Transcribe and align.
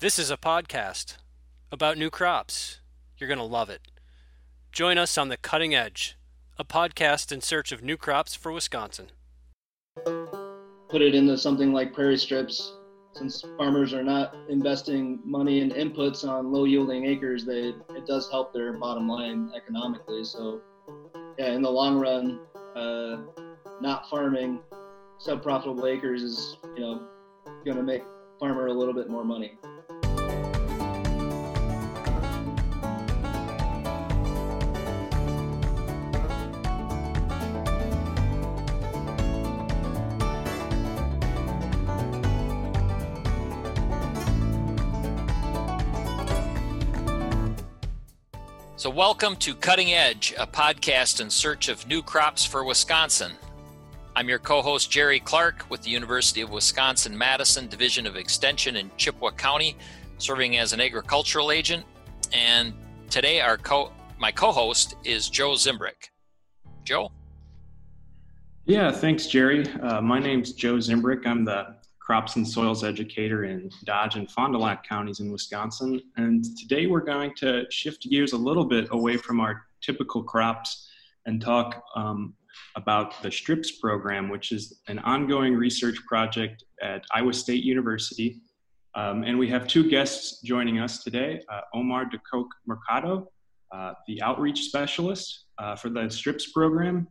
This 0.00 0.18
is 0.18 0.28
a 0.28 0.36
podcast 0.36 1.18
about 1.70 1.96
new 1.96 2.10
crops. 2.10 2.80
You're 3.16 3.28
going 3.28 3.38
to 3.38 3.44
love 3.44 3.70
it. 3.70 3.80
Join 4.72 4.98
us 4.98 5.16
on 5.16 5.28
The 5.28 5.36
Cutting 5.36 5.72
Edge, 5.72 6.18
a 6.58 6.64
podcast 6.64 7.30
in 7.30 7.40
search 7.40 7.70
of 7.70 7.80
new 7.80 7.96
crops 7.96 8.34
for 8.34 8.50
Wisconsin. 8.50 9.12
Put 10.04 11.00
it 11.00 11.14
into 11.14 11.38
something 11.38 11.72
like 11.72 11.94
prairie 11.94 12.18
strips. 12.18 12.72
Since 13.12 13.44
farmers 13.56 13.94
are 13.94 14.02
not 14.02 14.34
investing 14.48 15.20
money 15.24 15.60
in 15.60 15.70
inputs 15.70 16.28
on 16.28 16.52
low 16.52 16.64
yielding 16.64 17.06
acres, 17.06 17.46
they, 17.46 17.68
it 17.90 18.04
does 18.04 18.28
help 18.28 18.52
their 18.52 18.72
bottom 18.72 19.08
line 19.08 19.52
economically. 19.56 20.24
So, 20.24 20.60
yeah, 21.38 21.52
in 21.52 21.62
the 21.62 21.70
long 21.70 22.00
run, 22.00 22.40
uh, 22.74 23.18
not 23.80 24.10
farming 24.10 24.58
sub 25.18 25.40
profitable 25.40 25.86
acres 25.86 26.24
is, 26.24 26.56
you 26.74 26.80
know, 26.80 27.06
going 27.64 27.76
to 27.76 27.82
make 27.84 28.02
farmer 28.40 28.66
a 28.66 28.72
little 28.72 28.92
bit 28.92 29.08
more 29.08 29.24
money. 29.24 29.56
Welcome 48.94 49.34
to 49.34 49.56
Cutting 49.56 49.92
Edge, 49.92 50.32
a 50.38 50.46
podcast 50.46 51.20
in 51.20 51.28
search 51.28 51.68
of 51.68 51.84
new 51.88 52.00
crops 52.00 52.44
for 52.44 52.62
Wisconsin. 52.62 53.32
I'm 54.14 54.28
your 54.28 54.38
co 54.38 54.62
host, 54.62 54.88
Jerry 54.88 55.18
Clark, 55.18 55.66
with 55.68 55.82
the 55.82 55.90
University 55.90 56.42
of 56.42 56.50
Wisconsin 56.50 57.18
Madison 57.18 57.66
Division 57.66 58.06
of 58.06 58.14
Extension 58.14 58.76
in 58.76 58.92
Chippewa 58.96 59.32
County, 59.32 59.76
serving 60.18 60.58
as 60.58 60.72
an 60.72 60.80
agricultural 60.80 61.50
agent. 61.50 61.84
And 62.32 62.72
today, 63.10 63.40
our 63.40 63.56
co- 63.56 63.90
my 64.16 64.30
co 64.30 64.52
host 64.52 64.94
is 65.02 65.28
Joe 65.28 65.54
Zimbrick. 65.54 66.10
Joe? 66.84 67.10
Yeah, 68.64 68.92
thanks, 68.92 69.26
Jerry. 69.26 69.68
Uh, 69.82 70.00
my 70.02 70.20
name's 70.20 70.52
Joe 70.52 70.76
Zimbrick. 70.76 71.26
I'm 71.26 71.44
the 71.44 71.74
crops 72.04 72.36
and 72.36 72.46
soils 72.46 72.84
educator 72.84 73.44
in 73.44 73.70
Dodge 73.84 74.16
and 74.16 74.30
Fond 74.30 74.52
du 74.52 74.58
Lac 74.58 74.86
counties 74.86 75.20
in 75.20 75.32
Wisconsin. 75.32 76.02
And 76.16 76.44
today 76.58 76.86
we're 76.86 77.00
going 77.00 77.34
to 77.36 77.64
shift 77.70 78.02
gears 78.10 78.34
a 78.34 78.36
little 78.36 78.66
bit 78.66 78.88
away 78.90 79.16
from 79.16 79.40
our 79.40 79.62
typical 79.80 80.22
crops 80.22 80.86
and 81.24 81.40
talk 81.40 81.82
um, 81.96 82.34
about 82.76 83.22
the 83.22 83.30
STRIPS 83.30 83.80
program, 83.80 84.28
which 84.28 84.52
is 84.52 84.80
an 84.88 84.98
ongoing 85.00 85.54
research 85.54 85.96
project 86.06 86.64
at 86.82 87.06
Iowa 87.12 87.32
State 87.32 87.64
University. 87.64 88.42
Um, 88.94 89.24
and 89.24 89.38
we 89.38 89.48
have 89.48 89.66
two 89.66 89.88
guests 89.88 90.42
joining 90.42 90.80
us 90.80 91.02
today 91.02 91.40
uh, 91.50 91.62
Omar 91.72 92.04
de 92.04 92.18
Kok-Mercado, 92.30 93.30
uh, 93.72 93.94
the 94.06 94.20
outreach 94.20 94.64
specialist 94.64 95.46
uh, 95.58 95.74
for 95.74 95.88
the 95.88 96.10
STRIPS 96.10 96.52
program. 96.52 97.08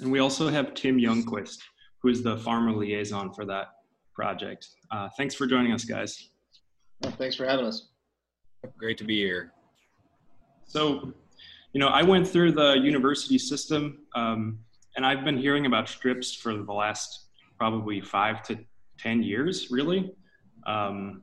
And 0.00 0.10
we 0.10 0.20
also 0.20 0.48
have 0.48 0.72
Tim 0.72 0.96
Youngquist, 0.96 1.58
who 2.02 2.08
is 2.08 2.22
the 2.22 2.38
farmer 2.38 2.72
liaison 2.72 3.34
for 3.34 3.44
that 3.44 3.66
project. 4.14 4.68
Uh, 4.90 5.08
thanks 5.16 5.34
for 5.34 5.46
joining 5.46 5.72
us, 5.72 5.84
guys. 5.84 6.30
Well, 7.02 7.12
thanks 7.12 7.36
for 7.36 7.44
having 7.46 7.66
us. 7.66 7.88
Great 8.78 8.98
to 8.98 9.04
be 9.04 9.16
here. 9.16 9.52
So, 10.66 11.12
you 11.72 11.80
know, 11.80 11.88
I 11.88 12.02
went 12.02 12.28
through 12.28 12.52
the 12.52 12.74
university 12.74 13.38
system, 13.38 13.98
um, 14.14 14.58
and 14.96 15.04
I've 15.04 15.24
been 15.24 15.36
hearing 15.36 15.66
about 15.66 15.88
strips 15.88 16.34
for 16.34 16.56
the 16.56 16.72
last 16.72 17.26
probably 17.58 18.00
five 18.00 18.42
to 18.44 18.58
ten 18.98 19.22
years, 19.22 19.70
really. 19.70 20.14
Um, 20.66 21.22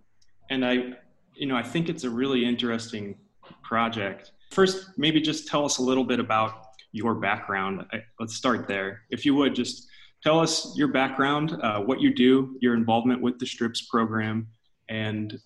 and 0.50 0.66
I, 0.66 0.94
you 1.36 1.45
know, 1.45 1.56
I 1.56 1.64
think 1.64 1.90
it's 1.90 2.04
a 2.04 2.10
really 2.10 2.44
interesting 2.45 3.16
project. 3.64 4.32
First, 4.52 4.92
maybe 4.98 5.22
just 5.22 5.48
tell 5.48 5.64
us 5.64 5.78
a 5.78 5.82
little 5.82 6.04
bit 6.04 6.20
about 6.20 6.66
your 6.92 7.16
background. 7.16 7.86
I, 7.94 8.02
let's 8.20 8.36
start 8.36 8.67
there, 8.67 9.02
if 9.11 9.26
you 9.26 9.36
would. 9.36 9.55
Just 9.55 9.88
tell 10.23 10.39
us 10.39 10.75
your 10.75 10.87
background, 10.89 11.57
uh, 11.61 11.80
what 11.80 12.02
you 12.02 12.13
do, 12.13 12.57
your 12.61 12.73
involvement 12.73 13.21
with 13.21 13.39
the 13.39 13.45
STRIPS 13.45 13.83
program, 13.89 14.47
and 14.89 15.39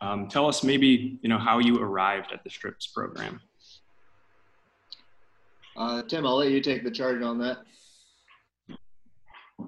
um, 0.00 0.28
tell 0.28 0.46
us 0.46 0.62
maybe 0.62 1.18
you 1.22 1.28
know 1.28 1.38
how 1.38 1.58
you 1.58 1.78
arrived 1.78 2.32
at 2.32 2.44
the 2.44 2.50
STRIPS 2.50 2.88
program. 2.88 3.40
Uh, 5.76 6.02
Tim, 6.02 6.26
I'll 6.26 6.36
let 6.36 6.50
you 6.50 6.60
take 6.60 6.84
the 6.84 6.90
charge 6.90 7.22
on 7.22 7.38
that. 7.38 7.58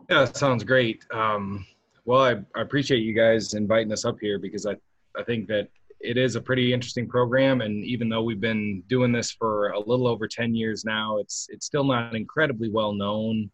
Yeah, 0.08 0.24
that 0.24 0.36
sounds 0.36 0.64
great. 0.64 1.04
Um, 1.12 1.66
well, 2.04 2.22
I, 2.22 2.36
I, 2.58 2.62
appreciate 2.62 3.00
you 3.00 3.12
guys 3.12 3.52
inviting 3.52 3.92
us 3.92 4.06
up 4.06 4.16
here 4.20 4.38
because 4.38 4.64
I, 4.64 4.76
I 5.18 5.22
think 5.24 5.48
that 5.48 5.68
it 6.00 6.16
is 6.16 6.36
a 6.36 6.40
pretty 6.40 6.72
interesting 6.72 7.06
program. 7.08 7.60
And 7.60 7.84
even 7.84 8.08
though 8.08 8.22
we've 8.22 8.40
been 8.40 8.82
doing 8.88 9.12
this 9.12 9.30
for 9.30 9.70
a 9.70 9.78
little 9.78 10.06
over 10.06 10.26
10 10.26 10.54
years 10.54 10.84
now, 10.84 11.18
it's, 11.18 11.48
it's 11.50 11.66
still 11.66 11.84
not 11.84 12.14
incredibly 12.14 12.70
well 12.70 12.92
known. 12.92 13.50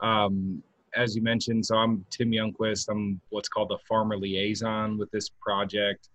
Um, 0.00 0.62
as 0.94 1.14
you 1.14 1.22
mentioned, 1.22 1.66
so 1.66 1.76
I'm 1.76 2.04
Tim 2.10 2.30
Youngquist. 2.30 2.88
I'm 2.88 3.20
what's 3.30 3.48
called 3.48 3.68
the 3.68 3.78
farmer 3.88 4.16
liaison 4.16 4.98
with 4.98 5.10
this 5.10 5.28
project 5.28 6.08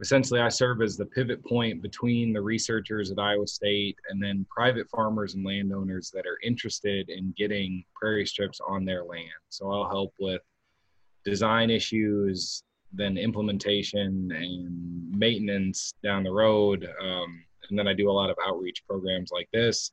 essentially 0.00 0.40
I 0.40 0.48
serve 0.48 0.82
as 0.82 0.96
the 0.96 1.06
pivot 1.06 1.44
point 1.44 1.82
between 1.82 2.32
the 2.32 2.40
researchers 2.40 3.10
at 3.10 3.18
Iowa 3.18 3.46
State 3.46 3.96
and 4.08 4.22
then 4.22 4.46
private 4.50 4.88
farmers 4.90 5.34
and 5.34 5.44
landowners 5.44 6.10
that 6.10 6.26
are 6.26 6.38
interested 6.42 7.10
in 7.10 7.32
getting 7.36 7.84
prairie 7.94 8.26
strips 8.26 8.60
on 8.66 8.84
their 8.84 9.04
land. 9.04 9.30
So 9.50 9.70
I'll 9.70 9.88
help 9.88 10.12
with 10.18 10.42
design 11.24 11.70
issues, 11.70 12.64
then 12.92 13.16
implementation 13.16 14.30
and 14.32 15.10
maintenance 15.16 15.94
down 16.02 16.24
the 16.24 16.32
road. 16.32 16.88
Um, 17.00 17.44
and 17.70 17.78
then 17.78 17.88
I 17.88 17.94
do 17.94 18.10
a 18.10 18.12
lot 18.12 18.30
of 18.30 18.36
outreach 18.46 18.82
programs 18.88 19.30
like 19.32 19.48
this. 19.52 19.92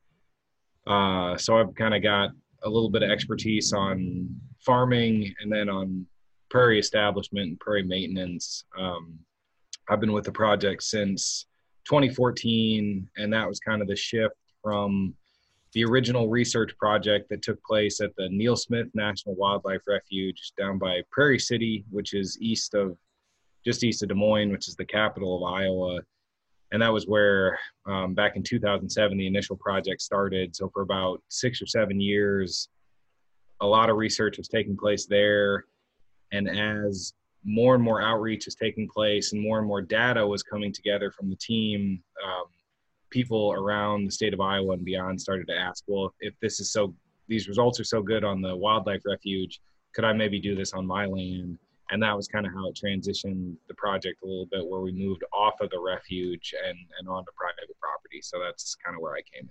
Uh, 0.88 1.38
so 1.38 1.58
I've 1.58 1.76
kind 1.76 1.94
of 1.94 2.02
got 2.02 2.32
a 2.64 2.70
little 2.70 2.90
bit 2.90 3.04
of 3.04 3.10
expertise 3.10 3.74
on 3.74 4.30
farming 4.60 5.34
and 5.42 5.52
then 5.52 5.70
on 5.70 6.06
prairie 6.50 6.80
establishment 6.80 7.48
and 7.48 7.60
prairie 7.60 7.84
maintenance. 7.84 8.66
Um, 8.78 9.18
I've 9.90 10.00
been 10.00 10.12
with 10.12 10.26
the 10.26 10.32
project 10.32 10.84
since 10.84 11.48
2014, 11.86 13.10
and 13.18 13.34
that 13.34 13.48
was 13.48 13.60
kind 13.60 13.82
of 13.82 13.88
the 13.88 13.96
shift 13.96 14.36
from 14.62 15.14
the 15.74 15.86
original 15.86 16.30
research 16.30 16.78
project 16.78 17.30
that 17.30 17.42
took 17.42 17.64
place 17.64 18.02
at 18.02 18.16
the 18.18 18.28
Neal 18.30 18.56
Smith 18.56 18.88
National 18.94 19.36
Wildlife 19.36 19.82
Refuge 19.88 20.52
down 20.58 20.78
by 20.78 21.02
Prairie 21.12 21.40
City, 21.40 21.86
which 21.90 22.14
is 22.14 22.38
east 22.42 22.74
of 22.74 22.98
just 23.66 23.84
east 23.84 24.04
of 24.04 24.10
Des 24.10 24.16
Moines, 24.16 24.52
which 24.52 24.68
is 24.68 24.76
the 24.76 24.86
capital 24.86 25.38
of 25.38 25.54
Iowa. 25.54 26.02
And 26.72 26.82
that 26.82 26.94
was 26.94 27.06
where, 27.06 27.60
um, 27.86 28.14
back 28.14 28.36
in 28.36 28.44
2007, 28.44 29.18
the 29.18 29.28
initial 29.28 29.58
project 29.58 30.02
started. 30.02 30.56
So, 30.56 30.70
for 30.70 30.84
about 30.84 31.22
six 31.28 31.62
or 31.62 31.66
seven 31.66 32.00
years, 32.00 32.70
a 33.60 33.68
lot 33.68 33.90
of 33.90 33.98
research 33.98 34.38
was 34.38 34.48
taking 34.48 34.78
place 34.78 35.06
there. 35.06 35.66
And 36.32 36.50
as 36.50 37.14
more 37.44 37.76
and 37.76 37.84
more 37.84 38.02
outreach 38.02 38.48
is 38.48 38.56
taking 38.56 38.88
place 38.88 39.34
and 39.34 39.42
more 39.42 39.60
and 39.60 39.68
more 39.68 39.82
data 39.82 40.26
was 40.26 40.44
coming 40.44 40.72
together 40.72 41.12
from 41.12 41.30
the 41.30 41.36
team, 41.36 42.02
um, 42.24 42.46
people 43.10 43.54
around 43.54 44.06
the 44.06 44.12
state 44.12 44.34
of 44.34 44.40
Iowa 44.40 44.74
and 44.74 44.86
beyond 44.86 45.20
started 45.20 45.48
to 45.48 45.56
ask, 45.56 45.84
well, 45.88 46.14
if 46.20 46.34
this 46.42 46.60
is 46.60 46.72
so, 46.72 46.96
these 47.28 47.48
results 47.48 47.80
are 47.80 47.86
so 47.86 48.02
good 48.02 48.24
on 48.24 48.42
the 48.42 48.56
wildlife 48.56 49.02
refuge, 49.06 49.60
could 49.94 50.06
I 50.06 50.14
maybe 50.14 50.40
do 50.40 50.56
this 50.56 50.74
on 50.74 50.88
my 50.88 51.06
land? 51.06 51.58
And 51.92 52.02
that 52.02 52.16
was 52.16 52.28
kind 52.28 52.46
of 52.46 52.54
how 52.54 52.68
it 52.70 52.80
transitioned 52.82 53.56
the 53.68 53.74
project 53.76 54.24
a 54.24 54.26
little 54.26 54.48
bit, 54.50 54.66
where 54.66 54.82
we 54.82 54.92
moved 54.92 55.24
off 55.34 55.56
of 55.62 55.70
the 55.70 55.80
refuge 55.80 56.54
and, 56.66 56.78
and 57.00 57.08
onto 57.08 57.32
private 57.36 57.70
property. 57.80 58.22
So 58.22 58.40
that's 58.44 58.76
kind 58.76 58.96
of 58.96 59.02
where 59.02 59.14
I 59.14 59.22
came 59.22 59.44
in. 59.44 59.50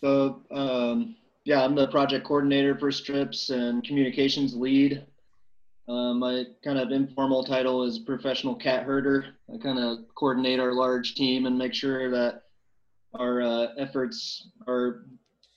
So, 0.00 0.42
um, 0.50 1.16
yeah, 1.44 1.64
I'm 1.64 1.74
the 1.74 1.88
project 1.88 2.26
coordinator 2.26 2.76
for 2.76 2.90
STRIPS 2.90 3.50
and 3.50 3.84
communications 3.84 4.54
lead 4.54 5.06
uh, 5.88 6.12
my 6.12 6.44
kind 6.62 6.78
of 6.78 6.90
informal 6.90 7.42
title 7.42 7.82
is 7.82 7.98
professional 8.00 8.54
cat 8.54 8.84
herder. 8.84 9.24
I 9.52 9.56
kind 9.56 9.78
of 9.78 10.00
coordinate 10.14 10.60
our 10.60 10.74
large 10.74 11.14
team 11.14 11.46
and 11.46 11.56
make 11.56 11.72
sure 11.72 12.10
that 12.10 12.42
our 13.14 13.40
uh, 13.40 13.68
efforts 13.78 14.50
are, 14.66 15.06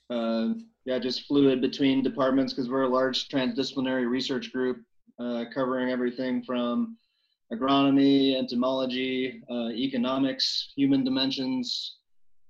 uh, 0.10 0.54
yeah, 0.86 1.00
just 1.00 1.28
fluid 1.28 1.60
between 1.60 2.02
departments 2.02 2.54
because 2.54 2.70
we're 2.70 2.84
a 2.84 2.88
large 2.88 3.28
transdisciplinary 3.28 4.10
research 4.10 4.54
group 4.54 4.78
uh, 5.22 5.46
covering 5.54 5.90
everything 5.92 6.44
from 6.44 6.98
agronomy, 7.54 8.38
entomology, 8.38 9.44
uh, 9.50 9.70
economics, 9.70 10.72
human 10.76 11.04
dimensions, 11.04 11.98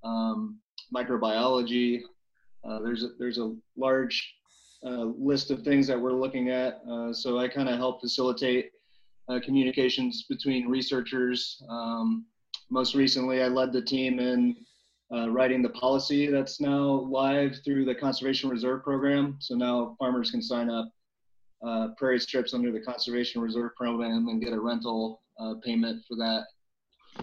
um, 0.03 0.59
microbiology. 0.95 2.01
Uh, 2.63 2.79
there's 2.79 3.03
a, 3.03 3.09
there's 3.19 3.39
a 3.39 3.55
large 3.75 4.35
uh, 4.85 5.05
list 5.17 5.51
of 5.51 5.63
things 5.63 5.87
that 5.87 5.99
we're 5.99 6.13
looking 6.13 6.49
at. 6.49 6.81
Uh, 6.89 7.11
so 7.11 7.39
I 7.39 7.47
kind 7.47 7.69
of 7.69 7.77
help 7.77 8.01
facilitate 8.01 8.71
communications 9.45 10.25
between 10.27 10.67
researchers. 10.67 11.63
Um, 11.69 12.25
most 12.69 12.95
recently, 12.95 13.41
I 13.41 13.47
led 13.47 13.71
the 13.71 13.81
team 13.81 14.19
in 14.19 14.57
uh, 15.13 15.29
writing 15.29 15.61
the 15.61 15.69
policy 15.69 16.27
that's 16.27 16.59
now 16.59 17.07
live 17.09 17.59
through 17.63 17.85
the 17.85 17.95
Conservation 17.95 18.49
Reserve 18.49 18.83
Program. 18.83 19.37
So 19.39 19.55
now 19.55 19.95
farmers 19.99 20.31
can 20.31 20.41
sign 20.41 20.69
up 20.69 20.91
uh, 21.65 21.89
prairie 21.97 22.19
strips 22.19 22.53
under 22.53 22.71
the 22.71 22.79
Conservation 22.79 23.41
Reserve 23.41 23.75
Program 23.75 24.27
and 24.27 24.41
get 24.41 24.53
a 24.53 24.59
rental 24.59 25.21
uh, 25.39 25.55
payment 25.63 26.03
for 26.07 26.15
that. 26.15 26.45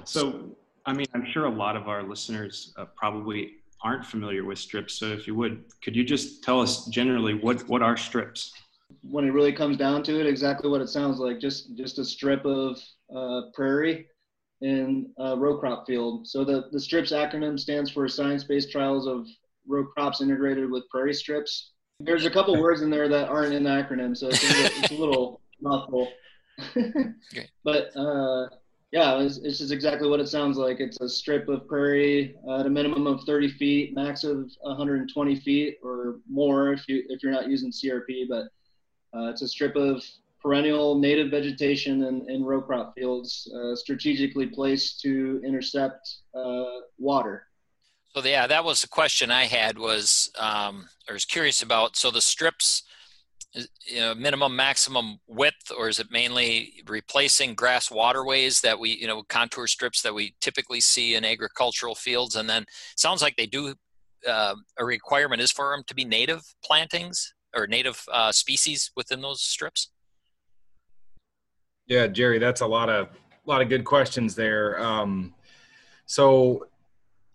So, 0.04 0.56
I 0.86 0.92
mean, 0.92 1.06
I'm 1.14 1.26
sure 1.26 1.46
a 1.46 1.50
lot 1.50 1.76
of 1.76 1.88
our 1.88 2.02
listeners 2.02 2.72
uh, 2.76 2.86
probably 2.96 3.56
aren't 3.82 4.04
familiar 4.04 4.44
with 4.44 4.58
strips. 4.58 4.94
So, 4.94 5.06
if 5.06 5.26
you 5.26 5.34
would, 5.34 5.64
could 5.82 5.96
you 5.96 6.04
just 6.04 6.42
tell 6.44 6.60
us 6.60 6.86
generally 6.86 7.34
what 7.34 7.68
what 7.68 7.82
are 7.82 7.96
strips? 7.96 8.52
When 9.02 9.24
it 9.24 9.30
really 9.30 9.52
comes 9.52 9.76
down 9.76 10.02
to 10.04 10.20
it, 10.20 10.26
exactly 10.26 10.70
what 10.70 10.80
it 10.80 10.88
sounds 10.88 11.18
like. 11.18 11.40
Just 11.40 11.76
just 11.76 11.98
a 11.98 12.04
strip 12.04 12.44
of 12.44 12.80
uh, 13.14 13.42
prairie 13.54 14.06
in 14.60 15.10
a 15.18 15.36
row 15.36 15.58
crop 15.58 15.86
field. 15.86 16.26
So 16.26 16.44
the 16.44 16.68
the 16.72 16.80
strips 16.80 17.12
acronym 17.12 17.58
stands 17.58 17.90
for 17.90 18.08
Science-Based 18.08 18.70
Trials 18.70 19.06
of 19.06 19.26
Row 19.66 19.84
Crops 19.84 20.20
Integrated 20.20 20.70
with 20.70 20.88
Prairie 20.90 21.14
Strips. 21.14 21.72
There's 22.00 22.26
a 22.26 22.30
couple 22.30 22.60
words 22.60 22.82
in 22.82 22.90
there 22.90 23.08
that 23.08 23.28
aren't 23.28 23.52
in 23.52 23.64
the 23.64 23.70
acronym, 23.70 24.16
so 24.16 24.28
it's 24.28 24.42
a 24.42 24.46
little, 24.46 24.82
it's 24.82 24.90
a 24.90 24.94
little 24.94 25.40
mouthful. 25.60 26.08
okay. 26.76 27.14
But 27.64 27.96
uh, 27.96 28.48
yeah, 28.92 29.18
it's, 29.18 29.38
it's 29.38 29.58
just 29.58 29.72
exactly 29.72 30.08
what 30.08 30.20
it 30.20 30.28
sounds 30.28 30.56
like. 30.56 30.80
It's 30.80 31.00
a 31.00 31.08
strip 31.08 31.48
of 31.48 31.66
prairie 31.66 32.36
at 32.58 32.66
a 32.66 32.70
minimum 32.70 33.06
of 33.06 33.24
30 33.24 33.50
feet, 33.50 33.94
max 33.94 34.22
of 34.22 34.50
120 34.60 35.40
feet 35.40 35.78
or 35.82 36.20
more 36.30 36.72
if 36.72 36.88
you 36.88 37.04
if 37.08 37.22
you're 37.22 37.32
not 37.32 37.48
using 37.48 37.72
CRP. 37.72 38.28
But 38.28 38.46
uh, 39.12 39.30
it's 39.30 39.42
a 39.42 39.48
strip 39.48 39.74
of 39.74 40.02
perennial 40.40 40.98
native 40.98 41.30
vegetation 41.30 42.04
and, 42.04 42.30
in 42.30 42.44
row 42.44 42.62
crop 42.62 42.94
fields, 42.94 43.52
uh, 43.54 43.74
strategically 43.74 44.46
placed 44.46 45.00
to 45.00 45.42
intercept 45.44 46.08
uh, 46.34 46.80
water. 46.96 47.47
So 48.14 48.24
yeah, 48.24 48.46
that 48.46 48.64
was 48.64 48.82
the 48.82 48.88
question 48.88 49.30
I 49.30 49.44
had 49.44 49.78
was 49.78 50.30
um, 50.38 50.88
I 51.08 51.12
was 51.12 51.24
curious 51.24 51.62
about. 51.62 51.96
So 51.96 52.10
the 52.10 52.20
strips 52.20 52.82
you 53.54 54.00
know, 54.00 54.14
minimum 54.14 54.54
maximum 54.54 55.18
width 55.26 55.72
or 55.76 55.88
is 55.88 55.98
it 55.98 56.08
mainly 56.10 56.82
replacing 56.86 57.54
grass 57.54 57.90
waterways 57.90 58.60
that 58.60 58.78
we 58.78 58.90
you 58.90 59.06
know 59.06 59.22
contour 59.28 59.66
strips 59.66 60.02
that 60.02 60.14
we 60.14 60.34
typically 60.40 60.80
see 60.80 61.14
in 61.14 61.24
agricultural 61.24 61.94
fields 61.94 62.36
and 62.36 62.48
then 62.48 62.64
sounds 62.96 63.22
like 63.22 63.36
they 63.36 63.46
do 63.46 63.74
uh, 64.26 64.54
a 64.78 64.84
requirement 64.84 65.40
is 65.40 65.50
for 65.50 65.74
them 65.74 65.82
to 65.86 65.94
be 65.94 66.04
native 66.04 66.42
plantings 66.62 67.34
or 67.56 67.66
native 67.66 68.04
uh, 68.12 68.30
species 68.30 68.90
within 68.96 69.22
those 69.22 69.40
strips 69.40 69.90
yeah 71.86 72.06
jerry 72.06 72.38
that's 72.38 72.60
a 72.60 72.66
lot 72.66 72.90
of 72.90 73.06
a 73.06 73.50
lot 73.50 73.62
of 73.62 73.68
good 73.70 73.84
questions 73.84 74.34
there 74.34 74.78
um, 74.80 75.32
so 76.04 76.67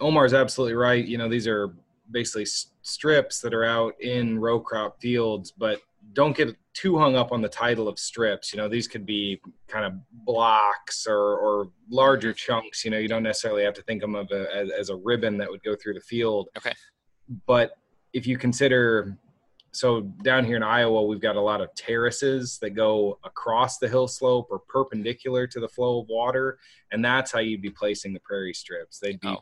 omar's 0.03 0.33
absolutely 0.33 0.75
right 0.75 1.05
you 1.05 1.17
know 1.17 1.29
these 1.29 1.47
are 1.47 1.73
basically 2.11 2.45
strips 2.45 3.39
that 3.39 3.53
are 3.53 3.63
out 3.63 3.99
in 4.01 4.37
row 4.37 4.59
crop 4.59 5.01
fields 5.01 5.51
but 5.51 5.79
don't 6.11 6.35
get 6.35 6.55
too 6.73 6.97
hung 6.97 7.15
up 7.15 7.31
on 7.31 7.41
the 7.41 7.49
title 7.49 7.87
of 7.87 7.99
strips. 7.99 8.51
You 8.51 8.57
know, 8.57 8.67
these 8.67 8.87
could 8.87 9.05
be 9.05 9.39
kind 9.67 9.85
of 9.85 9.93
blocks 10.25 11.07
or, 11.07 11.17
or 11.17 11.69
larger 11.89 12.33
chunks. 12.33 12.83
You 12.83 12.91
know, 12.91 12.97
you 12.97 13.07
don't 13.07 13.23
necessarily 13.23 13.63
have 13.63 13.73
to 13.75 13.83
think 13.83 14.03
of 14.03 14.11
them 14.11 14.27
as, 14.53 14.69
as 14.71 14.89
a 14.89 14.95
ribbon 14.95 15.37
that 15.37 15.49
would 15.49 15.63
go 15.63 15.75
through 15.75 15.93
the 15.93 16.01
field. 16.01 16.49
Okay. 16.57 16.73
But 17.45 17.71
if 18.11 18.27
you 18.27 18.37
consider, 18.37 19.17
so 19.71 20.01
down 20.23 20.45
here 20.45 20.57
in 20.57 20.63
Iowa, 20.63 21.03
we've 21.03 21.21
got 21.21 21.35
a 21.35 21.41
lot 21.41 21.61
of 21.61 21.73
terraces 21.75 22.57
that 22.61 22.71
go 22.71 23.19
across 23.23 23.77
the 23.77 23.87
hill 23.87 24.07
slope 24.07 24.47
or 24.49 24.59
perpendicular 24.59 25.47
to 25.47 25.59
the 25.59 25.69
flow 25.69 26.01
of 26.01 26.07
water, 26.09 26.59
and 26.91 27.03
that's 27.03 27.31
how 27.31 27.39
you'd 27.39 27.61
be 27.61 27.71
placing 27.71 28.13
the 28.13 28.19
prairie 28.19 28.53
strips. 28.53 28.99
They'd 28.99 29.19
be. 29.19 29.27
Oh. 29.29 29.39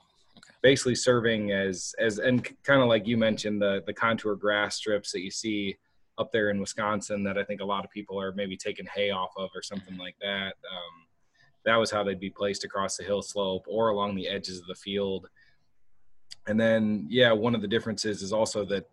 Basically, 0.61 0.95
serving 0.95 1.51
as 1.51 1.95
as 1.99 2.19
and 2.19 2.47
kind 2.63 2.81
of 2.81 2.87
like 2.87 3.07
you 3.07 3.17
mentioned 3.17 3.61
the 3.61 3.83
the 3.85 3.93
contour 3.93 4.35
grass 4.35 4.75
strips 4.75 5.11
that 5.11 5.21
you 5.21 5.31
see 5.31 5.77
up 6.17 6.31
there 6.31 6.49
in 6.49 6.59
Wisconsin 6.59 7.23
that 7.23 7.37
I 7.37 7.43
think 7.43 7.61
a 7.61 7.65
lot 7.65 7.83
of 7.83 7.91
people 7.91 8.19
are 8.21 8.31
maybe 8.33 8.55
taking 8.55 8.85
hay 8.93 9.09
off 9.11 9.31
of 9.37 9.49
or 9.55 9.61
something 9.61 9.97
like 9.97 10.15
that. 10.21 10.53
Um, 10.71 11.07
that 11.65 11.75
was 11.75 11.91
how 11.91 12.03
they'd 12.03 12.19
be 12.19 12.29
placed 12.29 12.63
across 12.63 12.97
the 12.97 13.03
hill 13.03 13.21
slope 13.21 13.65
or 13.67 13.89
along 13.89 14.15
the 14.15 14.27
edges 14.27 14.59
of 14.59 14.67
the 14.67 14.75
field. 14.75 15.27
And 16.47 16.59
then, 16.59 17.05
yeah, 17.09 17.31
one 17.31 17.55
of 17.55 17.61
the 17.61 17.67
differences 17.67 18.21
is 18.21 18.33
also 18.33 18.65
that 18.65 18.89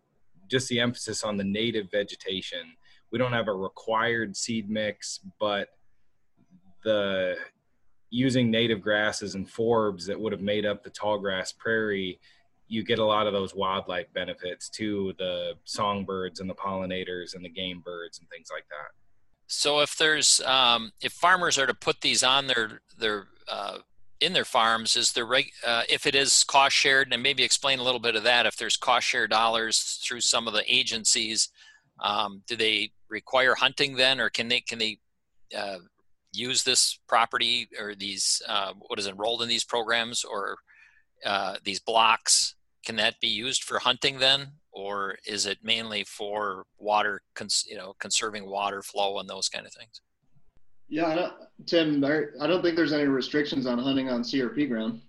just 0.49 0.69
the 0.69 0.81
emphasis 0.81 1.25
on 1.25 1.37
the 1.37 1.45
native 1.45 1.91
vegetation. 1.91 2.75
We 3.11 3.19
don't 3.19 3.33
have 3.33 3.49
a 3.49 3.55
required 3.55 4.37
seed 4.37 4.69
mix, 4.69 5.21
but 5.41 5.69
the 6.85 7.37
using 8.11 8.51
native 8.51 8.81
grasses 8.81 9.35
and 9.35 9.47
forbs 9.49 10.07
that 10.07 10.19
would 10.19 10.33
have 10.33 10.41
made 10.41 10.65
up 10.65 10.83
the 10.83 10.91
tall 10.91 11.19
grass 11.19 11.53
prairie 11.53 12.19
you 12.69 12.85
get 12.85 12.99
a 12.99 13.05
lot 13.05 13.27
of 13.27 13.33
those 13.33 13.55
wildlife 13.55 14.13
benefits 14.13 14.69
to 14.69 15.15
the 15.19 15.55
songbirds 15.65 16.41
and 16.41 16.49
the 16.49 16.55
pollinators 16.55 17.35
and 17.35 17.45
the 17.45 17.49
game 17.49 17.81
birds 17.81 18.19
and 18.19 18.29
things 18.29 18.51
like 18.53 18.69
that. 18.69 18.93
So 19.47 19.81
if 19.81 19.97
there's 19.97 20.43
um, 20.43 20.93
if 21.03 21.13
farmers 21.13 21.59
are 21.59 21.67
to 21.67 21.75
put 21.75 22.03
these 22.03 22.23
on 22.23 22.47
their 22.47 22.83
their 22.99 23.29
uh, 23.51 23.79
in 24.21 24.35
their 24.35 24.45
farms, 24.45 24.95
is 24.95 25.13
there 25.13 25.25
reg- 25.25 25.53
uh, 25.67 25.83
if 25.89 26.07
it 26.07 26.15
is 26.15 26.45
cost 26.45 26.77
shared, 26.77 27.09
and 27.11 27.23
maybe 27.23 27.43
explain 27.43 27.79
a 27.79 27.83
little 27.83 28.01
bit 28.01 28.15
of 28.15 28.25
that. 28.25 28.45
If 28.45 28.57
there's 28.57 28.77
cost 28.77 29.07
share 29.07 29.27
dollars 29.27 30.03
through 30.07 30.21
some 30.21 30.47
of 30.47 30.53
the 30.53 30.65
agencies, 30.73 31.49
um, 32.01 32.43
do 32.47 32.57
they 32.57 32.91
require 33.09 33.55
hunting 33.55 33.97
then, 33.97 34.21
or 34.21 34.29
can 34.29 34.49
they 34.49 34.61
can 34.61 34.79
they 34.79 34.99
uh, 35.57 35.79
use 36.33 36.63
this 36.63 36.99
property 37.09 37.69
or 37.81 37.95
these 37.95 38.43
uh, 38.49 38.73
what 38.87 38.99
is 38.99 39.07
enrolled 39.07 39.43
in 39.43 39.49
these 39.49 39.65
programs 39.65 40.25
or 40.25 40.57
uh, 41.25 41.57
these 41.65 41.81
blocks 41.81 42.55
can 42.85 42.97
that 42.97 43.21
be 43.21 43.29
used 43.29 43.65
for 43.65 43.79
hunting 43.79 44.19
then? 44.19 44.53
Or 44.73 45.19
is 45.27 45.45
it 45.45 45.59
mainly 45.63 46.05
for 46.05 46.65
water 46.79 47.21
cons- 47.35 47.67
you 47.69 47.77
know 47.77 47.95
conserving 47.99 48.49
water 48.49 48.83
flow 48.83 49.19
and 49.19 49.29
those 49.29 49.49
kind 49.49 49.67
of 49.67 49.73
things? 49.73 50.01
Yeah 50.89 51.31
tim 51.67 52.03
i 52.03 52.47
don't 52.47 52.63
think 52.63 52.77
there's 52.77 52.95
any 52.95 53.05
restrictions 53.05 53.67
on 53.67 53.79
hunting 53.79 54.09
on 54.09 54.23
crp 54.23 54.69
ground. 54.69 55.03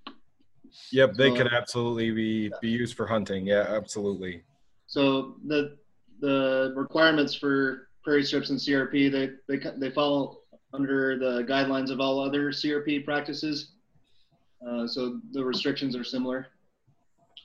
Yep 0.92 1.14
they 1.16 1.30
so, 1.30 1.36
could 1.36 1.54
absolutely 1.54 2.12
be 2.12 2.50
yeah. 2.52 2.58
be 2.62 2.70
used 2.70 2.96
for 2.98 3.08
hunting. 3.08 3.46
Yeah 3.46 3.66
absolutely. 3.70 4.44
So 4.88 5.36
the 5.46 5.78
the 6.20 6.74
requirements 6.76 7.34
for 7.34 7.90
prairie 8.04 8.26
strips 8.26 8.50
and 8.50 8.60
crp 8.60 9.12
they 9.12 9.30
they, 9.48 9.72
they 9.78 9.92
follow 9.92 10.39
under 10.74 11.18
the 11.18 11.44
guidelines 11.44 11.90
of 11.90 12.00
all 12.00 12.20
other 12.20 12.52
crp 12.52 13.04
practices 13.06 13.72
uh, 14.68 14.86
so 14.88 15.20
the 15.32 15.44
restrictions 15.44 15.96
are 15.96 16.04
similar 16.04 16.48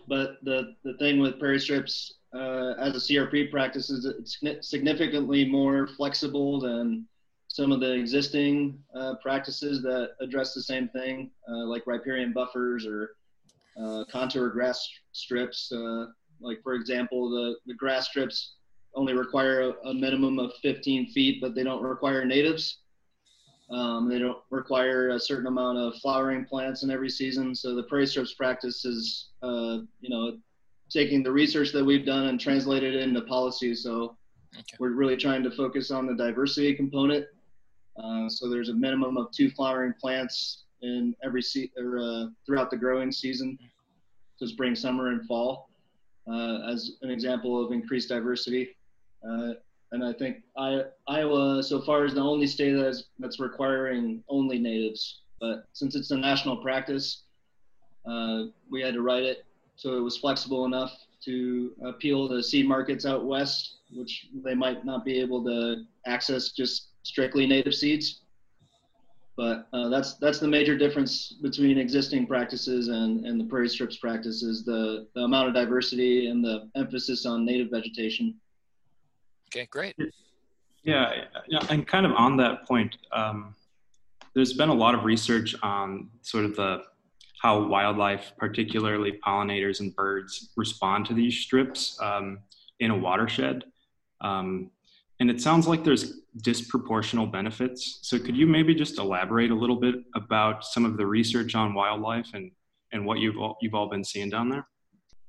but 0.06 0.37
the, 0.43 0.75
the 0.85 0.94
thing 0.94 1.21
with 1.21 1.38
prairie 1.38 1.61
strips 1.61 2.15
uh, 2.35 2.75
as 2.79 2.94
a 2.97 2.99
CRP 2.99 3.50
practice 3.50 3.91
is 3.91 4.05
it's 4.05 4.69
significantly 4.69 5.44
more 5.44 5.87
flexible 5.87 6.61
than 6.61 7.06
some 7.49 7.71
of 7.71 7.79
the 7.79 7.93
existing 7.93 8.79
uh, 8.97 9.15
practices 9.23 9.82
that 9.82 10.11
address 10.20 10.55
the 10.55 10.62
same 10.62 10.88
thing, 10.88 11.31
uh, 11.49 11.65
like 11.67 11.87
riparian 11.87 12.32
buffers 12.32 12.84
or 12.87 13.10
uh, 13.81 14.05
contour 14.10 14.48
grass 14.48 14.89
strips. 15.13 15.70
Uh, 15.70 16.06
like, 16.41 16.60
for 16.63 16.75
example, 16.75 17.31
the, 17.31 17.56
the 17.67 17.75
grass 17.75 18.08
strips 18.08 18.56
only 18.96 19.13
require 19.13 19.60
a, 19.60 19.89
a 19.89 19.94
minimum 19.94 20.41
of 20.41 20.53
15 20.63 21.13
feet, 21.13 21.41
but 21.41 21.55
they 21.55 21.63
don't 21.63 21.82
require 21.82 22.25
natives. 22.25 22.79
Um, 23.71 24.09
they 24.09 24.19
don't 24.19 24.39
require 24.51 25.11
a 25.11 25.19
certain 25.19 25.47
amount 25.47 25.79
of 25.79 25.94
flowering 25.97 26.44
plants 26.44 26.83
in 26.83 26.91
every 26.91 27.09
season. 27.09 27.55
So 27.55 27.75
the 27.75 27.85
prairie 27.85 28.06
strips 28.06 28.35
practice 28.35 28.85
is, 28.85 29.29
uh, 29.43 29.79
you 30.01 30.11
know, 30.11 30.37
taking 30.91 31.23
the 31.23 31.33
research 31.33 31.73
that 31.73 31.85
we've 31.85 32.05
done 32.05 32.27
and 32.27 32.39
translate 32.39 32.83
it 32.83 32.94
into 32.94 33.23
policy. 33.23 33.75
So 33.75 34.17
okay. 34.55 34.65
we're 34.79 34.93
really 34.93 35.17
trying 35.17 35.43
to 35.44 35.51
focus 35.51 35.91
on 35.91 36.06
the 36.06 36.15
diversity 36.15 36.75
component. 36.75 37.27
Uh, 38.03 38.29
so 38.29 38.51
there's 38.51 38.69
a 38.69 38.75
minimum 38.75 39.17
of 39.17 39.31
two 39.31 39.51
flowering 39.51 39.94
plants 40.01 40.65
in 40.83 41.15
every 41.25 41.43
se- 41.43 41.73
or 41.79 41.99
uh, 41.99 42.27
throughout 42.44 42.71
the 42.71 42.77
growing 42.77 43.11
season, 43.11 43.59
so 44.37 44.47
spring, 44.47 44.75
summer, 44.75 45.09
and 45.09 45.27
fall, 45.27 45.71
uh, 46.31 46.59
as 46.71 46.99
an 47.03 47.11
example 47.11 47.65
of 47.65 47.73
increased 47.73 48.09
diversity. 48.09 48.77
And 49.94 50.05
I 50.05 50.13
think 50.13 50.43
I, 50.58 50.82
Iowa 51.06 51.63
so 51.63 51.81
far 51.81 52.05
is 52.05 52.15
the 52.15 52.20
only 52.20 52.48
state 52.48 52.72
that's 52.72 53.05
that's 53.20 53.39
requiring 53.39 54.24
only 54.29 54.58
natives. 54.58 55.20
But 55.41 55.69
since 55.72 55.94
it's 55.94 56.10
a 56.10 56.17
national 56.17 56.56
practice, 56.56 57.22
uh, 58.05 58.46
we 58.69 58.82
had 58.82 58.94
to 58.94 59.03
write 59.03 59.22
it 59.22 59.46
so 59.77 59.96
it 59.96 60.01
was 60.01 60.17
flexible 60.17 60.65
enough 60.65 60.93
to 61.27 61.72
appeal 61.84 62.29
to 62.29 62.43
seed 62.43 62.67
markets 62.67 63.06
out 63.06 63.24
west, 63.24 63.77
which 63.93 64.27
they 64.43 64.55
might 64.55 64.84
not 64.84 65.05
be 65.05 65.20
able 65.20 65.44
to 65.44 65.84
access 66.06 66.51
just 66.51 66.89
strictly 67.05 67.46
native 67.46 67.74
seeds. 67.74 68.22
But 69.36 69.69
uh, 69.72 69.89
that's 69.91 70.15
that's 70.15 70.41
the 70.41 70.48
major 70.48 70.77
difference 70.77 71.36
between 71.41 71.79
existing 71.79 72.27
practices 72.27 72.89
and, 72.89 73.24
and 73.27 73.41
the 73.41 73.44
prairie 73.44 73.69
strips 73.69 73.96
practices, 73.96 74.65
the, 74.65 75.06
the 75.15 75.22
amount 75.22 75.48
of 75.48 75.55
diversity 75.55 76.27
and 76.27 76.44
the 76.44 76.69
emphasis 76.74 77.27
on 77.27 77.44
native 77.44 77.70
vegetation. 77.70 78.34
Okay, 79.55 79.69
great. 79.70 79.96
Yeah, 80.82 81.13
and 81.70 81.87
kind 81.87 82.05
of 82.05 82.13
on 82.13 82.37
that 82.39 82.67
point, 82.67 82.96
um, 83.13 83.55
there's 84.34 84.53
been 84.53 84.69
a 84.69 84.75
lot 84.75 84.96
of 84.96 85.05
research 85.05 85.55
on 85.63 86.11
sort 86.23 86.44
of 86.44 86.56
the 86.56 86.82
how 87.41 87.63
wildlife, 87.67 88.32
particularly 88.39 89.20
pollinators 89.25 89.81
and 89.81 89.94
birds, 89.94 90.51
respond 90.56 91.06
to 91.06 91.15
these 91.15 91.37
strips 91.37 91.96
um, 92.03 92.39
in 92.81 92.91
a 92.91 92.96
watershed. 92.96 93.65
Um, 94.23 94.70
and 95.20 95.31
it 95.31 95.41
sounds 95.41 95.69
like 95.69 95.84
there's 95.84 96.23
disproportional 96.43 97.31
benefits. 97.31 98.01
So 98.03 98.19
could 98.19 98.37
you 98.37 98.46
maybe 98.46 98.75
just 98.75 98.99
elaborate 98.99 99.51
a 99.51 99.55
little 99.55 99.77
bit 99.77 99.96
about 100.15 100.65
some 100.65 100.84
of 100.84 100.96
the 100.96 101.06
research 101.06 101.55
on 101.55 101.75
wildlife 101.75 102.31
and, 102.34 102.51
and 102.93 103.06
what 103.06 103.19
you've 103.19 103.39
all, 103.39 103.56
you've 103.61 103.75
all 103.75 103.89
been 103.89 104.05
seeing 104.05 104.31
down 104.31 104.49
there? 104.49 104.67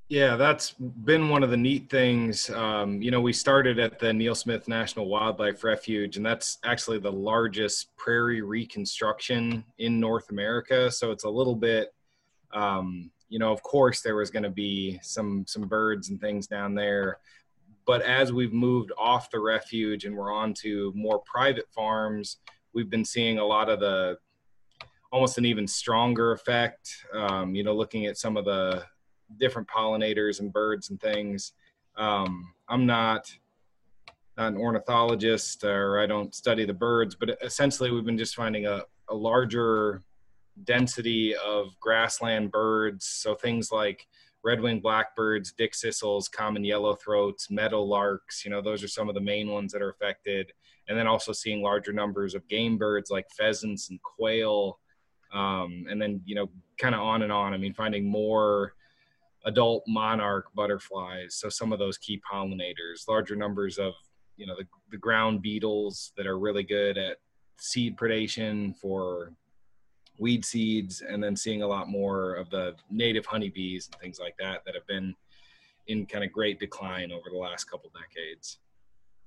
Yeah, 0.07 0.35
that's 0.35 0.71
been 0.71 1.29
one 1.29 1.41
of 1.41 1.49
the 1.49 1.57
neat 1.57 1.89
things. 1.89 2.51
Um, 2.51 3.01
you 3.01 3.09
know, 3.09 3.21
we 3.21 3.33
started 3.33 3.79
at 3.79 3.97
the 3.97 4.13
Neal 4.13 4.35
Smith 4.35 4.67
National 4.67 5.07
Wildlife 5.07 5.63
Refuge, 5.63 6.17
and 6.17 6.25
that's 6.25 6.59
actually 6.63 6.99
the 6.99 7.11
largest 7.11 7.95
prairie 7.97 8.43
reconstruction 8.43 9.63
in 9.79 9.99
North 9.99 10.29
America. 10.29 10.91
So 10.91 11.09
it's 11.09 11.23
a 11.23 11.29
little 11.29 11.55
bit, 11.55 11.91
um, 12.53 13.09
you 13.29 13.39
know, 13.39 13.51
of 13.51 13.63
course 13.63 14.01
there 14.01 14.15
was 14.15 14.29
going 14.29 14.43
to 14.43 14.51
be 14.51 14.99
some 15.01 15.43
some 15.47 15.63
birds 15.63 16.09
and 16.09 16.21
things 16.21 16.45
down 16.45 16.75
there, 16.75 17.17
but 17.87 18.03
as 18.03 18.31
we've 18.31 18.53
moved 18.53 18.91
off 18.99 19.31
the 19.31 19.39
refuge 19.39 20.05
and 20.05 20.15
we're 20.15 20.31
on 20.31 20.53
to 20.55 20.93
more 20.95 21.17
private 21.25 21.67
farms, 21.73 22.37
we've 22.73 22.91
been 22.91 23.05
seeing 23.05 23.39
a 23.39 23.45
lot 23.45 23.69
of 23.69 23.79
the 23.79 24.19
almost 25.11 25.39
an 25.39 25.45
even 25.45 25.67
stronger 25.67 26.31
effect. 26.31 27.05
Um, 27.11 27.55
you 27.55 27.63
know, 27.63 27.73
looking 27.73 28.05
at 28.05 28.19
some 28.19 28.37
of 28.37 28.45
the 28.45 28.85
different 29.39 29.67
pollinators 29.67 30.39
and 30.39 30.51
birds 30.51 30.89
and 30.89 30.99
things. 30.99 31.53
Um, 31.97 32.53
I'm 32.69 32.85
not 32.85 33.31
not 34.37 34.51
an 34.51 34.57
ornithologist 34.57 35.63
or 35.63 35.99
I 35.99 36.05
don't 36.05 36.35
study 36.35 36.65
the 36.65 36.73
birds, 36.73 37.15
but 37.15 37.37
essentially 37.41 37.91
we've 37.91 38.05
been 38.05 38.17
just 38.17 38.35
finding 38.35 38.65
a, 38.65 38.81
a 39.09 39.15
larger 39.15 40.03
density 40.63 41.35
of 41.37 41.77
grassland 41.79 42.51
birds. 42.51 43.05
So 43.05 43.35
things 43.35 43.71
like 43.71 44.05
red-winged 44.43 44.83
blackbirds, 44.83 45.53
dickcissels, 45.53 46.29
common 46.29 46.63
yellowthroats, 46.63 47.49
meadowlarks, 47.49 48.43
you 48.43 48.51
know, 48.51 48.61
those 48.61 48.83
are 48.83 48.87
some 48.87 49.09
of 49.09 49.15
the 49.15 49.21
main 49.21 49.49
ones 49.49 49.71
that 49.71 49.81
are 49.81 49.89
affected. 49.89 50.51
And 50.87 50.97
then 50.97 51.07
also 51.07 51.31
seeing 51.31 51.63
larger 51.63 51.93
numbers 51.93 52.35
of 52.35 52.47
game 52.47 52.77
birds 52.77 53.09
like 53.09 53.25
pheasants 53.35 53.89
and 53.89 53.99
quail. 54.03 54.79
Um, 55.33 55.85
and 55.89 55.99
then, 55.99 56.21
you 56.25 56.35
know, 56.35 56.49
kind 56.77 56.93
of 56.93 57.01
on 57.01 57.23
and 57.23 57.31
on. 57.31 57.53
I 57.53 57.57
mean, 57.57 57.73
finding 57.73 58.07
more 58.07 58.74
adult 59.45 59.83
monarch 59.87 60.47
butterflies. 60.55 61.35
So 61.35 61.49
some 61.49 61.71
of 61.71 61.79
those 61.79 61.97
key 61.97 62.21
pollinators, 62.31 63.07
larger 63.07 63.35
numbers 63.35 63.77
of 63.77 63.93
you 64.37 64.45
know 64.45 64.55
the, 64.57 64.65
the 64.91 64.97
ground 64.97 65.41
beetles 65.41 66.11
that 66.17 66.27
are 66.27 66.37
really 66.37 66.63
good 66.63 66.97
at 66.97 67.17
seed 67.57 67.97
predation 67.97 68.75
for 68.75 69.31
weed 70.17 70.45
seeds, 70.45 71.01
and 71.01 71.23
then 71.23 71.35
seeing 71.35 71.61
a 71.61 71.67
lot 71.67 71.89
more 71.89 72.35
of 72.35 72.49
the 72.49 72.75
native 72.89 73.25
honeybees 73.25 73.89
and 73.91 74.01
things 74.01 74.19
like 74.19 74.35
that 74.37 74.63
that 74.65 74.75
have 74.75 74.87
been 74.87 75.15
in 75.87 76.05
kind 76.05 76.23
of 76.23 76.31
great 76.31 76.59
decline 76.59 77.11
over 77.11 77.25
the 77.31 77.37
last 77.37 77.65
couple 77.65 77.91
decades. 77.93 78.59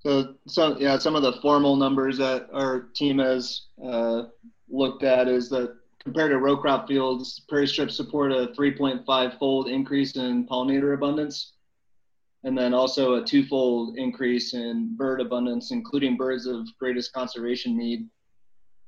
So, 0.01 0.35
some 0.47 0.77
yeah, 0.79 0.99
some 0.99 1.17
of 1.17 1.23
the 1.23 1.35
formal 1.43 1.77
numbers 1.77 2.19
that 2.19 2.49
our 2.53 2.89
team 2.95 3.19
has 3.19 3.67
uh, 3.85 4.25
looked 4.69 5.03
at 5.03 5.29
is 5.29 5.49
that 5.51 5.77
compared 6.05 6.31
to 6.31 6.39
row 6.39 6.57
crop 6.57 6.89
fields, 6.89 7.41
prairie 7.49 7.67
strips 7.67 7.97
support 7.97 8.33
a 8.33 8.53
3.5 8.59 9.39
fold 9.39 9.69
increase 9.69 10.17
in 10.17 10.47
pollinator 10.47 10.95
abundance, 10.95 11.53
and 12.45 12.57
then 12.57 12.73
also 12.73 13.15
a 13.15 13.25
two-fold 13.25 13.97
increase 13.97 14.55
in 14.55 14.97
bird 14.97 15.21
abundance, 15.21 15.71
including 15.71 16.17
birds 16.17 16.47
of 16.47 16.67
greatest 16.79 17.13
conservation 17.13 17.77
need. 17.77 18.09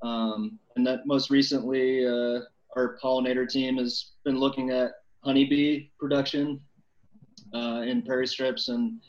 Um, 0.03 0.59
and 0.77 0.87
that 0.87 1.07
most 1.07 1.31
recently, 1.31 2.07
uh, 2.07 2.41
our 2.77 2.99
pollinator 3.03 3.49
team 3.49 3.77
has 3.79 4.13
been 4.25 4.39
looking 4.39 4.71
at 4.71 4.93
honeybee 5.23 5.89
production 5.99 6.61
uh, 7.53 7.83
in 7.87 8.03
prairie 8.03 8.27
strips, 8.27 8.69
and 8.69 9.01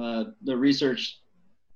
uh, 0.00 0.24
the 0.42 0.56
research 0.56 1.20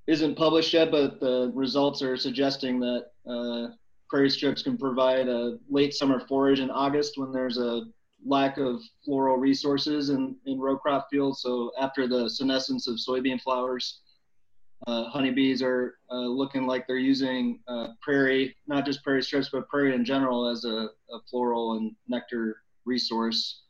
isn't 0.06 0.36
published 0.36 0.72
yet, 0.72 0.90
but 0.90 1.20
the 1.20 1.52
results 1.54 2.02
are 2.02 2.16
suggesting 2.16 2.80
that 2.80 3.06
uh, 3.28 3.68
prairie 4.10 4.28
strips 4.28 4.62
can 4.62 4.76
provide 4.76 5.28
a 5.28 5.56
late 5.70 5.94
summer 5.94 6.20
forage 6.26 6.60
in 6.60 6.70
August 6.70 7.16
when 7.16 7.32
there's 7.32 7.56
a 7.56 7.82
lack 8.26 8.58
of 8.58 8.82
floral 9.04 9.36
resources 9.36 10.10
in, 10.10 10.36
in 10.44 10.58
row 10.58 10.76
crop 10.76 11.08
fields. 11.10 11.40
So 11.40 11.70
after 11.80 12.06
the 12.06 12.28
senescence 12.28 12.88
of 12.88 12.96
soybean 12.96 13.40
flowers, 13.40 14.00
uh, 14.86 15.04
honeybees 15.04 15.62
are 15.62 15.98
uh, 16.10 16.26
looking 16.26 16.66
like 16.66 16.86
they're 16.86 16.96
using 16.96 17.60
uh, 17.68 17.88
prairie, 18.02 18.56
not 18.66 18.84
just 18.84 19.02
prairie 19.04 19.22
strips, 19.22 19.50
but 19.52 19.68
prairie 19.68 19.94
in 19.94 20.04
general 20.04 20.48
as 20.48 20.64
a, 20.64 20.88
a 21.12 21.20
floral 21.30 21.76
and 21.76 21.94
nectar 22.08 22.62
resource, 22.84 23.62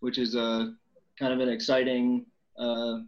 which 0.00 0.18
is 0.18 0.34
a 0.34 0.74
kind 1.18 1.32
of 1.32 1.40
an 1.40 1.48
exciting 1.48 2.26
uh, 2.58 2.98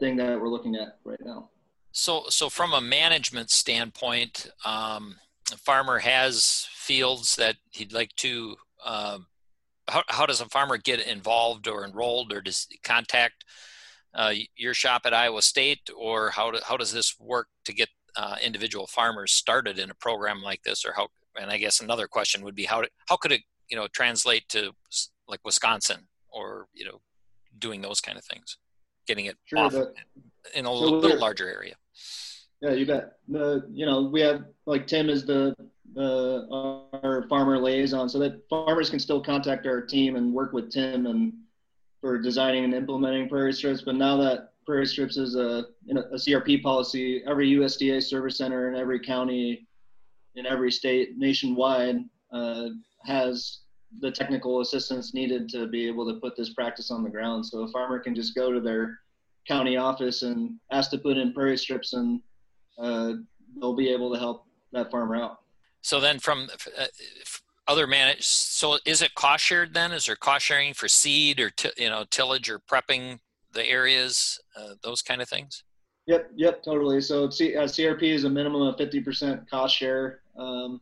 thing 0.00 0.16
that 0.16 0.40
we're 0.40 0.48
looking 0.48 0.76
at 0.76 0.98
right 1.04 1.20
now. 1.24 1.50
So, 1.92 2.24
so 2.28 2.48
from 2.48 2.72
a 2.72 2.80
management 2.80 3.50
standpoint, 3.50 4.50
um, 4.64 5.16
a 5.52 5.56
farmer 5.56 5.98
has 5.98 6.66
fields 6.72 7.36
that 7.36 7.56
he'd 7.70 7.92
like 7.92 8.14
to 8.16 8.56
um, 8.84 9.26
how, 9.88 10.02
how 10.08 10.26
does 10.26 10.40
a 10.40 10.46
farmer 10.46 10.76
get 10.76 11.06
involved 11.06 11.66
or 11.66 11.84
enrolled 11.84 12.32
or 12.32 12.40
does 12.40 12.66
contact 12.84 13.44
uh, 14.14 14.32
your 14.56 14.74
shop 14.74 15.02
at 15.04 15.14
iowa 15.14 15.40
state? 15.42 15.90
Or 15.96 16.30
how, 16.30 16.50
do, 16.50 16.58
how 16.62 16.76
does 16.76 16.92
this 16.92 17.14
work 17.18 17.48
to 17.64 17.72
get 17.72 17.88
uh, 18.16 18.36
individual 18.42 18.86
farmers 18.86 19.32
started 19.32 19.78
in 19.78 19.90
a 19.90 19.94
program 19.94 20.42
like 20.42 20.62
this? 20.62 20.84
Or 20.84 20.92
how 20.92 21.08
and 21.38 21.50
i 21.50 21.58
guess 21.58 21.80
another 21.80 22.06
question 22.06 22.42
would 22.42 22.54
be 22.54 22.64
how, 22.64 22.82
how 23.08 23.16
could 23.16 23.32
it 23.32 23.42
you 23.68 23.76
know 23.76 23.86
translate 23.88 24.48
to 24.48 24.72
like 25.26 25.40
wisconsin 25.44 26.08
or 26.30 26.66
you 26.74 26.84
know 26.84 27.00
doing 27.58 27.80
those 27.80 28.00
kind 28.00 28.18
of 28.18 28.24
things 28.24 28.58
getting 29.06 29.26
it 29.26 29.36
sure, 29.46 29.58
off 29.58 29.74
in 30.54 30.64
a 30.64 30.72
little, 30.72 30.98
little 30.98 31.18
larger 31.18 31.48
area 31.48 31.74
yeah, 32.60 32.72
you 32.72 32.86
bet. 32.86 33.18
The 33.28 33.66
you 33.70 33.86
know 33.86 34.02
we 34.02 34.20
have 34.20 34.44
like 34.66 34.86
Tim 34.86 35.08
is 35.08 35.24
the 35.24 35.54
our 35.96 37.26
farmer 37.28 37.58
liaison, 37.58 38.08
so 38.08 38.18
that 38.18 38.48
farmers 38.48 38.90
can 38.90 38.98
still 38.98 39.22
contact 39.22 39.66
our 39.66 39.80
team 39.80 40.16
and 40.16 40.32
work 40.32 40.52
with 40.52 40.70
Tim 40.70 41.06
and 41.06 41.32
for 42.00 42.18
designing 42.18 42.64
and 42.64 42.74
implementing 42.74 43.28
prairie 43.28 43.52
strips. 43.52 43.82
But 43.82 43.96
now 43.96 44.16
that 44.18 44.52
prairie 44.66 44.86
strips 44.86 45.16
is 45.16 45.34
a 45.34 45.66
a 45.90 46.16
CRP 46.16 46.62
policy, 46.62 47.22
every 47.26 47.50
USDA 47.52 48.02
service 48.02 48.38
center 48.38 48.68
in 48.68 48.76
every 48.78 49.00
county 49.00 49.66
in 50.34 50.46
every 50.46 50.70
state 50.70 51.16
nationwide 51.16 51.96
uh, 52.32 52.68
has 53.04 53.60
the 54.00 54.10
technical 54.10 54.60
assistance 54.60 55.14
needed 55.14 55.48
to 55.48 55.66
be 55.66 55.86
able 55.88 56.06
to 56.06 56.20
put 56.20 56.36
this 56.36 56.52
practice 56.52 56.90
on 56.90 57.02
the 57.02 57.10
ground. 57.10 57.44
So 57.46 57.60
a 57.60 57.68
farmer 57.68 57.98
can 57.98 58.14
just 58.14 58.34
go 58.34 58.52
to 58.52 58.60
their 58.60 59.00
county 59.48 59.76
office 59.76 60.22
and 60.22 60.58
ask 60.70 60.90
to 60.90 60.98
put 60.98 61.16
in 61.16 61.32
prairie 61.32 61.56
strips 61.56 61.94
and 61.94 62.20
uh, 62.78 63.12
they'll 63.60 63.76
be 63.76 63.90
able 63.90 64.12
to 64.12 64.18
help 64.18 64.44
that 64.72 64.90
farmer 64.90 65.16
out. 65.16 65.38
So 65.80 66.00
then, 66.00 66.18
from 66.18 66.48
uh, 66.78 66.86
other 67.66 67.86
managed, 67.86 68.24
so 68.24 68.78
is 68.84 69.02
it 69.02 69.14
cost 69.14 69.44
shared? 69.44 69.74
Then 69.74 69.92
is 69.92 70.06
there 70.06 70.16
cost 70.16 70.46
sharing 70.46 70.74
for 70.74 70.88
seed 70.88 71.40
or 71.40 71.50
t- 71.50 71.70
you 71.76 71.88
know 71.88 72.04
tillage 72.10 72.50
or 72.50 72.58
prepping 72.58 73.18
the 73.52 73.66
areas, 73.66 74.40
uh, 74.56 74.74
those 74.82 75.02
kind 75.02 75.22
of 75.22 75.28
things? 75.28 75.64
Yep, 76.06 76.30
yep, 76.36 76.62
totally. 76.62 77.00
So 77.00 77.28
C- 77.28 77.56
uh, 77.56 77.64
CRP 77.64 78.02
is 78.02 78.24
a 78.24 78.30
minimum 78.30 78.62
of 78.62 78.76
fifty 78.76 79.00
percent 79.00 79.48
cost 79.50 79.76
share. 79.76 80.20
Um, 80.38 80.80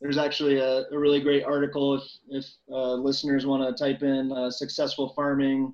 there's 0.00 0.18
actually 0.18 0.58
a, 0.58 0.84
a, 0.90 0.98
really 0.98 1.20
great 1.20 1.44
article 1.44 1.94
if 1.94 2.04
if 2.28 2.46
uh, 2.70 2.94
listeners 2.94 3.46
want 3.46 3.76
to 3.76 3.84
type 3.84 4.02
in 4.02 4.32
uh, 4.32 4.50
successful 4.50 5.12
farming 5.14 5.72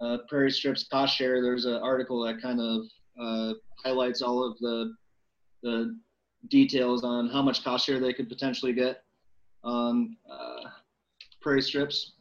uh, 0.00 0.18
prairie 0.28 0.50
strips 0.50 0.84
cost 0.84 1.16
share. 1.16 1.42
There's 1.42 1.64
an 1.64 1.74
article 1.74 2.22
that 2.24 2.40
kind 2.40 2.60
of 2.60 2.86
uh, 3.18 3.54
highlights 3.82 4.22
all 4.22 4.44
of 4.44 4.58
the 4.58 4.94
the 5.62 5.98
details 6.48 7.04
on 7.04 7.28
how 7.28 7.42
much 7.42 7.62
cost 7.62 7.86
share 7.86 8.00
they 8.00 8.12
could 8.12 8.28
potentially 8.28 8.72
get 8.72 9.02
on 9.62 10.16
uh, 10.30 10.68
prairie 11.40 11.62
strips. 11.62 12.12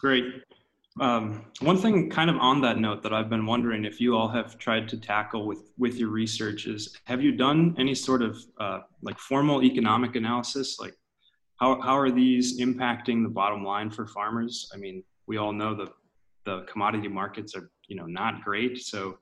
Great. 0.00 0.24
Um, 1.00 1.46
one 1.60 1.76
thing, 1.76 2.10
kind 2.10 2.28
of 2.28 2.36
on 2.36 2.60
that 2.62 2.78
note, 2.78 3.02
that 3.02 3.12
I've 3.12 3.30
been 3.30 3.46
wondering 3.46 3.84
if 3.84 4.00
you 4.00 4.16
all 4.16 4.28
have 4.28 4.58
tried 4.58 4.88
to 4.88 4.96
tackle 4.96 5.46
with 5.46 5.70
with 5.78 5.96
your 5.96 6.08
research 6.08 6.66
is, 6.66 6.96
have 7.04 7.22
you 7.22 7.32
done 7.32 7.74
any 7.78 7.94
sort 7.94 8.22
of 8.22 8.38
uh, 8.58 8.80
like 9.02 9.18
formal 9.18 9.62
economic 9.62 10.16
analysis, 10.16 10.78
like 10.80 10.94
how 11.56 11.80
how 11.80 11.96
are 11.96 12.10
these 12.10 12.60
impacting 12.60 13.22
the 13.22 13.28
bottom 13.28 13.64
line 13.64 13.90
for 13.90 14.06
farmers? 14.06 14.70
I 14.74 14.78
mean, 14.78 15.04
we 15.26 15.36
all 15.36 15.52
know 15.52 15.74
that 15.76 15.88
the 16.44 16.62
commodity 16.62 17.08
markets 17.08 17.54
are 17.54 17.70
you 17.86 17.96
know 17.96 18.06
not 18.06 18.42
great, 18.42 18.78
so 18.78 19.18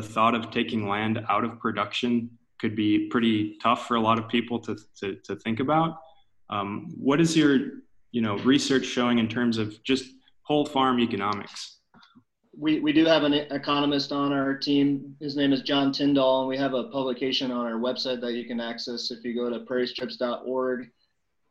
the 0.00 0.08
thought 0.08 0.34
of 0.34 0.52
taking 0.52 0.88
land 0.88 1.24
out 1.28 1.44
of 1.44 1.58
production 1.58 2.30
could 2.60 2.76
be 2.76 3.08
pretty 3.08 3.56
tough 3.60 3.88
for 3.88 3.96
a 3.96 4.00
lot 4.00 4.16
of 4.18 4.28
people 4.28 4.58
to, 4.60 4.76
to, 5.00 5.16
to 5.24 5.34
think 5.36 5.58
about. 5.58 5.98
Um, 6.50 6.92
what 6.96 7.20
is 7.20 7.36
your 7.36 7.58
you 8.12 8.22
know 8.22 8.36
research 8.38 8.86
showing 8.86 9.18
in 9.18 9.28
terms 9.28 9.58
of 9.58 9.82
just 9.82 10.04
whole 10.42 10.64
farm 10.64 11.00
economics? 11.00 11.80
We, 12.56 12.80
we 12.80 12.92
do 12.92 13.04
have 13.06 13.24
an 13.24 13.34
economist 13.34 14.10
on 14.12 14.32
our 14.32 14.56
team. 14.56 15.16
His 15.20 15.36
name 15.36 15.52
is 15.52 15.62
John 15.62 15.92
Tyndall, 15.92 16.40
and 16.40 16.48
we 16.48 16.56
have 16.56 16.74
a 16.74 16.84
publication 16.84 17.50
on 17.50 17.66
our 17.66 17.78
website 17.78 18.20
that 18.20 18.32
you 18.32 18.46
can 18.46 18.60
access 18.60 19.10
if 19.10 19.24
you 19.24 19.34
go 19.34 19.50
to 19.50 19.64
prairiestrips.org 19.64 20.88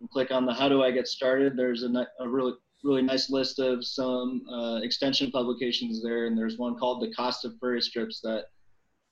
and 0.01 0.09
click 0.09 0.31
on 0.31 0.45
the 0.45 0.53
How 0.53 0.67
Do 0.67 0.83
I 0.83 0.91
Get 0.91 1.07
Started. 1.07 1.55
There's 1.55 1.83
a, 1.83 2.07
a 2.19 2.27
really 2.27 2.53
really 2.83 3.01
nice 3.01 3.29
list 3.29 3.59
of 3.59 3.85
some 3.85 4.43
uh, 4.51 4.79
extension 4.83 5.31
publications 5.31 6.03
there, 6.03 6.27
and 6.27 6.37
there's 6.37 6.57
one 6.57 6.77
called 6.77 7.01
"The 7.01 7.13
Cost 7.13 7.45
of 7.45 7.59
Prairie 7.59 7.81
Strips" 7.81 8.21
that 8.21 8.45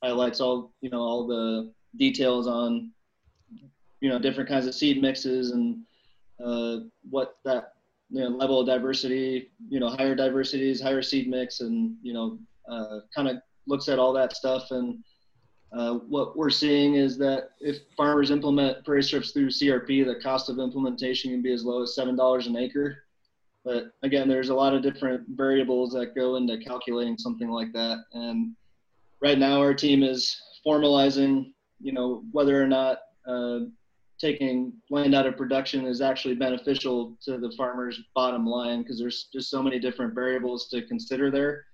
highlights 0.03 0.41
all 0.41 0.73
you 0.81 0.89
know 0.89 1.01
all 1.01 1.27
the 1.27 1.71
details 1.97 2.47
on 2.47 2.91
you 4.01 4.09
know 4.09 4.19
different 4.19 4.49
kinds 4.49 4.67
of 4.67 4.75
seed 4.75 5.01
mixes 5.01 5.51
and 5.51 5.79
uh, 6.43 6.77
what 7.09 7.37
that 7.45 7.73
you 8.09 8.21
know 8.21 8.29
level 8.29 8.59
of 8.59 8.67
diversity 8.67 9.51
you 9.67 9.79
know 9.79 9.89
higher 9.89 10.15
diversities 10.15 10.81
higher 10.81 11.01
seed 11.01 11.27
mix 11.27 11.61
and 11.61 11.95
you 12.01 12.13
know 12.13 12.37
uh, 12.69 12.99
kind 13.15 13.27
of 13.27 13.37
looks 13.67 13.87
at 13.89 13.97
all 13.97 14.13
that 14.13 14.35
stuff 14.35 14.71
and 14.71 14.99
uh, 15.75 15.95
what 16.07 16.37
we're 16.37 16.49
seeing 16.49 16.95
is 16.95 17.17
that 17.17 17.49
if 17.59 17.79
farmers 17.97 18.31
implement 18.31 18.85
prairie 18.85 19.03
strips 19.03 19.31
through 19.31 19.49
CRP, 19.49 20.05
the 20.05 20.21
cost 20.21 20.49
of 20.49 20.59
implementation 20.59 21.31
can 21.31 21.41
be 21.41 21.51
as 21.51 21.65
low 21.65 21.81
as 21.83 21.95
seven 21.95 22.15
dollars 22.15 22.47
an 22.47 22.55
acre. 22.55 23.04
But 23.65 23.85
again, 24.03 24.29
there's 24.29 24.49
a 24.49 24.55
lot 24.55 24.75
of 24.75 24.83
different 24.83 25.25
variables 25.29 25.91
that 25.93 26.15
go 26.15 26.35
into 26.35 26.59
calculating 26.59 27.17
something 27.17 27.49
like 27.49 27.73
that. 27.73 27.97
And 28.13 28.55
right 29.21 29.39
now, 29.39 29.59
our 29.59 29.73
team 29.73 30.03
is 30.03 30.39
formalizing, 30.65 31.51
you 31.81 31.91
know, 31.91 32.23
whether 32.31 32.61
or 32.61 32.67
not 32.67 32.99
uh, 33.27 33.61
taking 34.19 34.71
land 34.91 35.15
out 35.15 35.25
of 35.25 35.35
production 35.35 35.87
is 35.87 35.99
actually 35.99 36.35
beneficial 36.35 37.17
to 37.25 37.39
the 37.39 37.51
farmer's 37.57 37.99
bottom 38.13 38.45
line 38.45 38.83
because 38.83 38.99
there's 38.99 39.29
just 39.33 39.49
so 39.49 39.63
many 39.63 39.79
different 39.79 40.13
variables 40.13 40.69
to 40.69 40.85
consider 40.85 41.31
there. 41.31 41.65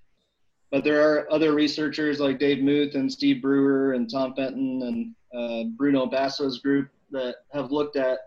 But 0.71 0.86
there 0.86 1.01
are 1.01 1.31
other 1.31 1.53
researchers 1.53 2.21
like 2.21 2.39
Dave 2.39 2.63
Muth 2.63 2.95
and 2.95 3.12
Steve 3.12 3.41
Brewer 3.41 3.93
and 3.93 4.10
Tom 4.10 4.33
Fenton 4.33 4.81
and 4.81 5.15
uh, 5.38 5.69
Bruno 5.75 6.05
Basso's 6.05 6.60
group 6.60 6.88
that 7.12 7.36
have 7.51 7.71
looked 7.71 7.98
at 7.98 8.19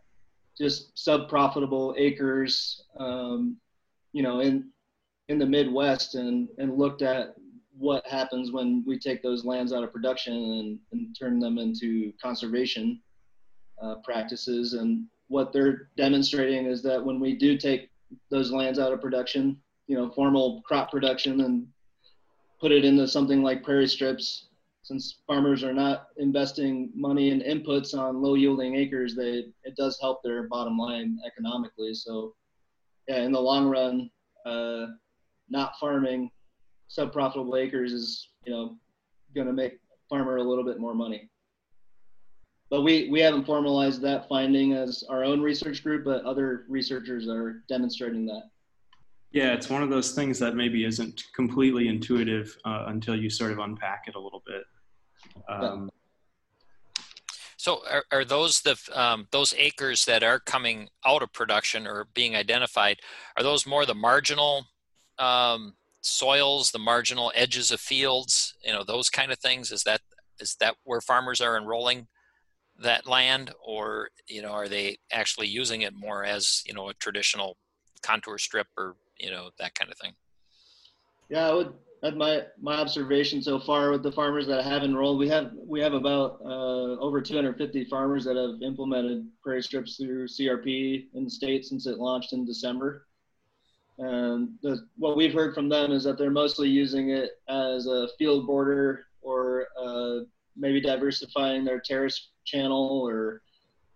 just 0.59 0.97
sub-profitable 0.99 1.95
acres, 1.99 2.85
um, 2.99 3.57
you 4.13 4.23
know, 4.23 4.41
in 4.41 4.71
in 5.29 5.39
the 5.39 5.47
Midwest 5.47 6.15
and 6.15 6.49
and 6.59 6.79
looked 6.79 7.03
at 7.03 7.35
what 7.77 8.07
happens 8.07 8.53
when 8.53 8.85
we 8.87 8.99
take 8.99 9.23
those 9.23 9.45
lands 9.45 9.73
out 9.73 9.83
of 9.83 9.93
production 9.93 10.33
and, 10.33 10.79
and 10.93 11.17
turn 11.19 11.41
them 11.41 11.59
into 11.59 12.13
conservation 12.23 13.01
uh, 13.83 13.97
practices. 14.05 14.75
And 14.75 15.07
what 15.29 15.53
they're 15.53 15.89
demonstrating 15.97 16.67
is 16.67 16.83
that 16.83 17.05
when 17.05 17.19
we 17.19 17.37
do 17.37 17.59
take 17.59 17.91
those 18.31 18.53
lands 18.53 18.79
out 18.79 18.93
of 18.93 19.01
production, 19.01 19.57
you 19.89 19.97
know, 19.97 20.11
formal 20.11 20.63
crop 20.65 20.91
production 20.91 21.41
and 21.41 21.67
put 22.61 22.71
it 22.71 22.85
into 22.85 23.09
something 23.09 23.43
like 23.43 23.65
prairie 23.65 23.89
strips 23.89 24.49
since 24.85 25.23
farmers 25.27 25.65
are 25.65 25.73
not 25.73 26.09
investing 26.19 26.91
money 26.95 27.31
in 27.31 27.41
inputs 27.41 27.99
on 27.99 28.23
low 28.23 28.35
yielding 28.35 28.77
acres 28.77 29.17
they 29.17 29.47
it 29.65 29.75
does 29.77 29.99
help 30.01 30.23
their 30.23 30.47
bottom 30.47 30.79
line 30.79 31.19
economically. 31.27 31.95
So 31.95 32.35
yeah 33.09 33.23
in 33.23 33.33
the 33.33 33.41
long 33.41 33.67
run 33.69 34.11
uh, 34.47 34.87
not 35.49 35.73
farming 35.81 36.31
sub 36.89 37.13
profitable 37.13 37.57
acres 37.57 37.93
is 37.93 38.29
you 38.45 38.53
know 38.53 38.77
going 39.35 39.47
to 39.47 39.53
make 39.53 39.81
farmer 40.09 40.37
a 40.37 40.43
little 40.43 40.65
bit 40.65 40.79
more 40.79 40.95
money. 40.95 41.31
But 42.69 42.83
we 42.83 43.09
we 43.11 43.21
haven't 43.21 43.47
formalized 43.47 44.03
that 44.03 44.29
finding 44.29 44.75
as 44.75 45.03
our 45.09 45.25
own 45.25 45.41
research 45.41 45.83
group 45.83 46.05
but 46.05 46.25
other 46.25 46.67
researchers 46.69 47.27
are 47.27 47.63
demonstrating 47.71 48.27
that. 48.27 48.51
Yeah, 49.33 49.53
it's 49.53 49.69
one 49.69 49.83
of 49.83 49.91
those 49.91 50.13
things 50.13 50.39
that 50.39 50.55
maybe 50.55 50.85
isn't 50.85 51.25
completely 51.35 51.89
intuitive 51.89 52.57
uh, 52.65 52.85
until 52.89 53.17
you 53.17 53.29
sort 53.29 53.51
of 53.51 53.59
unpack 53.59 54.05
it 54.07 54.15
a 54.15 54.21
little 54.21 54.43
bit. 54.47 54.63
Um, 55.49 55.91
so, 57.57 57.81
are, 57.91 58.05
are 58.11 58.25
those 58.25 58.61
the 58.61 58.77
um, 58.93 59.27
those 59.31 59.55
acres 59.57 60.05
that 60.05 60.23
are 60.23 60.39
coming 60.39 60.89
out 61.07 61.23
of 61.23 61.33
production 61.33 61.87
or 61.87 62.07
being 62.15 62.37
identified? 62.37 62.99
Are 63.37 63.43
those 63.43 63.67
more 63.67 63.87
the 63.87 63.95
marginal 63.95 64.67
um, 65.19 65.75
soils, 66.01 66.71
the 66.71 66.79
marginal 66.79 67.33
edges 67.35 67.71
of 67.71 67.81
fields? 67.81 68.55
You 68.63 68.73
know, 68.73 68.85
those 68.85 69.09
kind 69.09 69.33
of 69.33 69.39
things. 69.39 69.73
Is 69.73 69.83
that 69.85 70.01
is 70.41 70.57
that 70.61 70.77
where 70.85 71.01
farmers 71.01 71.41
are 71.41 71.57
enrolling 71.57 72.09
that 72.83 73.07
land, 73.07 73.53
or 73.65 74.09
you 74.29 74.43
know, 74.43 74.53
are 74.53 74.69
they 74.69 74.99
actually 75.13 75.47
using 75.47 75.83
it 75.83 75.95
more 75.95 76.25
as 76.25 76.63
you 76.67 76.75
know 76.75 76.89
a 76.89 76.95
traditional 76.95 77.57
contour 78.05 78.39
strip 78.39 78.67
or 78.77 78.97
you 79.19 79.31
know 79.31 79.51
that 79.59 79.75
kind 79.75 79.91
of 79.91 79.99
thing 79.99 80.13
yeah 81.31 81.49
i 81.49 81.53
would 81.53 81.73
at 82.05 82.17
my 82.17 82.43
my 82.61 82.77
observation 82.77 83.43
so 83.43 83.59
far 83.59 83.91
with 83.91 84.03
the 84.03 84.13
farmers 84.13 84.47
that 84.47 84.63
have 84.63 84.83
enrolled. 84.83 85.19
We 85.19 85.29
have 85.31 85.53
we 85.67 85.81
have 85.81 85.95
about 85.95 86.39
uh, 86.45 87.01
over 87.01 87.21
250 87.21 87.87
farmers 87.87 88.25
that 88.25 88.37
have 88.37 88.63
implemented 88.63 89.27
prairie 89.43 89.63
strips 89.63 89.97
through 89.97 90.29
crp 90.29 91.07
in 91.15 91.25
the 91.25 91.31
state 91.31 91.65
since 91.65 91.87
it 91.87 91.99
launched 91.99 92.33
in 92.33 92.45
december. 92.45 93.07
And 93.99 94.51
the, 94.63 94.87
what 94.97 95.17
we've 95.17 95.33
heard 95.33 95.55
from 95.55 95.69
them 95.69 95.93
is 95.93 96.05
that 96.05 96.19
they're 96.19 96.31
mostly 96.31 96.69
using 96.69 97.11
it 97.11 97.31
as 97.49 97.87
a 97.87 98.09
field 98.19 98.47
border 98.47 99.07
or 99.23 99.69
uh, 99.81 100.25
maybe 100.57 100.81
diversifying 100.81 101.65
their 101.65 101.81
terrace 101.81 102.31
channel 102.45 103.03
or 103.09 103.41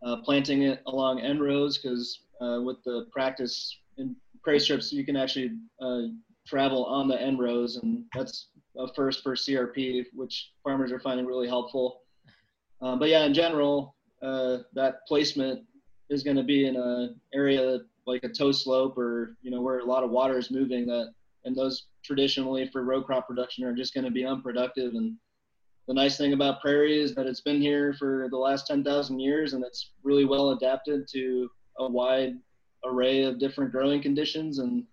uh, 0.04 0.18
planting 0.24 0.62
it 0.62 0.82
along 0.86 1.20
end 1.20 1.40
rows 1.40 1.78
because 1.78 2.20
uh, 2.40 2.60
with 2.62 2.76
the 2.84 3.06
practice 3.12 3.76
in 3.96 4.14
prairie 4.44 4.60
strips, 4.60 4.92
you 4.92 5.04
can 5.04 5.16
actually 5.16 5.50
uh, 5.80 6.02
travel 6.48 6.84
on 6.86 7.08
the 7.08 7.20
end 7.20 7.38
rows, 7.38 7.76
and 7.76 8.04
that's 8.14 8.48
a 8.76 8.92
first 8.94 9.22
for 9.22 9.34
CRP, 9.34 10.06
which 10.14 10.52
farmers 10.64 10.92
are 10.92 11.00
finding 11.00 11.26
really 11.26 11.48
helpful. 11.48 12.02
Um, 12.80 12.98
but 12.98 13.08
yeah, 13.08 13.24
in 13.24 13.34
general, 13.34 13.96
uh, 14.22 14.58
that 14.74 15.06
placement 15.06 15.64
is 16.10 16.22
going 16.22 16.36
to 16.36 16.42
be 16.42 16.66
in 16.66 16.76
an 16.76 17.20
area 17.34 17.80
like 18.06 18.24
a 18.24 18.28
toe 18.28 18.52
slope 18.52 18.96
or 18.96 19.36
you 19.42 19.50
know 19.50 19.60
where 19.60 19.80
a 19.80 19.84
lot 19.84 20.04
of 20.04 20.10
water 20.10 20.38
is 20.38 20.50
moving. 20.50 20.86
That 20.86 21.12
and 21.44 21.54
those 21.54 21.86
traditionally 22.04 22.68
for 22.72 22.82
row 22.82 23.02
crop 23.02 23.26
production 23.28 23.64
are 23.64 23.74
just 23.74 23.94
going 23.94 24.04
to 24.04 24.10
be 24.10 24.24
unproductive. 24.24 24.94
And 24.94 25.16
the 25.86 25.94
nice 25.94 26.16
thing 26.16 26.32
about 26.32 26.60
prairie 26.60 26.98
is 26.98 27.14
that 27.14 27.26
it's 27.26 27.40
been 27.40 27.60
here 27.60 27.94
for 27.94 28.28
the 28.30 28.36
last 28.36 28.66
10,000 28.66 29.18
years, 29.18 29.52
and 29.52 29.64
it's 29.64 29.92
really 30.02 30.24
well 30.24 30.50
adapted 30.50 31.08
to 31.12 31.50
a 31.78 31.88
wide 31.88 32.34
array 32.84 33.24
of 33.24 33.38
different 33.38 33.72
growing 33.72 34.02
conditions 34.02 34.58
and 34.58 34.84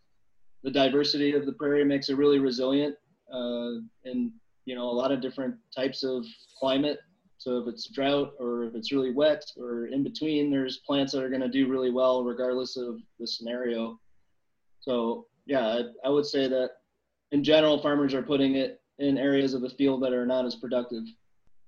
the 0.66 0.72
diversity 0.72 1.34
of 1.34 1.46
the 1.46 1.54
prairie 1.54 1.86
makes 1.86 2.10
it 2.10 2.18
really 2.18 2.40
resilient 2.40 2.96
uh, 3.32 3.78
in 4.04 4.34
you 4.66 4.74
know 4.74 4.90
a 4.90 4.98
lot 5.02 5.12
of 5.12 5.22
different 5.22 5.56
types 5.74 6.04
of 6.04 6.26
climate. 6.60 7.00
So 7.38 7.60
if 7.60 7.68
it's 7.68 7.88
drought 7.90 8.34
or 8.40 8.64
if 8.64 8.74
it's 8.74 8.92
really 8.92 9.14
wet 9.14 9.44
or 9.58 9.88
in 9.88 10.04
between 10.04 10.50
there's 10.50 10.78
plants 10.78 11.12
that 11.14 11.24
are 11.24 11.30
going 11.30 11.42
to 11.42 11.50
do 11.50 11.70
really 11.70 11.92
well 11.92 12.24
regardless 12.24 12.78
of 12.78 13.00
the 13.20 13.28
scenario. 13.28 14.00
So 14.80 15.28
yeah 15.46 15.68
I, 15.68 16.08
I 16.08 16.10
would 16.10 16.26
say 16.26 16.48
that 16.48 16.72
in 17.32 17.44
general 17.44 17.80
farmers 17.80 18.16
are 18.16 18.24
putting 18.24 18.56
it 18.56 18.82
in 18.98 19.20
areas 19.20 19.54
of 19.54 19.62
the 19.62 19.70
field 19.70 20.02
that 20.02 20.14
are 20.14 20.26
not 20.26 20.46
as 20.46 20.56
productive. 20.56 21.04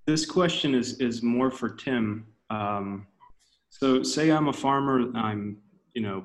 This 0.07 0.25
question 0.25 0.73
is 0.73 0.97
is 0.99 1.21
more 1.21 1.51
for 1.51 1.69
tim. 1.69 2.25
Um, 2.49 3.05
so 3.69 4.01
say 4.01 4.31
i'm 4.31 4.47
a 4.47 4.53
farmer 4.53 5.11
i'm 5.13 5.57
you 5.97 6.03
know, 6.03 6.23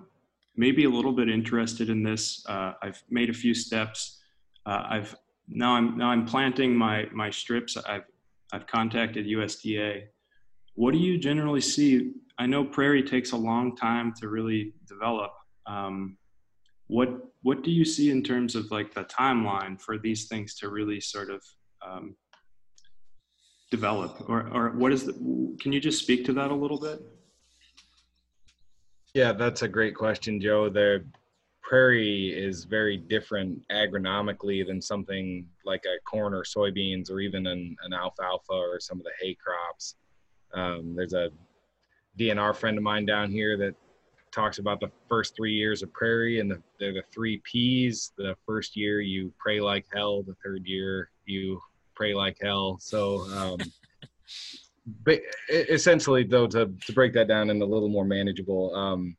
maybe 0.57 0.85
a 0.85 0.91
little 0.91 1.13
bit 1.13 1.29
interested 1.29 1.89
in 1.89 2.03
this. 2.03 2.45
Uh, 2.49 2.73
I've 2.83 3.03
made 3.11 3.31
a 3.31 3.35
few 3.35 3.55
steps. 3.55 4.21
Uh, 4.67 4.83
I've 4.89 5.17
now 5.49 5.75
I'm 5.75 5.97
now 5.97 6.11
I'm 6.11 6.25
planting 6.25 6.75
my 6.75 7.07
my 7.13 7.31
strips. 7.31 7.77
I've 7.77 8.05
I've 8.53 8.67
contacted 8.67 9.27
USDA. 9.27 10.05
What 10.75 10.93
do 10.93 10.99
you 10.99 11.19
generally 11.19 11.61
see? 11.61 12.13
I 12.39 12.47
know 12.47 12.65
prairie 12.65 13.03
takes 13.03 13.33
a 13.33 13.37
long 13.37 13.77
time 13.77 14.13
to 14.21 14.29
really 14.29 14.75
develop. 14.89 15.33
Um, 15.67 16.17
what 16.87 17.09
what 17.43 17.63
do 17.63 17.71
you 17.71 17.85
see 17.85 18.11
in 18.11 18.23
terms 18.23 18.55
of 18.55 18.71
like 18.71 18.95
the 18.95 19.05
timeline 19.05 19.81
for 19.81 19.99
these 19.99 20.29
things 20.29 20.55
to 20.57 20.69
really 20.69 21.01
sort 21.01 21.31
of 21.31 21.43
um, 21.87 22.15
develop, 23.71 24.29
or 24.29 24.49
or 24.53 24.71
what 24.73 24.93
is 24.93 25.07
the? 25.07 25.13
Can 25.61 25.73
you 25.73 25.81
just 25.81 26.03
speak 26.03 26.25
to 26.27 26.33
that 26.35 26.51
a 26.51 26.55
little 26.55 26.79
bit? 26.79 27.01
Yeah, 29.15 29.33
that's 29.33 29.63
a 29.63 29.69
great 29.69 29.95
question, 29.95 30.41
Joe. 30.41 30.71
The 30.71 31.05
prairie 31.61 32.29
is 32.29 32.65
very 32.65 32.97
different 32.97 33.63
agronomically 33.71 34.67
than 34.67 34.81
something 34.81 35.47
like 35.65 35.85
a 35.85 36.01
corn 36.05 36.33
or 36.33 36.45
soybeans 36.45 37.11
or 37.11 37.21
even 37.21 37.47
an, 37.47 37.77
an 37.85 37.93
alfalfa 37.93 38.53
or 38.53 38.81
some 38.81 38.99
of 38.99 39.05
the 39.05 39.13
hay 39.21 39.35
crops. 39.35 39.97
Um, 40.55 40.95
there's 40.97 41.13
a 41.13 41.31
DNR 42.19 42.55
friend 42.57 42.79
of 42.79 42.85
mine 42.85 43.05
down 43.05 43.31
here 43.31 43.57
that 43.59 43.75
talks 44.33 44.59
about 44.59 44.81
the 44.81 44.91
first 45.09 45.37
three 45.37 45.53
years 45.53 45.83
of 45.83 45.93
prairie 45.93 46.41
and 46.41 46.51
the, 46.51 46.63
they're 46.81 46.95
the 46.95 47.05
three 47.13 47.41
P's. 47.45 48.13
The 48.17 48.35
first 48.47 48.77
year 48.77 49.01
you 49.01 49.33
pray 49.39 49.61
like 49.61 49.87
hell. 49.93 50.23
The 50.23 50.37
third 50.43 50.67
year 50.67 51.11
you 51.27 51.61
pray 51.95 52.15
like 52.15 52.39
hell. 52.41 52.79
So 52.81 53.21
um, 53.33 53.59
but 55.05 55.21
essentially 55.49 56.25
though 56.25 56.47
to, 56.47 56.73
to 56.85 56.93
break 56.93 57.13
that 57.13 57.29
down 57.29 57.51
in 57.51 57.61
a 57.63 57.65
little 57.65 57.89
more 57.89 58.05
manageable 58.05 58.75
um, 58.75 59.17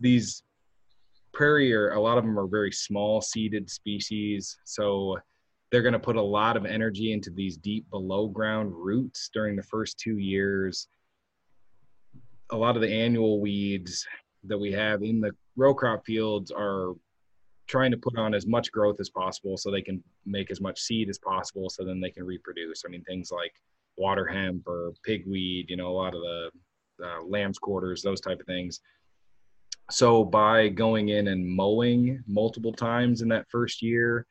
these 0.00 0.42
prairie 1.32 1.72
are 1.72 1.92
a 1.92 2.00
lot 2.00 2.18
of 2.18 2.24
them 2.24 2.38
are 2.38 2.46
very 2.46 2.72
small 2.72 3.20
seeded 3.20 3.68
species 3.68 4.58
so 4.64 5.16
they're 5.70 5.82
going 5.82 5.92
to 5.92 5.98
put 5.98 6.16
a 6.16 6.22
lot 6.22 6.56
of 6.56 6.64
energy 6.64 7.12
into 7.12 7.30
these 7.30 7.58
deep 7.58 7.88
below 7.90 8.26
ground 8.26 8.72
roots 8.74 9.28
during 9.32 9.54
the 9.54 9.62
first 9.62 9.98
two 9.98 10.16
years 10.16 10.88
a 12.50 12.56
lot 12.56 12.76
of 12.76 12.82
the 12.82 12.90
annual 12.90 13.40
weeds 13.40 14.06
that 14.44 14.58
we 14.58 14.72
have 14.72 15.02
in 15.02 15.20
the 15.20 15.30
row 15.56 15.74
crop 15.74 16.04
fields 16.06 16.50
are 16.50 16.94
trying 17.68 17.90
to 17.90 17.96
put 17.96 18.18
on 18.18 18.34
as 18.34 18.46
much 18.46 18.72
growth 18.72 18.98
as 18.98 19.10
possible 19.10 19.56
so 19.56 19.70
they 19.70 19.82
can 19.82 20.02
make 20.24 20.50
as 20.50 20.60
much 20.60 20.80
seed 20.80 21.08
as 21.08 21.18
possible 21.18 21.68
so 21.68 21.84
then 21.84 22.00
they 22.00 22.10
can 22.10 22.24
reproduce. 22.24 22.82
I 22.84 22.88
mean, 22.88 23.04
things 23.04 23.30
like 23.30 23.52
water 23.98 24.26
hemp 24.26 24.66
or 24.66 24.92
pigweed, 25.04 25.68
you 25.68 25.76
know, 25.76 25.88
a 25.88 25.98
lot 25.98 26.14
of 26.14 26.22
the 26.22 26.50
uh, 27.04 27.22
lamb's 27.22 27.58
quarters, 27.58 28.02
those 28.02 28.20
type 28.20 28.40
of 28.40 28.46
things. 28.46 28.80
So 29.90 30.24
by 30.24 30.68
going 30.68 31.08
in 31.08 31.28
and 31.28 31.46
mowing 31.46 32.22
multiple 32.26 32.72
times 32.72 33.22
in 33.22 33.28
that 33.28 33.46
first 33.50 33.82
year, 33.82 34.26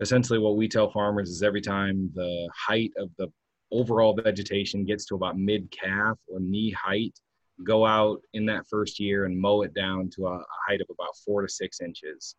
essentially 0.00 0.38
what 0.38 0.56
we 0.56 0.68
tell 0.68 0.90
farmers 0.90 1.30
is 1.30 1.42
every 1.42 1.60
time 1.60 2.10
the 2.14 2.48
height 2.56 2.92
of 2.96 3.10
the 3.18 3.28
overall 3.70 4.14
vegetation 4.14 4.84
gets 4.84 5.06
to 5.06 5.14
about 5.14 5.38
mid 5.38 5.70
calf 5.70 6.18
or 6.28 6.38
knee 6.40 6.70
height, 6.70 7.18
go 7.64 7.84
out 7.86 8.20
in 8.34 8.46
that 8.46 8.66
first 8.68 9.00
year 9.00 9.24
and 9.24 9.38
mow 9.38 9.62
it 9.62 9.74
down 9.74 10.10
to 10.10 10.26
a, 10.26 10.36
a 10.36 10.44
height 10.68 10.80
of 10.80 10.86
about 10.90 11.16
four 11.24 11.42
to 11.42 11.48
six 11.48 11.80
inches. 11.80 12.36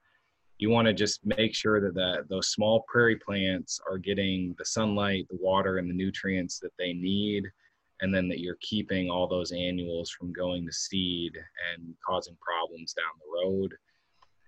You 0.60 0.70
want 0.70 0.88
to 0.88 0.94
just 0.94 1.26
make 1.26 1.54
sure 1.54 1.82
that 1.82 1.94
the, 1.94 2.26
those 2.30 2.50
small 2.50 2.86
prairie 2.88 3.18
plants 3.18 3.80
are 3.90 3.98
getting 3.98 4.56
the 4.58 4.66
sunlight, 4.66 5.28
the 5.30 5.38
water, 5.42 5.78
and 5.78 5.90
the 5.90 5.96
nutrients 5.96 6.60
that 6.60 6.72
they 6.78 6.94
need, 6.94 7.46
and 8.02 8.14
then 8.14 8.28
that 8.30 8.40
you're 8.40 8.58
keeping 8.62 9.10
all 9.10 9.28
those 9.28 9.52
annuals 9.52 10.10
from 10.10 10.32
going 10.32 10.66
to 10.66 10.72
seed 10.72 11.34
and 11.74 11.94
causing 12.08 12.38
problems 12.40 12.94
down 12.94 13.06
the 13.20 13.46
road. 13.46 13.74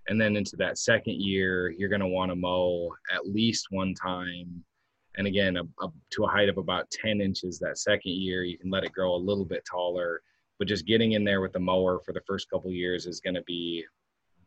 And 0.07 0.21
then 0.21 0.35
into 0.35 0.55
that 0.57 0.77
second 0.77 1.19
year, 1.19 1.69
you're 1.69 1.89
going 1.89 2.01
to 2.01 2.07
want 2.07 2.31
to 2.31 2.35
mow 2.35 2.91
at 3.13 3.27
least 3.27 3.67
one 3.71 3.93
time 3.93 4.63
and 5.17 5.27
again 5.27 5.57
up, 5.57 5.93
to 6.11 6.23
a 6.23 6.27
height 6.27 6.49
of 6.49 6.57
about 6.57 6.89
10 6.91 7.21
inches 7.21 7.59
that 7.59 7.77
second 7.77 8.11
year 8.13 8.43
you 8.43 8.57
can 8.57 8.69
let 8.69 8.83
it 8.83 8.93
grow 8.93 9.15
a 9.15 9.17
little 9.17 9.45
bit 9.45 9.63
taller 9.69 10.21
but 10.59 10.67
just 10.67 10.85
getting 10.85 11.13
in 11.13 11.23
there 11.23 11.41
with 11.41 11.53
the 11.53 11.59
mower 11.59 11.99
for 12.05 12.13
the 12.13 12.21
first 12.27 12.49
couple 12.49 12.71
years 12.71 13.05
is 13.05 13.19
going 13.19 13.33
to 13.35 13.43
be 13.43 13.83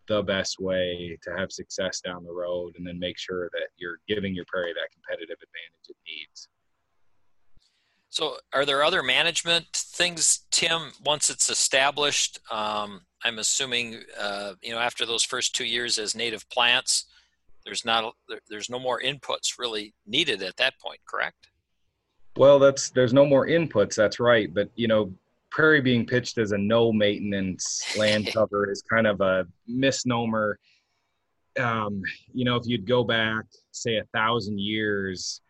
the 0.08 0.22
best 0.22 0.58
way 0.58 1.18
to 1.22 1.30
have 1.36 1.52
success 1.52 2.00
down 2.00 2.24
the 2.24 2.32
road 2.32 2.74
and 2.76 2.86
then 2.86 2.98
make 2.98 3.18
sure 3.18 3.50
that 3.52 3.68
you're 3.76 3.98
giving 4.08 4.34
your 4.34 4.44
prairie 4.48 4.72
that 4.72 4.90
competitive 4.92 5.36
advantage 5.36 5.88
it 5.88 5.96
needs. 6.06 6.48
So 8.10 8.36
are 8.54 8.64
there 8.64 8.82
other 8.82 9.02
management 9.02 9.66
things 9.74 10.46
tim 10.50 10.92
once 11.04 11.30
it's 11.30 11.50
established? 11.50 12.40
Um, 12.50 13.02
i'm 13.24 13.38
assuming 13.38 14.00
uh, 14.18 14.52
you 14.62 14.70
know 14.70 14.78
after 14.78 15.04
those 15.04 15.24
first 15.24 15.54
two 15.54 15.64
years 15.64 15.98
as 15.98 16.14
native 16.14 16.48
plants 16.50 17.06
there's 17.68 17.84
not 17.84 18.14
there's 18.48 18.70
no 18.70 18.78
more 18.78 19.00
inputs 19.00 19.58
really 19.58 19.94
needed 20.06 20.42
at 20.42 20.56
that 20.56 20.74
point 20.80 21.00
correct? 21.06 21.48
Well 22.36 22.58
that's 22.58 22.90
there's 22.90 23.12
no 23.12 23.26
more 23.26 23.46
inputs 23.46 23.94
that's 23.94 24.18
right. 24.18 24.52
But 24.52 24.70
you 24.74 24.88
know 24.88 25.12
prairie 25.50 25.80
being 25.80 26.06
pitched 26.06 26.38
as 26.38 26.52
a 26.52 26.58
no 26.58 26.92
maintenance 26.92 27.96
land 27.96 28.30
cover 28.32 28.70
is 28.70 28.82
kind 28.82 29.06
of 29.06 29.20
a 29.20 29.46
misnomer 29.66 30.58
um, 31.58 32.02
you 32.32 32.44
know 32.44 32.56
if 32.56 32.66
you'd 32.66 32.86
go 32.86 33.02
back 33.02 33.44
say 33.72 33.96
a 33.96 34.04
thousand 34.14 34.58
years 34.60 35.40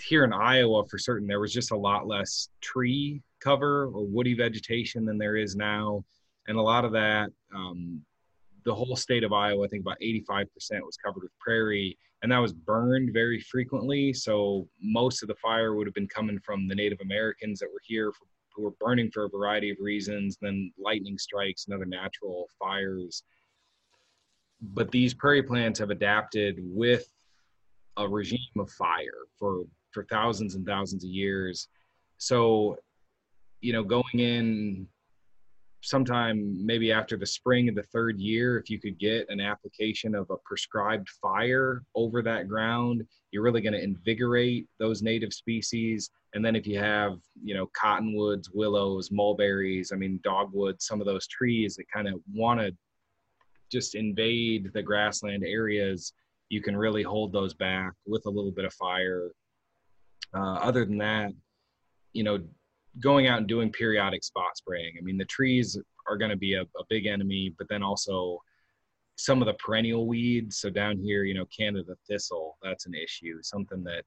here 0.00 0.24
in 0.24 0.32
iowa 0.32 0.84
for 0.88 0.98
certain 0.98 1.28
there 1.28 1.40
was 1.40 1.52
just 1.52 1.70
a 1.70 1.76
lot 1.76 2.06
less 2.06 2.48
tree 2.60 3.22
cover 3.40 3.84
or 3.86 4.04
woody 4.04 4.34
vegetation 4.34 5.04
than 5.04 5.18
there 5.18 5.36
is 5.36 5.54
now 5.54 6.04
and 6.48 6.58
a 6.58 6.62
lot 6.62 6.84
of 6.84 6.92
that 6.92 7.30
um, 7.54 8.02
the 8.64 8.74
whole 8.74 8.96
state 8.96 9.24
of 9.24 9.32
Iowa, 9.32 9.64
I 9.64 9.68
think 9.68 9.82
about 9.82 10.00
85% 10.00 10.46
was 10.82 10.96
covered 11.04 11.22
with 11.22 11.38
prairie, 11.38 11.98
and 12.22 12.30
that 12.30 12.38
was 12.38 12.52
burned 12.52 13.12
very 13.12 13.40
frequently. 13.40 14.12
So 14.12 14.68
most 14.80 15.22
of 15.22 15.28
the 15.28 15.34
fire 15.36 15.74
would 15.74 15.86
have 15.86 15.94
been 15.94 16.08
coming 16.08 16.38
from 16.40 16.68
the 16.68 16.74
Native 16.74 17.00
Americans 17.00 17.58
that 17.60 17.68
were 17.72 17.80
here 17.82 18.12
for, 18.12 18.26
who 18.54 18.62
were 18.62 18.74
burning 18.80 19.10
for 19.10 19.24
a 19.24 19.28
variety 19.28 19.70
of 19.70 19.78
reasons, 19.80 20.38
then 20.40 20.72
lightning 20.78 21.18
strikes 21.18 21.66
and 21.66 21.74
other 21.74 21.84
natural 21.84 22.48
fires. 22.58 23.22
But 24.60 24.90
these 24.90 25.14
prairie 25.14 25.42
plants 25.42 25.78
have 25.80 25.90
adapted 25.90 26.56
with 26.60 27.06
a 27.96 28.08
regime 28.08 28.38
of 28.58 28.70
fire 28.70 29.26
for 29.38 29.64
for 29.90 30.04
thousands 30.04 30.54
and 30.54 30.66
thousands 30.66 31.04
of 31.04 31.10
years. 31.10 31.68
So, 32.16 32.78
you 33.60 33.72
know, 33.72 33.82
going 33.82 34.18
in 34.18 34.86
sometime 35.82 36.64
maybe 36.64 36.92
after 36.92 37.16
the 37.16 37.26
spring 37.26 37.68
of 37.68 37.74
the 37.74 37.82
third 37.82 38.18
year, 38.18 38.58
if 38.58 38.70
you 38.70 38.80
could 38.80 38.98
get 38.98 39.26
an 39.28 39.40
application 39.40 40.14
of 40.14 40.30
a 40.30 40.36
prescribed 40.44 41.08
fire 41.20 41.82
over 41.94 42.22
that 42.22 42.48
ground, 42.48 43.02
you're 43.32 43.42
really 43.42 43.60
going 43.60 43.72
to 43.72 43.82
invigorate 43.82 44.66
those 44.78 45.02
native 45.02 45.32
species. 45.32 46.10
And 46.34 46.44
then 46.44 46.54
if 46.54 46.66
you 46.66 46.78
have, 46.78 47.18
you 47.42 47.54
know, 47.54 47.68
cottonwoods, 47.74 48.50
willows, 48.50 49.10
mulberries, 49.10 49.90
I 49.92 49.96
mean, 49.96 50.20
dogwoods, 50.22 50.86
some 50.86 51.00
of 51.00 51.06
those 51.06 51.26
trees 51.26 51.74
that 51.76 51.90
kind 51.92 52.08
of 52.08 52.14
want 52.32 52.60
to 52.60 52.72
just 53.70 53.94
invade 53.94 54.70
the 54.72 54.82
grassland 54.82 55.44
areas, 55.44 56.12
you 56.48 56.62
can 56.62 56.76
really 56.76 57.02
hold 57.02 57.32
those 57.32 57.54
back 57.54 57.92
with 58.06 58.24
a 58.26 58.30
little 58.30 58.52
bit 58.52 58.64
of 58.64 58.74
fire. 58.74 59.30
Uh, 60.34 60.54
other 60.54 60.84
than 60.84 60.98
that, 60.98 61.32
you 62.12 62.22
know, 62.22 62.38
going 63.00 63.26
out 63.26 63.38
and 63.38 63.48
doing 63.48 63.72
periodic 63.72 64.22
spot 64.24 64.56
spraying. 64.56 64.94
I 64.98 65.02
mean, 65.02 65.18
the 65.18 65.24
trees 65.24 65.78
are 66.06 66.16
going 66.16 66.30
to 66.30 66.36
be 66.36 66.54
a, 66.54 66.62
a, 66.62 66.84
big 66.88 67.06
enemy, 67.06 67.54
but 67.56 67.68
then 67.68 67.82
also 67.82 68.42
some 69.16 69.40
of 69.40 69.46
the 69.46 69.54
perennial 69.54 70.06
weeds. 70.06 70.58
So 70.58 70.68
down 70.68 70.98
here, 70.98 71.24
you 71.24 71.34
know, 71.34 71.46
Canada 71.56 71.94
thistle, 72.08 72.58
that's 72.62 72.86
an 72.86 72.94
issue. 72.94 73.38
Something 73.42 73.82
that 73.84 74.04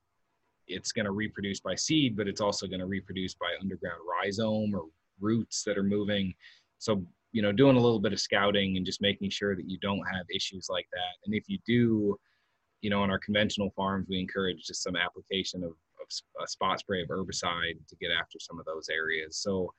it's 0.68 0.92
going 0.92 1.06
to 1.06 1.12
reproduce 1.12 1.60
by 1.60 1.76
seed, 1.76 2.16
but 2.16 2.28
it's 2.28 2.42
also 2.42 2.68
going 2.68 2.80
to 2.80 2.86
reproduce 2.86 3.34
by 3.34 3.54
underground 3.62 4.00
rhizome 4.10 4.74
or 4.76 4.86
roots 5.20 5.64
that 5.64 5.78
are 5.78 5.84
moving. 5.84 6.34
So, 6.80 7.06
you 7.32 7.42
know, 7.42 7.52
doing 7.52 7.78
a 7.78 7.80
little 7.80 8.00
bit 8.00 8.14
of 8.14 8.20
scouting 8.20 8.78
and 8.78 8.86
just 8.86 9.02
making 9.02 9.30
sure 9.30 9.56
that 9.56 9.70
you 9.70 9.78
don't 9.80 10.06
have 10.14 10.26
issues 10.34 10.68
like 10.70 10.88
that. 10.92 11.26
And 11.26 11.34
if 11.34 11.46
you 11.48 11.60
do, 11.66 12.18
you 12.82 12.90
know, 12.90 13.02
on 13.02 13.12
our 13.12 13.20
conventional 13.20 13.72
farms, 13.76 14.08
we 14.10 14.20
encourage 14.20 14.66
just 14.66 14.84
some 14.84 14.96
application 14.96 15.64
of 15.64 15.74
a 16.42 16.48
spot 16.48 16.80
spray 16.80 17.02
of 17.02 17.10
herbicide 17.10 17.78
to 17.88 17.96
get 18.00 18.12
after 18.12 18.40
some 18.40 18.60
of 18.60 18.66
those 18.66 18.90
areas. 18.90 19.38
So 19.38 19.74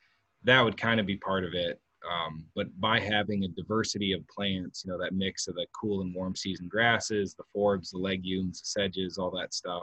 that 0.44 0.60
would 0.60 0.76
kind 0.76 1.00
of 1.00 1.06
be 1.06 1.16
part 1.16 1.44
of 1.44 1.54
it. 1.54 1.80
Um, 2.08 2.46
but 2.54 2.68
by 2.80 3.00
having 3.00 3.44
a 3.44 3.48
diversity 3.48 4.12
of 4.12 4.26
plants, 4.28 4.84
you 4.84 4.92
know, 4.92 4.98
that 4.98 5.14
mix 5.14 5.48
of 5.48 5.54
the 5.56 5.66
cool 5.78 6.02
and 6.02 6.14
warm 6.14 6.36
season 6.36 6.68
grasses, 6.68 7.34
the 7.34 7.42
forbs, 7.54 7.90
the 7.90 7.98
legumes, 7.98 8.60
the 8.60 8.66
sedges, 8.66 9.18
all 9.18 9.30
that 9.32 9.54
stuff, 9.54 9.82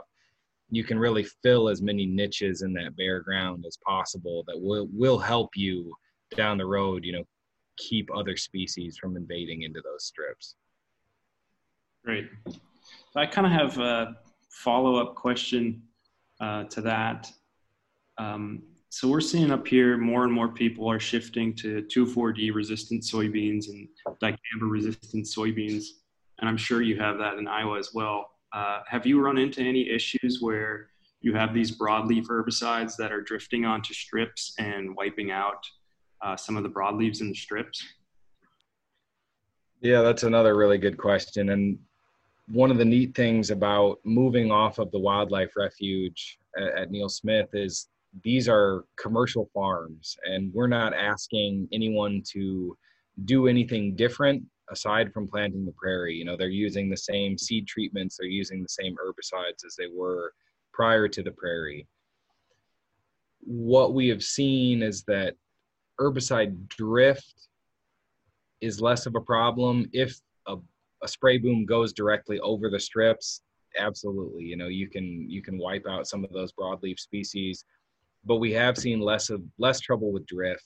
you 0.70 0.84
can 0.84 0.98
really 0.98 1.24
fill 1.42 1.68
as 1.68 1.82
many 1.82 2.06
niches 2.06 2.62
in 2.62 2.72
that 2.74 2.96
bare 2.96 3.20
ground 3.20 3.64
as 3.66 3.76
possible 3.86 4.44
that 4.46 4.58
will 4.58 4.88
will 4.92 5.18
help 5.18 5.50
you 5.54 5.92
down 6.34 6.56
the 6.56 6.64
road, 6.64 7.04
you 7.04 7.12
know, 7.12 7.24
keep 7.76 8.08
other 8.14 8.36
species 8.36 8.96
from 8.96 9.16
invading 9.16 9.62
into 9.62 9.82
those 9.82 10.04
strips. 10.04 10.54
Great. 12.04 12.28
So 12.48 12.58
I 13.16 13.26
kind 13.26 13.46
of 13.46 13.52
have 13.52 13.78
a 13.78 14.16
follow-up 14.50 15.14
question 15.14 15.82
uh, 16.44 16.64
to 16.64 16.80
that. 16.82 17.30
Um, 18.18 18.62
so 18.90 19.08
we're 19.08 19.20
seeing 19.20 19.50
up 19.50 19.66
here 19.66 19.96
more 19.96 20.24
and 20.24 20.32
more 20.32 20.48
people 20.48 20.88
are 20.88 21.00
shifting 21.00 21.54
to 21.56 21.82
2,4-D 21.94 22.50
resistant 22.50 23.02
soybeans 23.02 23.68
and 23.68 23.88
dicamba 24.22 24.70
resistant 24.70 25.24
soybeans, 25.24 25.86
and 26.38 26.48
I'm 26.48 26.56
sure 26.56 26.82
you 26.82 26.98
have 27.00 27.18
that 27.18 27.38
in 27.38 27.48
Iowa 27.48 27.78
as 27.78 27.90
well. 27.94 28.30
Uh, 28.52 28.80
have 28.86 29.06
you 29.06 29.20
run 29.20 29.38
into 29.38 29.62
any 29.62 29.88
issues 29.88 30.38
where 30.40 30.90
you 31.22 31.34
have 31.34 31.54
these 31.54 31.76
broadleaf 31.76 32.26
herbicides 32.26 32.94
that 32.98 33.10
are 33.10 33.22
drifting 33.22 33.64
onto 33.64 33.94
strips 33.94 34.54
and 34.58 34.94
wiping 34.94 35.30
out 35.30 35.64
uh, 36.22 36.36
some 36.36 36.56
of 36.56 36.62
the 36.62 36.68
broadleaves 36.68 37.20
in 37.20 37.30
the 37.30 37.34
strips? 37.34 37.82
Yeah, 39.80 40.02
that's 40.02 40.22
another 40.22 40.54
really 40.56 40.78
good 40.78 40.98
question. 40.98 41.48
And 41.48 41.78
one 42.46 42.70
of 42.70 42.78
the 42.78 42.84
neat 42.84 43.14
things 43.14 43.50
about 43.50 43.98
moving 44.04 44.50
off 44.50 44.78
of 44.78 44.90
the 44.90 44.98
wildlife 44.98 45.52
refuge 45.56 46.38
at, 46.56 46.78
at 46.78 46.90
Neal 46.90 47.08
Smith 47.08 47.48
is 47.54 47.88
these 48.22 48.48
are 48.48 48.84
commercial 48.96 49.50
farms 49.52 50.16
and 50.24 50.52
we're 50.52 50.66
not 50.66 50.94
asking 50.94 51.68
anyone 51.72 52.22
to 52.32 52.76
do 53.24 53.48
anything 53.48 53.96
different 53.96 54.42
aside 54.70 55.12
from 55.12 55.28
planting 55.28 55.64
the 55.64 55.72
prairie. 55.72 56.14
You 56.14 56.24
know 56.24 56.36
they're 56.36 56.48
using 56.48 56.88
the 56.88 56.96
same 56.96 57.36
seed 57.38 57.66
treatments 57.66 58.16
they're 58.18 58.28
using 58.28 58.62
the 58.62 58.68
same 58.68 58.94
herbicides 58.94 59.64
as 59.66 59.74
they 59.76 59.88
were 59.92 60.32
prior 60.72 61.08
to 61.08 61.22
the 61.22 61.32
prairie. 61.32 61.86
What 63.40 63.94
we 63.94 64.08
have 64.08 64.22
seen 64.22 64.82
is 64.82 65.02
that 65.04 65.34
herbicide 66.00 66.68
drift 66.68 67.48
is 68.60 68.80
less 68.80 69.06
of 69.06 69.14
a 69.14 69.20
problem 69.20 69.88
if 69.92 70.18
a 70.46 70.56
a 71.04 71.08
spray 71.08 71.38
boom 71.38 71.66
goes 71.66 71.92
directly 71.92 72.40
over 72.40 72.70
the 72.70 72.80
strips, 72.80 73.42
absolutely, 73.78 74.44
you 74.44 74.56
know, 74.56 74.68
you 74.68 74.88
can 74.88 75.30
you 75.30 75.42
can 75.42 75.58
wipe 75.58 75.86
out 75.88 76.08
some 76.08 76.24
of 76.24 76.32
those 76.32 76.52
broadleaf 76.52 76.98
species, 76.98 77.64
but 78.24 78.36
we 78.36 78.52
have 78.52 78.78
seen 78.78 79.00
less 79.00 79.30
of 79.30 79.42
less 79.58 79.80
trouble 79.80 80.12
with 80.12 80.26
drift. 80.26 80.64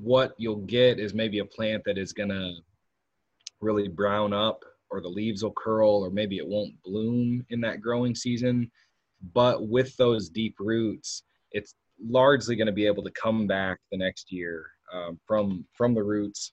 What 0.00 0.34
you'll 0.36 0.66
get 0.66 0.98
is 0.98 1.14
maybe 1.14 1.38
a 1.38 1.44
plant 1.44 1.84
that 1.86 1.96
is 1.96 2.12
gonna 2.12 2.52
really 3.60 3.88
brown 3.88 4.32
up 4.32 4.64
or 4.90 5.00
the 5.00 5.08
leaves 5.08 5.42
will 5.42 5.52
curl 5.52 6.04
or 6.04 6.10
maybe 6.10 6.36
it 6.38 6.46
won't 6.46 6.80
bloom 6.84 7.44
in 7.50 7.60
that 7.60 7.80
growing 7.80 8.14
season. 8.14 8.70
But 9.32 9.68
with 9.68 9.96
those 9.96 10.28
deep 10.28 10.56
roots, 10.58 11.22
it's 11.52 11.74
largely 12.04 12.54
going 12.54 12.66
to 12.66 12.72
be 12.72 12.86
able 12.86 13.02
to 13.02 13.10
come 13.12 13.46
back 13.46 13.78
the 13.90 13.96
next 13.96 14.30
year 14.30 14.66
um, 14.92 15.18
from 15.26 15.64
from 15.76 15.94
the 15.94 16.02
roots 16.02 16.52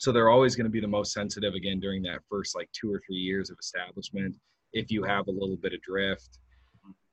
so 0.00 0.10
they're 0.10 0.30
always 0.30 0.56
going 0.56 0.64
to 0.64 0.70
be 0.70 0.80
the 0.80 0.88
most 0.88 1.12
sensitive 1.12 1.54
again 1.54 1.78
during 1.78 2.02
that 2.02 2.20
first 2.28 2.56
like 2.56 2.68
two 2.72 2.92
or 2.92 3.00
three 3.06 3.16
years 3.16 3.50
of 3.50 3.56
establishment 3.60 4.34
if 4.72 4.90
you 4.90 5.02
have 5.02 5.26
a 5.28 5.30
little 5.30 5.56
bit 5.56 5.72
of 5.72 5.80
drift 5.82 6.38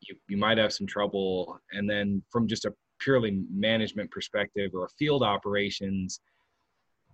you, 0.01 0.15
you 0.27 0.37
might 0.37 0.57
have 0.57 0.73
some 0.73 0.87
trouble. 0.87 1.59
And 1.71 1.89
then 1.89 2.21
from 2.31 2.47
just 2.47 2.65
a 2.65 2.73
purely 2.99 3.43
management 3.51 4.11
perspective 4.11 4.71
or 4.73 4.89
field 4.97 5.23
operations 5.23 6.19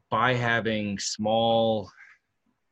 by 0.09 0.33
having 0.33 0.99
small 0.99 1.89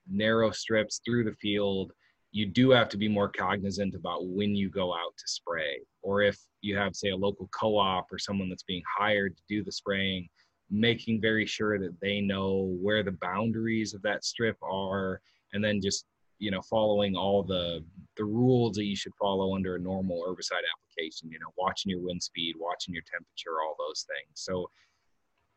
narrow 0.09 0.51
strips 0.51 1.01
through 1.03 1.23
the 1.23 1.33
field 1.33 1.91
you 2.33 2.45
do 2.45 2.69
have 2.71 2.87
to 2.87 2.97
be 2.97 3.09
more 3.09 3.27
cognizant 3.27 3.93
about 3.93 4.25
when 4.25 4.55
you 4.55 4.69
go 4.69 4.93
out 4.93 5.13
to 5.17 5.23
spray. 5.27 5.81
Or 6.01 6.21
if 6.21 6.39
you 6.61 6.77
have 6.77 6.95
say 6.95 7.09
a 7.09 7.15
local 7.15 7.49
co-op 7.51 8.07
or 8.09 8.17
someone 8.17 8.47
that's 8.47 8.63
being 8.63 8.83
hired 8.97 9.35
to 9.35 9.43
do 9.49 9.65
the 9.65 9.71
spraying 9.71 10.29
making 10.71 11.19
very 11.19 11.45
sure 11.45 11.77
that 11.77 11.99
they 12.01 12.21
know 12.21 12.75
where 12.81 13.03
the 13.03 13.11
boundaries 13.11 13.93
of 13.93 14.01
that 14.01 14.23
strip 14.23 14.55
are 14.63 15.21
and 15.53 15.63
then 15.63 15.81
just 15.81 16.05
you 16.39 16.49
know 16.49 16.61
following 16.61 17.15
all 17.15 17.43
the 17.43 17.83
the 18.15 18.23
rules 18.23 18.77
that 18.77 18.85
you 18.85 18.95
should 18.95 19.13
follow 19.19 19.53
under 19.53 19.75
a 19.75 19.79
normal 19.79 20.23
herbicide 20.27 20.63
application 20.73 21.29
you 21.29 21.37
know 21.39 21.51
watching 21.57 21.89
your 21.89 21.99
wind 21.99 22.23
speed 22.23 22.55
watching 22.57 22.93
your 22.93 23.03
temperature 23.11 23.61
all 23.61 23.75
those 23.77 24.05
things. 24.07 24.31
So 24.35 24.69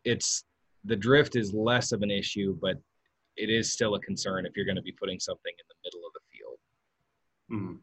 it's 0.05 0.45
the 0.85 0.97
drift 0.97 1.37
is 1.37 1.55
less 1.55 1.93
of 1.93 2.03
an 2.03 2.11
issue 2.11 2.59
but 2.61 2.77
it 3.37 3.51
is 3.51 3.73
still 3.73 3.95
a 3.95 4.01
concern 4.01 4.47
if 4.47 4.57
you're 4.57 4.67
going 4.67 4.77
to 4.77 4.83
be 4.83 4.93
putting 4.93 5.19
something 5.21 5.53
in 5.53 5.65
the 5.69 5.89
middle 5.89 6.07
of 6.07 6.13
the 6.13 6.21
field. 6.31 6.59
Mm-hmm. 7.53 7.77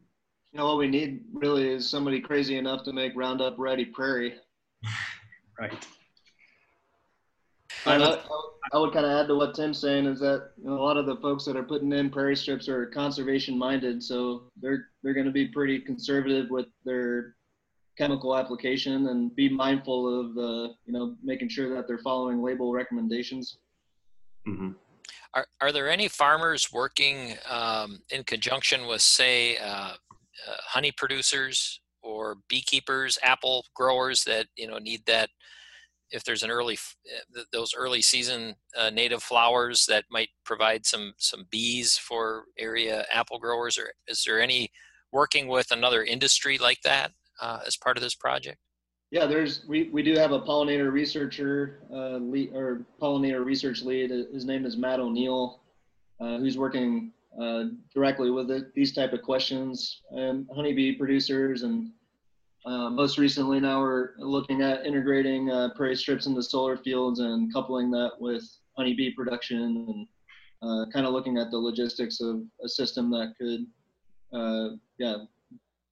you 0.52 0.58
know 0.58 0.66
what 0.66 0.78
we 0.78 0.88
need 0.88 1.24
really 1.32 1.68
is 1.68 1.88
somebody 1.88 2.20
crazy 2.20 2.58
enough 2.58 2.84
to 2.84 2.92
make 2.92 3.12
roundup 3.16 3.54
ready 3.58 3.86
prairie. 3.86 4.34
Right 5.60 5.86
I, 7.86 7.96
I, 7.96 8.18
I 8.72 8.78
would 8.78 8.92
kind 8.92 9.04
of 9.04 9.12
add 9.12 9.28
to 9.28 9.36
what 9.36 9.54
Tim's 9.54 9.78
saying 9.78 10.06
is 10.06 10.20
that 10.20 10.50
you 10.56 10.68
know, 10.68 10.78
a 10.78 10.82
lot 10.82 10.96
of 10.96 11.06
the 11.06 11.16
folks 11.16 11.44
that 11.44 11.56
are 11.56 11.62
putting 11.62 11.92
in 11.92 12.10
prairie 12.10 12.36
strips 12.36 12.68
are 12.68 12.86
conservation 12.86 13.58
minded, 13.58 14.02
so 14.02 14.44
they're 14.60 14.88
they're 15.02 15.14
going 15.14 15.26
to 15.26 15.32
be 15.32 15.48
pretty 15.48 15.78
conservative 15.80 16.50
with 16.50 16.66
their 16.84 17.36
chemical 17.98 18.36
application 18.36 19.08
and 19.08 19.34
be 19.36 19.48
mindful 19.48 20.20
of 20.20 20.34
the 20.34 20.74
you 20.86 20.92
know 20.92 21.16
making 21.22 21.48
sure 21.48 21.74
that 21.74 21.86
they're 21.86 21.98
following 21.98 22.42
label 22.42 22.72
recommendations. 22.72 23.58
Mm-hmm. 24.46 24.70
Are 25.34 25.46
are 25.60 25.72
there 25.72 25.90
any 25.90 26.08
farmers 26.08 26.72
working 26.72 27.34
um, 27.50 28.00
in 28.10 28.24
conjunction 28.24 28.86
with 28.86 29.02
say 29.02 29.56
uh, 29.58 29.94
uh, 29.94 30.56
honey 30.66 30.92
producers 30.92 31.80
or 32.02 32.38
beekeepers, 32.48 33.18
apple 33.22 33.66
growers 33.74 34.24
that 34.24 34.46
you 34.56 34.66
know 34.66 34.78
need 34.78 35.04
that? 35.06 35.30
If 36.12 36.24
there's 36.24 36.42
an 36.42 36.50
early 36.50 36.78
eh, 37.06 37.42
those 37.52 37.74
early 37.76 38.02
season 38.02 38.54
uh, 38.76 38.90
native 38.90 39.22
flowers 39.22 39.86
that 39.86 40.04
might 40.10 40.28
provide 40.44 40.86
some 40.86 41.14
some 41.18 41.46
bees 41.50 41.96
for 41.96 42.44
area 42.58 43.04
apple 43.12 43.38
growers 43.38 43.78
or 43.78 43.92
is 44.08 44.22
there 44.24 44.40
any 44.40 44.70
working 45.12 45.48
with 45.48 45.70
another 45.70 46.04
industry 46.04 46.58
like 46.58 46.80
that 46.82 47.12
uh, 47.40 47.60
as 47.66 47.76
part 47.76 47.96
of 47.96 48.02
this 48.02 48.14
project? 48.14 48.58
Yeah 49.10 49.26
there's 49.26 49.64
we, 49.68 49.90
we 49.92 50.02
do 50.02 50.14
have 50.14 50.32
a 50.32 50.40
pollinator 50.40 50.92
researcher 50.92 51.80
uh, 51.92 52.16
lead, 52.16 52.54
or 52.54 52.86
pollinator 53.00 53.44
research 53.44 53.82
lead 53.82 54.10
his 54.10 54.44
name 54.44 54.66
is 54.66 54.76
matt 54.76 55.00
o'neal 55.00 55.62
uh, 56.20 56.38
who's 56.38 56.56
working 56.56 57.12
uh, 57.40 57.64
directly 57.94 58.30
with 58.30 58.50
it, 58.50 58.74
these 58.74 58.92
type 58.92 59.12
of 59.12 59.22
questions 59.22 60.02
and 60.10 60.46
honeybee 60.54 60.92
producers 60.92 61.62
and 61.62 61.90
uh, 62.64 62.90
most 62.90 63.18
recently, 63.18 63.58
now 63.58 63.80
we're 63.80 64.10
looking 64.18 64.62
at 64.62 64.86
integrating 64.86 65.50
uh, 65.50 65.70
prairie 65.74 65.96
strips 65.96 66.26
into 66.26 66.42
solar 66.42 66.76
fields 66.76 67.18
and 67.18 67.52
coupling 67.52 67.90
that 67.90 68.12
with 68.20 68.44
honeybee 68.76 69.12
production 69.12 69.58
and 69.88 70.06
uh, 70.62 70.86
kind 70.92 71.04
of 71.04 71.12
looking 71.12 71.38
at 71.38 71.50
the 71.50 71.58
logistics 71.58 72.20
of 72.20 72.42
a 72.64 72.68
system 72.68 73.10
that 73.10 73.34
could, 73.36 73.66
uh, 74.32 74.76
yeah, 74.98 75.16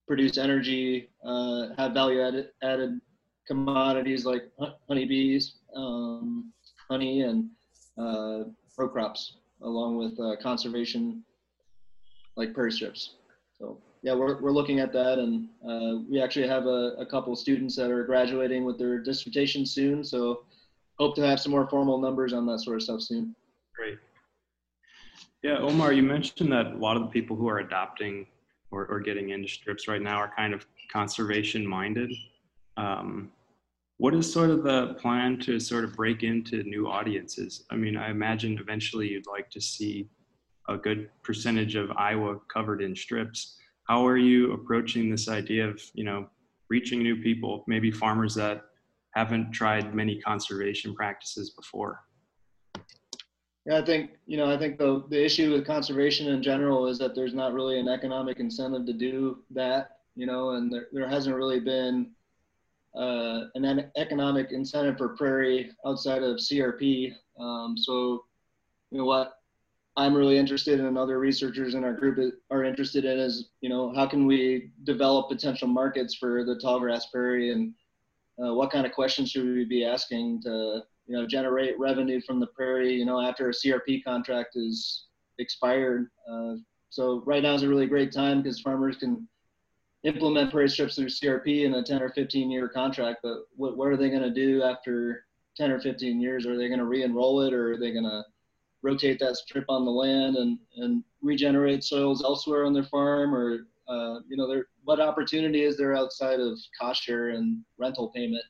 produce 0.07 0.39
energy, 0.39 1.09
uh, 1.25 1.69
have 1.77 1.93
value 1.93 2.23
added, 2.23 2.51
added 2.63 3.01
commodities 3.49 4.25
like 4.25 4.49
honeybees, 4.89 5.57
um, 5.75 6.53
honey, 6.89 7.23
and 7.23 7.49
row 7.97 8.89
crops, 8.89 9.39
along 9.63 9.97
with 9.97 10.17
conservation 10.41 11.25
like 12.37 12.55
prairie 12.55 12.73
strips. 12.73 13.17
So 13.59 13.79
yeah, 14.03 14.15
we're, 14.15 14.41
we're 14.41 14.53
looking 14.53 14.81
at 14.81 14.93
that, 14.93 15.19
and 15.19 15.49
uh, 15.69 16.03
we 16.09 16.23
actually 16.23 16.49
have 16.49 16.67
a, 16.67 16.95
a 16.99 17.07
couple 17.07 17.37
students 17.37 17.77
that 17.77 17.91
are 17.91 18.05
graduating 18.05 18.65
with 18.65 18.79
their 18.79 18.99
dissertation 18.99 19.67
soon. 19.67 20.03
So 20.03 20.45
hope 20.99 21.15
to 21.17 21.27
have 21.27 21.41
some 21.41 21.53
more 21.53 21.69
formal 21.69 21.99
numbers 21.99 22.33
on 22.33 22.47
that 22.47 22.61
sort 22.61 22.77
of 22.77 22.83
stuff 22.83 23.03
soon. 23.03 23.35
Great. 23.77 23.99
Yeah, 25.43 25.59
Omar, 25.59 25.93
you 25.93 26.03
mentioned 26.03 26.51
that 26.53 26.69
a 26.69 26.77
lot 26.77 26.97
of 26.97 27.03
the 27.03 27.09
people 27.09 27.37
who 27.37 27.49
are 27.49 27.59
adopting 27.59 28.27
or, 28.71 28.87
or 28.87 29.01
getting 29.01 29.31
into 29.31 29.49
strips 29.49 29.87
right 29.87 30.01
now 30.01 30.17
are 30.17 30.33
kind 30.35 30.55
of 30.55 30.67
conservation 30.91 31.67
minded. 31.67 32.11
Um, 32.77 33.31
what 33.99 34.15
is 34.15 34.31
sort 34.33 34.49
of 34.49 34.63
the 34.63 34.95
plan 34.95 35.39
to 35.41 35.61
sort 35.61 35.85
of 35.85 35.95
break 35.95 36.23
into 36.23 36.63
new 36.63 36.89
audiences? 36.89 37.65
I 37.71 37.77
mean, 37.77 37.99
I 37.99 38.11
imagine 38.11 38.57
eventually 38.59 39.09
you'd 39.09 39.27
like 39.27 39.51
to 39.51 39.61
see 39.61 40.09
a 40.69 40.77
good 40.79 41.11
percentage 41.23 41.75
of 41.75 41.91
Iowa 41.93 42.39
covered 42.53 42.81
in 42.81 42.97
strips 42.97 43.57
how 43.91 44.07
are 44.07 44.17
you 44.17 44.53
approaching 44.53 45.11
this 45.11 45.29
idea 45.29 45.67
of 45.67 45.83
you 45.95 46.05
know 46.05 46.29
reaching 46.69 47.03
new 47.03 47.17
people 47.17 47.65
maybe 47.67 47.91
farmers 47.91 48.37
that 48.37 48.63
haven't 49.17 49.51
tried 49.51 49.93
many 49.93 50.21
conservation 50.21 50.95
practices 50.95 51.51
before? 51.51 51.99
Yeah 53.67 53.79
i 53.79 53.85
think 53.85 54.13
you 54.27 54.37
know 54.37 54.49
i 54.55 54.57
think 54.57 54.79
the, 54.79 55.05
the 55.11 55.23
issue 55.29 55.51
with 55.53 55.67
conservation 55.67 56.29
in 56.29 56.41
general 56.41 56.87
is 56.87 56.99
that 57.01 57.17
there's 57.17 57.35
not 57.35 57.53
really 57.53 57.81
an 57.81 57.89
economic 57.89 58.39
incentive 58.39 58.87
to 58.87 58.93
do 58.93 59.39
that 59.51 59.99
you 60.15 60.25
know 60.25 60.51
and 60.51 60.73
there, 60.73 60.87
there 60.93 61.09
hasn't 61.09 61.35
really 61.35 61.59
been 61.59 62.13
uh, 62.97 63.41
an 63.57 63.91
economic 63.97 64.53
incentive 64.53 64.99
for 64.99 65.17
prairie 65.17 65.69
outside 65.85 66.23
of 66.23 66.37
crp 66.37 67.13
um, 67.41 67.77
so 67.77 68.25
you 68.93 68.99
know 68.99 69.05
what 69.05 69.40
I'm 69.97 70.15
really 70.15 70.39
interested 70.39 70.79
in 70.79 70.87
and 70.87 70.97
other 70.97 71.19
researchers 71.19 71.75
in 71.75 71.85
our 71.85 71.93
group 71.93 72.35
are 72.51 72.65
interested 72.65 73.05
in 73.05 73.19
is, 73.19 73.51
you 73.61 73.69
know, 73.69 73.93
how 73.95 74.07
can 74.07 74.27
we 74.27 74.71
develop 74.85 75.29
potential 75.29 75.69
markets 75.69 76.15
for 76.15 76.45
the 76.45 76.57
tallgrass 76.57 77.03
prairie 77.13 77.53
and 77.53 77.75
uh, 78.43 78.55
what 78.55 78.71
kind 78.71 78.87
of 78.87 78.93
questions 78.93 79.31
should 79.31 79.45
we 79.45 79.65
be 79.65 79.85
asking 79.85 80.41
to, 80.43 80.83
you 81.07 81.17
know, 81.17 81.27
generate 81.27 81.79
revenue 81.79 82.21
from 82.21 82.41
the 82.41 82.47
prairie, 82.49 82.95
you 82.95 83.05
know, 83.05 83.21
after 83.21 83.49
a 83.49 83.53
CRP 83.53 84.05
contract 84.05 84.55
is 84.55 85.07
expired. 85.39 86.09
Uh, 86.31 86.55
so 86.89 87.23
right 87.27 87.43
now 87.43 87.55
is 87.55 87.63
a 87.63 87.69
really 87.69 87.87
great 87.87 88.13
time 88.13 88.43
because 88.43 88.61
farmers 88.61 88.97
can 88.97 89.29
implement 90.05 90.51
prairie 90.51 90.69
strips 90.69 90.95
through 90.95 91.07
CRP 91.07 91.65
in 91.65 91.75
a 91.75 91.83
10 91.83 92.03
or 92.03 92.11
15 92.11 92.51
year 92.51 92.69
contract, 92.69 93.21
but 93.23 93.41
what, 93.57 93.77
what 93.77 93.89
are 93.89 93.97
they 93.97 94.09
going 94.09 94.23
to 94.23 94.31
do 94.31 94.63
after 94.63 95.27
10 95.57 95.73
or 95.73 95.81
15 95.81 96.21
years? 96.21 96.47
Are 96.47 96.57
they 96.57 96.69
going 96.69 96.79
to 96.79 96.87
re-enroll 96.87 97.43
it 97.43 97.53
or 97.53 97.73
are 97.73 97.79
they 97.79 97.93
going 97.93 98.05
to 98.05 98.23
rotate 98.83 99.19
that 99.21 99.37
strip 99.37 99.65
on 99.69 99.85
the 99.85 99.91
land 99.91 100.37
and, 100.37 100.59
and 100.77 101.05
regenerate 101.23 101.85
soils 101.85 102.25
elsewhere 102.25 102.65
on 102.65 102.73
their 102.73 102.85
farm 102.85 103.35
or 103.35 103.67
uh, 103.89 104.21
you 104.29 104.37
know 104.37 104.49
there 104.49 104.67
what 104.85 105.01
opportunity 105.01 105.63
is 105.63 105.77
there 105.77 105.97
outside 105.97 106.41
of 106.41 106.59
cost 106.81 107.03
share 107.03 107.31
and 107.31 107.63
rental 107.79 108.11
payment? 108.15 108.45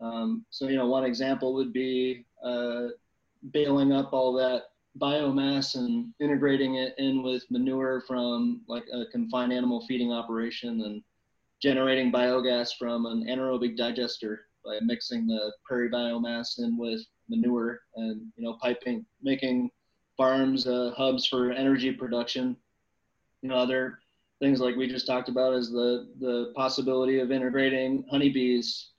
Um, 0.00 0.44
so 0.50 0.68
you 0.68 0.76
know 0.76 0.86
one 0.86 1.04
example 1.04 1.54
would 1.54 1.72
be 1.72 2.26
uh, 2.44 2.88
baling 3.50 3.92
up 3.92 4.12
all 4.12 4.32
that 4.34 4.64
biomass 4.98 5.74
and 5.74 6.12
integrating 6.20 6.76
it 6.76 6.94
in 6.98 7.22
with 7.22 7.44
manure 7.50 8.02
from 8.06 8.62
like 8.68 8.84
a 8.92 9.06
confined 9.06 9.52
animal 9.52 9.84
feeding 9.86 10.12
operation 10.12 10.82
and 10.82 11.02
generating 11.62 12.12
biogas 12.12 12.70
from 12.78 13.06
an 13.06 13.24
anaerobic 13.28 13.76
digester 13.76 14.46
by 14.64 14.78
mixing 14.82 15.26
the 15.26 15.52
prairie 15.64 15.90
biomass 15.90 16.58
in 16.58 16.76
with 16.76 17.00
manure 17.28 17.80
and 17.96 18.22
you 18.36 18.44
know 18.44 18.58
piping 18.60 19.04
making 19.22 19.70
farms 20.16 20.66
uh, 20.66 20.92
hubs 20.96 21.26
for 21.26 21.52
energy 21.52 21.92
production. 21.92 22.56
You 23.42 23.48
know 23.48 23.56
other 23.56 23.98
things 24.40 24.60
like 24.60 24.76
we 24.76 24.88
just 24.88 25.06
talked 25.06 25.28
about 25.28 25.54
is 25.54 25.70
the 25.70 26.08
the 26.20 26.52
possibility 26.54 27.20
of 27.20 27.30
integrating 27.30 28.04
honeybees. 28.10 28.90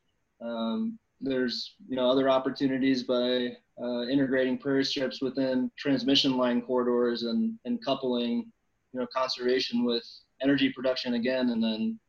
Um, 0.41 0.97
there's 1.21 1.75
you 1.87 1.95
know 1.95 2.09
other 2.09 2.29
opportunities 2.29 3.03
by 3.03 3.55
uh, 3.81 4.03
integrating 4.03 4.57
prairie 4.57 4.85
strips 4.85 5.21
within 5.21 5.71
transmission 5.77 6.37
line 6.37 6.61
corridors 6.61 7.23
and 7.23 7.57
and 7.65 7.83
coupling 7.83 8.51
you 8.93 8.99
know 8.99 9.07
conservation 9.13 9.83
with 9.83 10.03
energy 10.41 10.71
production 10.71 11.15
again 11.15 11.49
and 11.49 11.63
then 11.63 11.99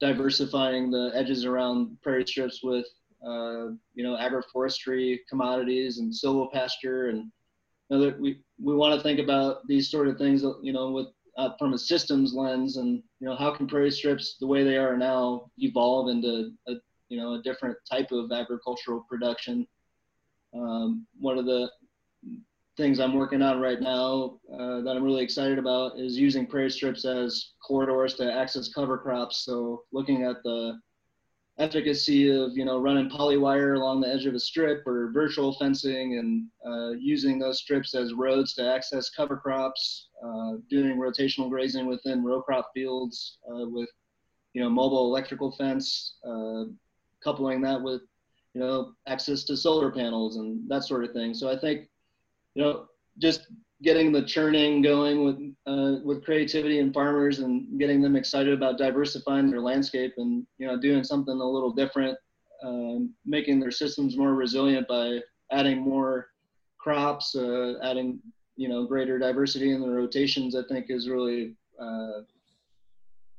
diversifying 0.00 0.90
the 0.90 1.10
edges 1.14 1.44
around 1.44 1.96
prairie 2.02 2.26
strips 2.26 2.62
with 2.62 2.86
uh, 3.26 3.72
you 3.94 4.04
know, 4.04 4.16
agroforestry 4.16 5.18
commodities 5.28 5.98
and 5.98 6.12
silvopasture. 6.12 7.10
And 7.10 7.30
you 7.90 7.98
know, 7.98 8.14
we, 8.20 8.40
we 8.60 8.74
want 8.74 8.94
to 8.94 9.02
think 9.02 9.18
about 9.18 9.66
these 9.66 9.90
sort 9.90 10.08
of 10.08 10.18
things, 10.18 10.42
you 10.62 10.72
know, 10.72 10.90
with 10.90 11.08
uh, 11.36 11.50
from 11.58 11.72
a 11.72 11.78
systems 11.78 12.34
lens 12.34 12.76
and, 12.78 13.02
you 13.20 13.28
know, 13.28 13.36
how 13.36 13.50
can 13.50 13.66
prairie 13.66 13.90
strips, 13.90 14.36
the 14.40 14.46
way 14.46 14.64
they 14.64 14.76
are 14.76 14.96
now, 14.96 15.50
evolve 15.58 16.08
into 16.08 16.50
a, 16.66 16.72
you 17.08 17.16
know, 17.16 17.34
a 17.34 17.42
different 17.42 17.76
type 17.90 18.10
of 18.10 18.32
agricultural 18.32 19.04
production. 19.08 19.66
Um, 20.52 21.06
one 21.18 21.38
of 21.38 21.46
the 21.46 21.70
things 22.76 23.00
I'm 23.00 23.14
working 23.14 23.42
on 23.42 23.60
right 23.60 23.80
now 23.80 24.38
uh, 24.52 24.80
that 24.82 24.94
I'm 24.96 25.04
really 25.04 25.22
excited 25.22 25.58
about 25.58 25.98
is 25.98 26.16
using 26.16 26.46
prairie 26.46 26.70
strips 26.70 27.04
as 27.04 27.52
corridors 27.66 28.14
to 28.14 28.32
access 28.32 28.72
cover 28.72 28.98
crops. 28.98 29.44
So 29.44 29.82
looking 29.92 30.22
at 30.22 30.36
the 30.44 30.78
efficacy 31.58 32.30
of 32.30 32.56
you 32.56 32.64
know 32.64 32.78
running 32.78 33.10
polywire 33.10 33.76
along 33.76 34.00
the 34.00 34.08
edge 34.08 34.26
of 34.26 34.34
a 34.34 34.40
strip 34.40 34.86
or 34.86 35.10
virtual 35.12 35.54
fencing 35.54 36.18
and 36.18 36.46
uh, 36.66 36.90
using 36.92 37.38
those 37.38 37.58
strips 37.58 37.94
as 37.94 38.14
roads 38.14 38.54
to 38.54 38.72
access 38.72 39.10
cover 39.10 39.36
crops, 39.36 40.08
uh, 40.24 40.52
doing 40.70 40.96
rotational 40.96 41.50
grazing 41.50 41.86
within 41.86 42.24
row 42.24 42.40
crop 42.40 42.70
fields 42.74 43.38
uh, 43.50 43.66
with 43.68 43.88
you 44.54 44.62
know 44.62 44.70
mobile 44.70 45.06
electrical 45.06 45.52
fence, 45.52 46.16
uh, 46.26 46.64
coupling 47.22 47.60
that 47.60 47.82
with 47.82 48.02
you 48.54 48.60
know 48.60 48.92
access 49.06 49.44
to 49.44 49.56
solar 49.56 49.90
panels 49.90 50.36
and 50.36 50.68
that 50.68 50.84
sort 50.84 51.04
of 51.04 51.12
thing. 51.12 51.34
So 51.34 51.50
I 51.50 51.58
think 51.58 51.88
you 52.54 52.62
know 52.62 52.86
just 53.18 53.48
getting 53.82 54.10
the 54.10 54.22
churning 54.22 54.82
going 54.82 55.24
with 55.24 55.36
uh, 55.66 56.00
with 56.04 56.24
creativity 56.24 56.80
and 56.80 56.92
farmers 56.92 57.38
and 57.38 57.78
getting 57.78 58.02
them 58.02 58.16
excited 58.16 58.52
about 58.52 58.78
diversifying 58.78 59.50
their 59.50 59.60
landscape 59.60 60.14
and 60.16 60.46
you 60.58 60.66
know 60.66 60.78
doing 60.78 61.04
something 61.04 61.40
a 61.40 61.44
little 61.44 61.70
different, 61.70 62.18
uh, 62.64 63.04
making 63.24 63.60
their 63.60 63.70
systems 63.70 64.16
more 64.16 64.34
resilient 64.34 64.86
by 64.88 65.20
adding 65.52 65.80
more 65.80 66.28
crops, 66.78 67.34
uh, 67.34 67.74
adding 67.82 68.18
you 68.56 68.68
know 68.68 68.84
greater 68.84 69.18
diversity 69.18 69.72
in 69.72 69.80
the 69.80 69.88
rotations. 69.88 70.56
I 70.56 70.62
think 70.68 70.86
is 70.88 71.08
really 71.08 71.54
uh, 71.80 72.22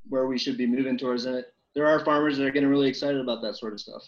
where 0.08 0.28
we 0.28 0.38
should 0.38 0.58
be 0.58 0.67
moving 0.67 0.97
towards. 0.97 1.25
And 1.25 1.36
it, 1.36 1.54
there 1.75 1.88
are 1.88 2.04
farmers 2.06 2.38
that 2.38 2.45
are 2.45 2.52
getting 2.52 2.69
really 2.69 2.89
excited 2.89 3.19
about 3.19 3.41
that 3.41 3.58
sort 3.58 3.73
of 3.73 3.82
stuff. 3.82 4.08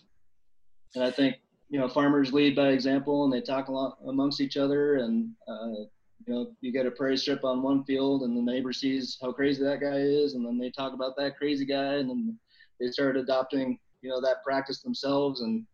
And 0.96 1.04
I 1.04 1.12
think 1.12 1.36
you 1.70 1.78
know 1.78 1.90
farmers 1.90 2.32
lead 2.32 2.56
by 2.56 2.70
example 2.70 3.26
and 3.26 3.34
they 3.34 3.42
talk 3.42 3.68
a 3.68 3.72
lot 3.72 3.98
amongst 4.08 4.40
each 4.40 4.56
other 4.56 4.96
and 4.96 5.32
uh, 5.46 5.86
you 6.32 6.38
know, 6.38 6.52
you 6.62 6.72
get 6.72 6.86
a 6.86 6.92
prairie 6.92 7.18
strip 7.18 7.44
on 7.44 7.62
one 7.62 7.84
field 7.84 8.22
and 8.22 8.38
the 8.38 8.42
neighbor 8.42 8.72
sees 8.72 9.18
how 9.22 9.34
crazy 9.34 9.62
that 9.64 9.82
guy 9.82 9.98
is, 9.98 10.34
and 10.34 10.46
then 10.46 10.58
they 10.58 10.72
talk 10.72 10.94
about 10.94 11.18
that 11.18 11.38
crazy 11.38 11.66
guy, 11.66 11.96
and 11.96 12.10
then 12.10 12.40
they 12.80 12.90
start 12.90 13.18
adopting, 13.18 13.78
you 14.02 14.10
know, 14.10 14.22
that 14.22 14.42
practice 14.42 14.82
themselves. 14.82 15.42
And 15.42 15.66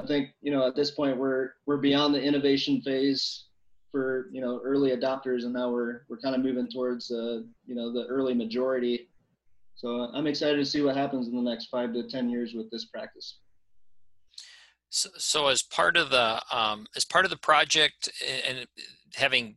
I 0.00 0.06
think, 0.06 0.28
you 0.42 0.52
know, 0.52 0.64
at 0.64 0.76
this 0.76 0.92
point 0.92 1.16
we're 1.16 1.54
we're 1.66 1.78
beyond 1.78 2.14
the 2.14 2.22
innovation 2.22 2.80
phase 2.82 3.46
for 3.90 4.28
you 4.30 4.40
know 4.40 4.60
early 4.64 4.90
adopters, 4.96 5.42
and 5.42 5.52
now 5.52 5.70
we're 5.70 6.02
we're 6.08 6.20
kind 6.20 6.36
of 6.36 6.40
moving 6.40 6.70
towards 6.70 7.10
uh, 7.10 7.40
you 7.66 7.74
know 7.74 7.92
the 7.92 8.06
early 8.06 8.34
majority. 8.34 9.08
So 9.74 10.08
I'm 10.14 10.28
excited 10.28 10.58
to 10.58 10.64
see 10.64 10.82
what 10.82 10.96
happens 10.96 11.26
in 11.26 11.34
the 11.34 11.50
next 11.50 11.66
five 11.66 11.92
to 11.94 12.08
ten 12.08 12.30
years 12.30 12.54
with 12.54 12.70
this 12.70 12.84
practice. 12.84 13.38
So, 14.88 15.08
so 15.18 15.48
as 15.48 15.64
part 15.64 15.96
of 15.96 16.10
the 16.10 16.40
um, 16.52 16.86
as 16.94 17.04
part 17.04 17.24
of 17.24 17.30
the 17.32 17.36
project 17.36 18.08
and 18.48 18.68
having 19.16 19.56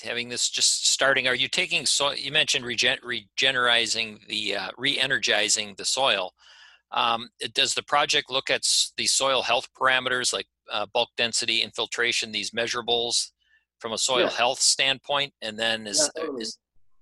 having 0.00 0.28
this 0.28 0.48
just 0.48 0.88
starting 0.88 1.28
are 1.28 1.34
you 1.34 1.48
taking 1.48 1.86
so 1.86 2.12
you 2.12 2.32
mentioned 2.32 2.64
regen, 2.64 2.98
regenerizing 3.04 4.26
the 4.28 4.56
uh, 4.56 4.70
re-energizing 4.78 5.74
the 5.76 5.84
soil 5.84 6.32
um, 6.92 7.28
does 7.54 7.74
the 7.74 7.82
project 7.84 8.30
look 8.30 8.50
at 8.50 8.62
the 8.96 9.06
soil 9.06 9.42
health 9.42 9.68
parameters 9.80 10.32
like 10.32 10.46
uh, 10.72 10.86
bulk 10.92 11.08
density 11.16 11.62
infiltration 11.62 12.32
these 12.32 12.50
measurables 12.50 13.30
from 13.78 13.92
a 13.92 13.98
soil 13.98 14.22
yeah. 14.22 14.30
health 14.30 14.60
standpoint 14.60 15.32
and 15.42 15.58
then 15.58 15.86
is, 15.86 16.10
yeah, 16.16 16.22
totally. 16.22 16.42
is 16.42 16.58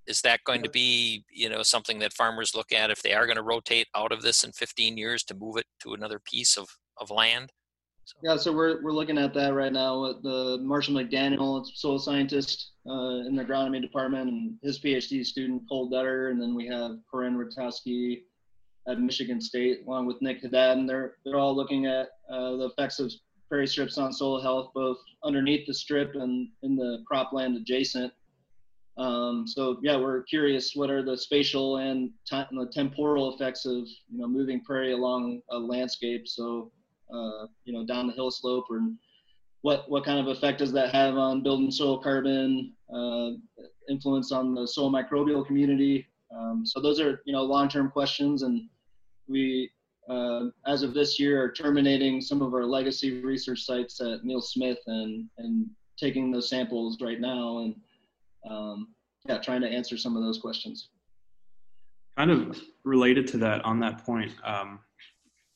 is 0.07 0.23
that 0.23 0.43
going 0.45 0.63
to 0.63 0.71
be 0.71 1.23
you 1.31 1.49
know 1.49 1.63
something 1.63 1.99
that 1.99 2.13
farmers 2.13 2.55
look 2.55 2.73
at 2.73 2.91
if 2.91 3.03
they 3.03 3.13
are 3.13 3.27
going 3.27 3.37
to 3.37 3.43
rotate 3.43 3.87
out 3.95 4.11
of 4.11 4.23
this 4.23 4.43
in 4.43 4.53
15 4.53 4.97
years 4.97 5.23
to 5.25 5.35
move 5.35 5.57
it 5.57 5.67
to 5.81 5.93
another 5.93 6.19
piece 6.19 6.57
of, 6.57 6.69
of 6.97 7.11
land 7.11 7.53
so. 8.09 8.17
Yeah, 8.23 8.37
so 8.37 8.53
we're, 8.53 8.83
we're 8.83 8.93
looking 8.93 9.19
at 9.19 9.35
that 9.35 9.55
right 9.55 9.73
now 9.73 10.03
with 10.03 10.23
the 10.23 10.59
Marshall 10.63 10.95
McDaniel, 10.95 11.67
soil 11.67 11.99
scientist 11.99 12.73
uh, 12.89 13.27
in 13.27 13.37
the 13.37 13.45
agronomy 13.45 13.83
department, 13.83 14.31
and 14.31 14.55
his 14.63 14.79
PhD 14.81 15.25
student 15.25 15.63
Cole 15.69 15.91
Dutter, 15.91 16.31
and 16.31 16.41
then 16.41 16.55
we 16.55 16.67
have 16.67 16.93
Corinn 17.13 17.37
Rutkoski 17.37 18.23
at 18.89 19.01
Michigan 19.01 19.41
State, 19.41 19.81
along 19.87 20.07
with 20.07 20.21
Nick 20.23 20.41
Haddad, 20.43 20.79
and 20.79 20.89
they're 20.89 21.17
they're 21.25 21.39
all 21.39 21.55
looking 21.55 21.87
at 21.87 22.09
uh, 22.31 22.57
the 22.57 22.71
effects 22.73 22.99
of 22.99 23.13
prairie 23.49 23.67
strips 23.67 23.99
on 23.99 24.13
soil 24.13 24.41
health, 24.41 24.71
both 24.75 24.99
underneath 25.23 25.67
the 25.67 25.75
strip 25.75 26.15
and 26.15 26.49
in 26.63 26.77
the 26.77 27.05
cropland 27.11 27.57
adjacent. 27.57 28.13
Um, 28.97 29.47
so 29.47 29.79
yeah, 29.83 29.97
we're 29.97 30.23
curious 30.23 30.73
what 30.75 30.91
are 30.91 31.05
the 31.05 31.17
spatial 31.17 31.77
and, 31.77 32.11
t- 32.29 32.43
and 32.51 32.61
the 32.61 32.71
temporal 32.73 33.35
effects 33.35 33.65
of 33.65 33.87
you 34.11 34.19
know 34.19 34.27
moving 34.27 34.63
prairie 34.63 34.93
along 34.93 35.43
a 35.51 35.59
landscape. 35.59 36.27
So 36.27 36.73
uh, 37.13 37.47
you 37.65 37.73
know, 37.73 37.85
down 37.85 38.07
the 38.07 38.13
hill 38.13 38.31
slope, 38.31 38.67
or 38.71 38.81
what 39.63 39.89
what 39.91 40.05
kind 40.05 40.19
of 40.19 40.29
effect 40.29 40.59
does 40.59 40.73
that 40.73 40.95
have 40.95 41.17
on 41.17 41.43
building 41.43 41.71
soil 41.71 41.99
carbon, 41.99 42.73
uh, 42.95 43.31
influence 43.89 44.33
on 44.33 44.55
the 44.55 44.67
soil 44.67 44.91
microbial 44.91 45.47
community? 45.47 46.07
Um, 46.37 46.65
so 46.65 46.81
those 46.81 47.01
are 47.01 47.23
you 47.25 47.33
know 47.33 47.43
long-term 47.43 47.91
questions, 47.91 48.43
and 48.43 48.69
we 49.29 49.71
uh, 50.09 50.47
as 50.67 50.83
of 50.83 50.95
this 50.95 51.19
year 51.19 51.43
are 51.43 51.53
terminating 51.53 52.21
some 52.21 52.43
of 52.43 52.55
our 52.55 52.65
legacy 52.65 53.21
research 53.21 53.65
sites 53.65 54.01
at 54.01 54.25
Neal 54.25 54.41
Smith 54.41 54.79
and 54.87 55.29
and 55.39 55.67
taking 55.99 56.31
those 56.31 56.49
samples 56.49 56.99
right 57.01 57.21
now 57.21 57.59
and 57.59 57.75
um, 58.49 58.89
yeah, 59.29 59.39
trying 59.39 59.61
to 59.61 59.69
answer 59.69 59.97
some 59.97 60.17
of 60.17 60.23
those 60.23 60.39
questions. 60.39 60.89
Kind 62.17 62.31
of 62.31 62.61
related 62.85 63.27
to 63.29 63.39
that 63.39 63.65
on 63.65 63.79
that 63.81 64.05
point, 64.05 64.33
um, 64.45 64.81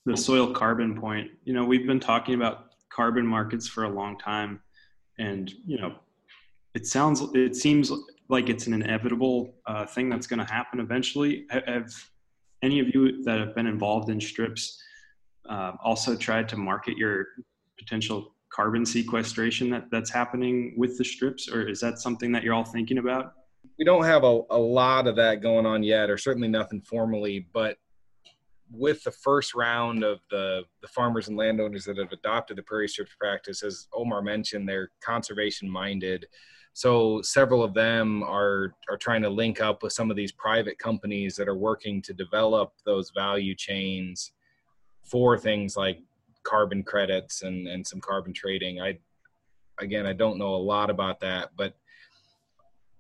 the 0.04 0.16
soil 0.16 0.52
carbon 0.52 1.00
point, 1.00 1.30
you 1.44 1.52
know, 1.52 1.64
we've 1.64 1.86
been 1.86 2.00
talking 2.00 2.34
about 2.34 2.70
carbon 2.90 3.26
markets 3.26 3.68
for 3.68 3.84
a 3.84 3.88
long 3.88 4.18
time, 4.18 4.60
and 5.18 5.52
you 5.66 5.78
know, 5.78 5.94
it 6.74 6.86
sounds, 6.86 7.22
it 7.34 7.54
seems 7.54 7.92
like 8.28 8.48
it's 8.48 8.66
an 8.66 8.72
inevitable 8.72 9.54
uh, 9.66 9.86
thing 9.86 10.08
that's 10.08 10.26
going 10.26 10.44
to 10.44 10.52
happen 10.52 10.80
eventually. 10.80 11.46
Have 11.50 11.92
any 12.62 12.80
of 12.80 12.88
you 12.94 13.22
that 13.24 13.38
have 13.38 13.54
been 13.54 13.66
involved 13.66 14.08
in 14.08 14.20
strips 14.20 14.82
uh, 15.48 15.72
also 15.82 16.16
tried 16.16 16.48
to 16.48 16.56
market 16.56 16.96
your 16.96 17.26
potential 17.78 18.34
carbon 18.52 18.84
sequestration 18.84 19.70
that, 19.70 19.84
that's 19.90 20.10
happening 20.10 20.74
with 20.76 20.98
the 20.98 21.04
strips, 21.04 21.48
or 21.48 21.68
is 21.68 21.80
that 21.80 21.98
something 21.98 22.32
that 22.32 22.42
you're 22.42 22.54
all 22.54 22.64
thinking 22.64 22.98
about? 22.98 23.34
We 23.78 23.84
don't 23.84 24.04
have 24.04 24.24
a, 24.24 24.42
a 24.50 24.58
lot 24.58 25.06
of 25.06 25.16
that 25.16 25.40
going 25.40 25.66
on 25.66 25.82
yet, 25.82 26.10
or 26.10 26.18
certainly 26.18 26.48
nothing 26.48 26.82
formally, 26.82 27.46
but 27.52 27.76
with 28.72 29.04
the 29.04 29.11
first 29.11 29.54
round 29.54 30.02
of 30.02 30.20
the 30.30 30.62
the 30.80 30.88
farmers 30.88 31.28
and 31.28 31.37
landowners 31.37 31.85
that 31.85 31.98
have 31.98 32.12
adopted 32.12 32.56
the 32.56 32.62
prairie 32.62 32.88
strips 32.88 33.14
practice, 33.18 33.62
as 33.62 33.88
Omar 33.92 34.22
mentioned, 34.22 34.68
they're 34.68 34.90
conservation 35.00 35.68
minded. 35.68 36.26
So 36.72 37.20
several 37.22 37.62
of 37.62 37.74
them 37.74 38.22
are 38.22 38.74
are 38.88 38.96
trying 38.96 39.22
to 39.22 39.30
link 39.30 39.61
up 39.61 39.82
with 39.82 39.92
some 39.92 40.11
of 40.11 40.16
these 40.16 40.32
private 40.32 40.78
companies 40.78 41.37
that 41.37 41.48
are 41.48 41.56
working 41.56 42.00
to 42.02 42.14
develop 42.14 42.72
those 42.85 43.11
value 43.11 43.54
chains 43.54 44.32
for 45.02 45.37
things 45.37 45.76
like 45.76 46.00
carbon 46.42 46.82
credits 46.82 47.42
and 47.42 47.68
and 47.68 47.87
some 47.87 48.00
carbon 48.00 48.32
trading. 48.32 48.80
I 48.80 48.98
again 49.78 50.06
I 50.06 50.14
don't 50.14 50.38
know 50.38 50.54
a 50.54 50.56
lot 50.56 50.88
about 50.88 51.20
that, 51.20 51.50
but 51.56 51.74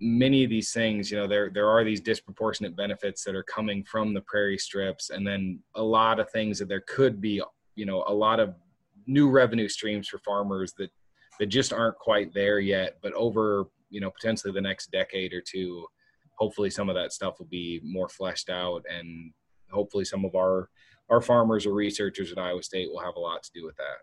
many 0.02 0.42
of 0.42 0.50
these 0.50 0.72
things, 0.72 1.10
you 1.10 1.16
know, 1.16 1.28
there 1.28 1.50
there 1.50 1.68
are 1.68 1.84
these 1.84 2.00
disproportionate 2.00 2.76
benefits 2.76 3.22
that 3.24 3.36
are 3.36 3.44
coming 3.44 3.84
from 3.84 4.12
the 4.12 4.20
prairie 4.22 4.58
strips, 4.58 5.10
and 5.10 5.26
then 5.26 5.60
a 5.76 5.82
lot 5.82 6.18
of 6.18 6.30
things 6.30 6.58
that 6.58 6.68
there 6.68 6.82
could 6.88 7.20
be, 7.20 7.40
you 7.76 7.86
know, 7.86 8.04
a 8.08 8.12
lot 8.12 8.40
of 8.40 8.54
new 9.06 9.30
revenue 9.30 9.68
streams 9.68 10.08
for 10.08 10.18
farmers 10.18 10.72
that 10.76 10.90
that 11.38 11.46
just 11.46 11.72
aren't 11.72 11.96
quite 11.96 12.34
there 12.34 12.58
yet. 12.58 12.98
But 13.02 13.12
over, 13.14 13.66
you 13.90 14.00
know, 14.00 14.10
potentially 14.10 14.52
the 14.52 14.60
next 14.60 14.90
decade 14.90 15.32
or 15.32 15.40
two, 15.40 15.86
hopefully 16.36 16.68
some 16.68 16.88
of 16.88 16.96
that 16.96 17.12
stuff 17.12 17.38
will 17.38 17.46
be 17.46 17.80
more 17.84 18.08
fleshed 18.08 18.50
out, 18.50 18.84
and 18.90 19.32
hopefully 19.70 20.04
some 20.04 20.24
of 20.24 20.34
our 20.34 20.68
our 21.10 21.20
farmers 21.20 21.64
or 21.64 21.74
researchers 21.74 22.32
at 22.32 22.38
Iowa 22.38 22.62
State 22.62 22.88
will 22.90 23.00
have 23.00 23.16
a 23.16 23.20
lot 23.20 23.42
to 23.44 23.50
do 23.54 23.64
with 23.64 23.76
that. 23.76 23.98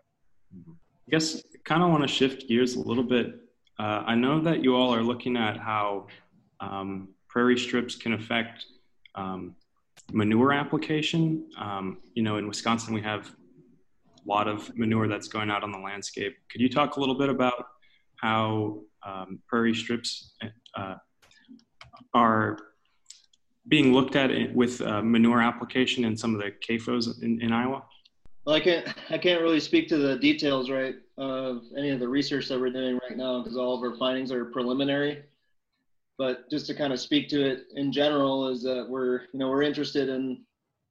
I 0.56 1.10
guess 1.10 1.42
kind 1.64 1.82
of 1.82 1.90
want 1.90 2.02
to 2.02 2.08
shift 2.08 2.48
gears 2.48 2.76
a 2.76 2.80
little 2.80 3.04
bit 3.04 3.34
uh, 3.80 4.04
I 4.06 4.14
know 4.14 4.42
that 4.42 4.62
you 4.62 4.76
all 4.76 4.94
are 4.94 5.02
looking 5.02 5.38
at 5.38 5.56
how 5.56 6.06
um, 6.60 7.08
prairie 7.28 7.58
strips 7.58 7.94
can 7.94 8.12
affect 8.12 8.66
um, 9.14 9.56
manure 10.12 10.52
application. 10.52 11.48
Um, 11.58 11.96
you 12.12 12.22
know, 12.22 12.36
in 12.36 12.46
Wisconsin, 12.46 12.92
we 12.92 13.00
have 13.00 13.34
a 14.18 14.28
lot 14.28 14.48
of 14.48 14.70
manure 14.76 15.08
that's 15.08 15.28
going 15.28 15.50
out 15.50 15.62
on 15.62 15.72
the 15.72 15.78
landscape. 15.78 16.36
Could 16.50 16.60
you 16.60 16.68
talk 16.68 16.96
a 16.96 17.00
little 17.00 17.14
bit 17.14 17.30
about 17.30 17.68
how 18.16 18.80
um, 19.06 19.38
prairie 19.48 19.74
strips 19.74 20.34
uh, 20.76 20.96
are 22.12 22.58
being 23.66 23.94
looked 23.94 24.14
at 24.14 24.54
with 24.54 24.82
uh, 24.82 25.00
manure 25.00 25.40
application 25.40 26.04
in 26.04 26.18
some 26.18 26.34
of 26.34 26.42
the 26.42 26.52
CAFOs 26.68 27.22
in, 27.22 27.40
in 27.40 27.50
Iowa? 27.50 27.82
Well, 28.46 28.56
I 28.56 28.60
can't 28.60 28.88
I 29.10 29.18
can't 29.18 29.42
really 29.42 29.60
speak 29.60 29.88
to 29.88 29.98
the 29.98 30.18
details 30.18 30.70
right 30.70 30.96
of 31.18 31.62
any 31.76 31.90
of 31.90 32.00
the 32.00 32.08
research 32.08 32.48
that 32.48 32.58
we're 32.60 32.70
doing 32.70 32.98
right 33.08 33.16
now 33.16 33.42
because 33.42 33.56
all 33.56 33.74
of 33.74 33.82
our 33.82 33.96
findings 33.98 34.32
are 34.32 34.46
preliminary. 34.46 35.22
But 36.18 36.50
just 36.50 36.66
to 36.66 36.74
kind 36.74 36.92
of 36.92 37.00
speak 37.00 37.28
to 37.30 37.42
it 37.42 37.66
in 37.76 37.92
general 37.92 38.48
is 38.48 38.62
that 38.62 38.86
we're 38.88 39.22
you 39.32 39.38
know 39.38 39.48
we're 39.50 39.62
interested 39.62 40.08
in 40.08 40.44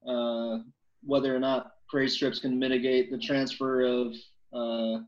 uh, 0.08 0.60
whether 1.04 1.36
or 1.36 1.40
not 1.40 1.74
prairie 1.90 2.10
strips 2.10 2.40
can 2.40 2.58
mitigate 2.60 3.12
the 3.12 3.18
transfer 3.18 3.82
of 3.82 4.14
uh, 4.54 5.02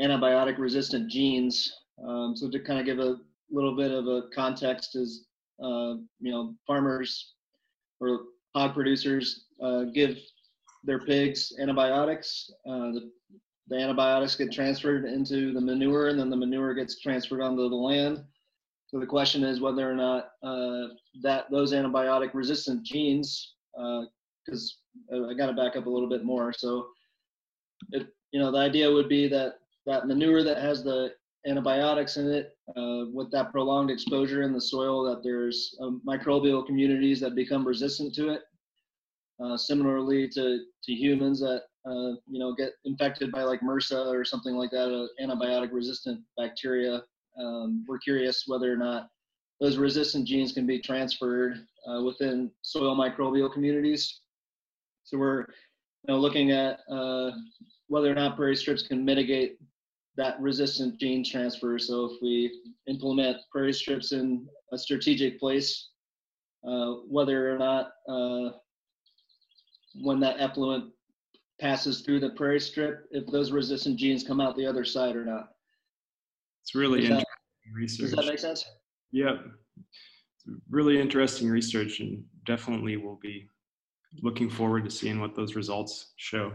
antibiotic 0.00 0.58
resistant 0.58 1.10
genes 1.10 1.72
Um, 2.02 2.36
so 2.36 2.50
to 2.50 2.58
kind 2.60 2.80
of 2.80 2.86
give 2.86 2.98
a 2.98 3.18
little 3.50 3.76
bit 3.76 3.90
of 3.90 4.06
a 4.08 4.22
context 4.34 4.96
is, 4.96 5.26
uh, 5.62 5.94
you 6.20 6.32
know, 6.32 6.54
farmers 6.66 7.34
or 8.00 8.20
hog 8.54 8.74
producers 8.74 9.46
uh, 9.62 9.84
give 9.84 10.16
their 10.84 10.98
pigs 10.98 11.52
antibiotics. 11.60 12.50
Uh, 12.68 12.92
the, 12.92 13.10
the 13.68 13.76
antibiotics 13.76 14.36
get 14.36 14.52
transferred 14.52 15.04
into 15.04 15.52
the 15.52 15.60
manure, 15.60 16.08
and 16.08 16.18
then 16.18 16.30
the 16.30 16.36
manure 16.36 16.74
gets 16.74 17.00
transferred 17.00 17.42
onto 17.42 17.68
the 17.68 17.74
land. 17.74 18.22
So 18.88 19.00
the 19.00 19.06
question 19.06 19.42
is 19.42 19.60
whether 19.60 19.90
or 19.90 19.94
not 19.94 20.30
uh, 20.42 20.88
that 21.22 21.50
those 21.50 21.72
antibiotic 21.72 22.34
resistant 22.34 22.84
genes, 22.84 23.54
because 23.74 24.78
uh, 25.12 25.28
I 25.28 25.34
got 25.34 25.46
to 25.46 25.54
back 25.54 25.76
up 25.76 25.86
a 25.86 25.90
little 25.90 26.08
bit 26.08 26.24
more. 26.24 26.52
So, 26.52 26.88
it, 27.92 28.08
you 28.32 28.40
know, 28.40 28.52
the 28.52 28.58
idea 28.58 28.90
would 28.90 29.08
be 29.08 29.28
that 29.28 29.54
that 29.86 30.06
manure 30.06 30.42
that 30.42 30.58
has 30.58 30.84
the 30.84 31.12
antibiotics 31.46 32.18
in 32.18 32.30
it, 32.30 32.56
uh, 32.76 33.04
with 33.12 33.30
that 33.30 33.50
prolonged 33.50 33.90
exposure 33.90 34.42
in 34.42 34.52
the 34.52 34.60
soil, 34.60 35.02
that 35.04 35.22
there's 35.22 35.74
um, 35.80 36.02
microbial 36.06 36.64
communities 36.66 37.18
that 37.20 37.34
become 37.34 37.66
resistant 37.66 38.14
to 38.14 38.28
it. 38.28 38.42
Uh, 39.42 39.56
similarly 39.56 40.28
to, 40.28 40.60
to 40.84 40.92
humans 40.92 41.40
that 41.40 41.62
uh, 41.84 42.14
you 42.28 42.38
know 42.38 42.54
get 42.54 42.74
infected 42.84 43.32
by 43.32 43.42
like 43.42 43.60
MRSA 43.60 44.06
or 44.06 44.24
something 44.24 44.54
like 44.54 44.70
that, 44.70 44.88
uh, 44.94 45.06
antibiotic 45.24 45.72
resistant 45.72 46.20
bacteria. 46.36 47.02
Um, 47.40 47.84
we're 47.88 47.98
curious 47.98 48.44
whether 48.46 48.72
or 48.72 48.76
not 48.76 49.08
those 49.60 49.78
resistant 49.78 50.28
genes 50.28 50.52
can 50.52 50.64
be 50.64 50.80
transferred 50.80 51.56
uh, 51.88 52.02
within 52.02 52.52
soil 52.62 52.94
microbial 52.94 53.52
communities. 53.52 54.20
So 55.04 55.18
we're 55.18 55.40
you 55.40 56.08
know, 56.08 56.18
looking 56.18 56.52
at 56.52 56.80
uh, 56.88 57.32
whether 57.88 58.12
or 58.12 58.14
not 58.14 58.36
prairie 58.36 58.54
strips 58.54 58.86
can 58.86 59.04
mitigate 59.04 59.56
that 60.16 60.40
resistant 60.40 61.00
gene 61.00 61.24
transfer. 61.24 61.80
So 61.80 62.04
if 62.04 62.12
we 62.22 62.60
implement 62.86 63.38
prairie 63.50 63.72
strips 63.72 64.12
in 64.12 64.46
a 64.72 64.78
strategic 64.78 65.40
place, 65.40 65.88
whether 66.62 67.52
or 67.52 67.58
not 67.58 67.92
when 70.00 70.20
that 70.20 70.40
effluent 70.40 70.92
passes 71.60 72.00
through 72.00 72.20
the 72.20 72.30
prairie 72.30 72.60
strip, 72.60 73.06
if 73.10 73.26
those 73.26 73.52
resistant 73.52 73.98
genes 73.98 74.24
come 74.24 74.40
out 74.40 74.56
the 74.56 74.66
other 74.66 74.84
side 74.84 75.16
or 75.16 75.24
not. 75.24 75.50
It's 76.62 76.74
really 76.74 77.00
Does 77.00 77.10
interesting 77.10 77.26
that, 77.66 77.80
research. 77.80 78.10
does 78.10 78.16
that 78.16 78.26
make 78.26 78.38
sense? 78.38 78.64
Yeah, 79.12 79.36
really 80.70 81.00
interesting 81.00 81.48
research, 81.48 82.00
and 82.00 82.24
definitely 82.46 82.96
will 82.96 83.18
be 83.22 83.46
looking 84.22 84.50
forward 84.50 84.84
to 84.84 84.90
seeing 84.90 85.20
what 85.20 85.34
those 85.34 85.54
results 85.54 86.12
show. 86.16 86.52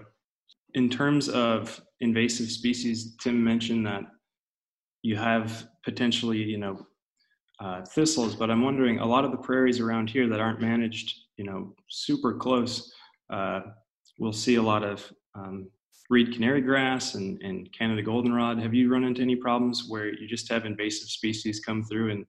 In 0.73 0.89
terms 0.89 1.29
of 1.29 1.81
invasive 2.01 2.51
species, 2.51 3.15
Tim 3.21 3.43
mentioned 3.43 3.85
that 3.87 4.03
you 5.01 5.15
have 5.15 5.67
potentially, 5.83 6.37
you 6.37 6.57
know, 6.57 6.85
uh, 7.59 7.83
thistles, 7.85 8.35
but 8.35 8.51
I'm 8.51 8.61
wondering 8.61 8.99
a 8.99 9.05
lot 9.05 9.25
of 9.25 9.31
the 9.31 9.37
prairies 9.37 9.79
around 9.79 10.09
here 10.09 10.27
that 10.27 10.39
aren't 10.39 10.61
managed, 10.61 11.15
you 11.37 11.45
know, 11.45 11.73
super 11.89 12.35
close, 12.35 12.91
uh, 13.29 13.61
we'll 14.19 14.33
see 14.33 14.55
a 14.55 14.61
lot 14.61 14.83
of 14.83 15.11
um, 15.35 15.69
reed 16.09 16.33
canary 16.33 16.61
grass 16.61 17.15
and, 17.15 17.41
and 17.41 17.71
Canada 17.71 18.01
goldenrod. 18.01 18.59
Have 18.59 18.73
you 18.73 18.91
run 18.91 19.03
into 19.03 19.21
any 19.21 19.35
problems 19.35 19.85
where 19.87 20.13
you 20.13 20.27
just 20.27 20.49
have 20.49 20.65
invasive 20.65 21.09
species 21.09 21.59
come 21.59 21.83
through 21.83 22.11
and 22.11 22.25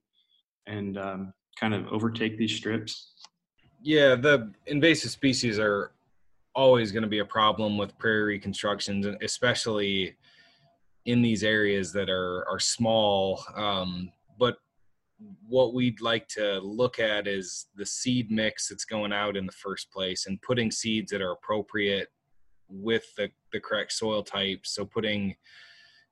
and 0.67 0.97
um, 0.97 1.33
kind 1.59 1.73
of 1.73 1.87
overtake 1.87 2.37
these 2.37 2.55
strips? 2.55 3.13
Yeah, 3.81 4.15
the 4.15 4.51
invasive 4.67 5.11
species 5.11 5.57
are 5.57 5.93
always 6.53 6.91
going 6.91 7.03
to 7.03 7.09
be 7.09 7.19
a 7.19 7.25
problem 7.25 7.77
with 7.77 7.97
prairie 7.97 8.23
reconstructions, 8.23 9.07
especially 9.21 10.15
in 11.05 11.21
these 11.21 11.43
areas 11.43 11.93
that 11.93 12.09
are 12.09 12.47
are 12.49 12.59
small. 12.59 13.43
Um, 13.55 14.11
but 14.37 14.57
what 15.47 15.73
we'd 15.73 16.01
like 16.01 16.27
to 16.29 16.59
look 16.59 16.99
at 16.99 17.27
is 17.27 17.67
the 17.75 17.85
seed 17.85 18.31
mix 18.31 18.69
that's 18.69 18.85
going 18.85 19.11
out 19.11 19.35
in 19.35 19.45
the 19.45 19.51
first 19.51 19.91
place 19.91 20.27
and 20.27 20.41
putting 20.41 20.71
seeds 20.71 21.11
that 21.11 21.21
are 21.21 21.31
appropriate 21.31 22.07
with 22.69 23.03
the, 23.15 23.29
the 23.51 23.59
correct 23.59 23.91
soil 23.91 24.23
types 24.23 24.73
so 24.73 24.85
putting 24.85 25.35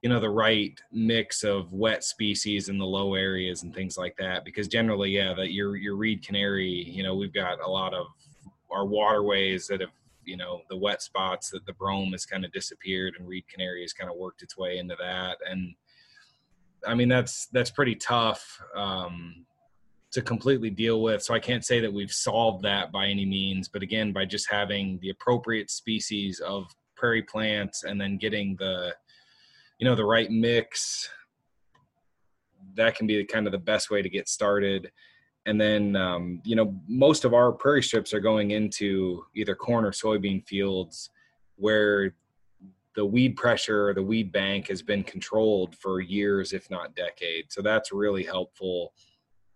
you 0.01 0.09
know 0.09 0.19
the 0.19 0.29
right 0.29 0.79
mix 0.91 1.43
of 1.43 1.71
wet 1.71 2.03
species 2.03 2.69
in 2.69 2.77
the 2.77 2.85
low 2.85 3.13
areas 3.13 3.63
and 3.63 3.73
things 3.73 3.97
like 3.97 4.15
that 4.17 4.43
because 4.43 4.67
generally 4.67 5.11
yeah 5.11 5.33
that 5.33 5.53
your 5.53 5.75
your 5.75 5.95
reed 5.95 6.25
canary 6.25 6.67
you 6.67 7.03
know 7.03 7.15
we've 7.15 7.33
got 7.33 7.61
a 7.61 7.69
lot 7.69 7.93
of 7.93 8.07
our 8.71 8.85
waterways 8.85 9.67
that 9.67 9.81
have 9.81 9.91
you 10.27 10.37
know 10.37 10.61
the 10.69 10.77
wet 10.77 11.01
spots 11.01 11.49
that 11.49 11.65
the 11.65 11.73
brome 11.73 12.11
has 12.11 12.25
kind 12.25 12.43
of 12.43 12.51
disappeared 12.51 13.15
and 13.17 13.27
reed 13.27 13.45
canary 13.47 13.81
has 13.81 13.93
kind 13.93 14.11
of 14.11 14.17
worked 14.17 14.43
its 14.43 14.57
way 14.57 14.77
into 14.77 14.95
that. 14.99 15.37
And 15.49 15.73
I 16.85 16.95
mean, 16.95 17.09
that's 17.09 17.47
that's 17.47 17.71
pretty 17.71 17.95
tough 17.95 18.61
um, 18.75 19.45
to 20.11 20.21
completely 20.21 20.69
deal 20.69 21.01
with. 21.01 21.23
So 21.23 21.33
I 21.33 21.39
can't 21.39 21.65
say 21.65 21.79
that 21.79 21.91
we've 21.91 22.11
solved 22.11 22.63
that 22.63 22.91
by 22.91 23.07
any 23.07 23.25
means. 23.25 23.67
But 23.67 23.83
again, 23.83 24.13
by 24.13 24.25
just 24.25 24.49
having 24.49 24.99
the 25.01 25.09
appropriate 25.09 25.69
species 25.69 26.39
of 26.39 26.65
prairie 26.95 27.23
plants 27.23 27.83
and 27.83 27.99
then 27.99 28.17
getting 28.17 28.55
the 28.57 28.93
you 29.79 29.85
know 29.85 29.95
the 29.95 30.05
right 30.05 30.29
mix, 30.31 31.09
that 32.75 32.95
can 32.95 33.07
be 33.07 33.23
kind 33.25 33.45
of 33.45 33.51
the 33.51 33.57
best 33.57 33.89
way 33.89 34.01
to 34.01 34.09
get 34.09 34.27
started. 34.27 34.91
And 35.45 35.59
then 35.59 35.95
um, 35.95 36.41
you 36.43 36.55
know 36.55 36.75
most 36.87 37.25
of 37.25 37.33
our 37.33 37.51
prairie 37.51 37.83
strips 37.83 38.13
are 38.13 38.19
going 38.19 38.51
into 38.51 39.25
either 39.35 39.55
corn 39.55 39.85
or 39.85 39.91
soybean 39.91 40.45
fields 40.47 41.09
where 41.55 42.13
the 42.97 43.05
weed 43.05 43.37
pressure 43.37 43.89
or 43.89 43.93
the 43.93 44.01
weed 44.01 44.31
bank 44.31 44.67
has 44.67 44.81
been 44.81 45.03
controlled 45.03 45.75
for 45.75 46.01
years, 46.01 46.51
if 46.51 46.67
not 46.71 46.95
decades. 46.95 47.53
So 47.53 47.61
that's 47.61 47.91
really 47.91 48.23
helpful. 48.23 48.91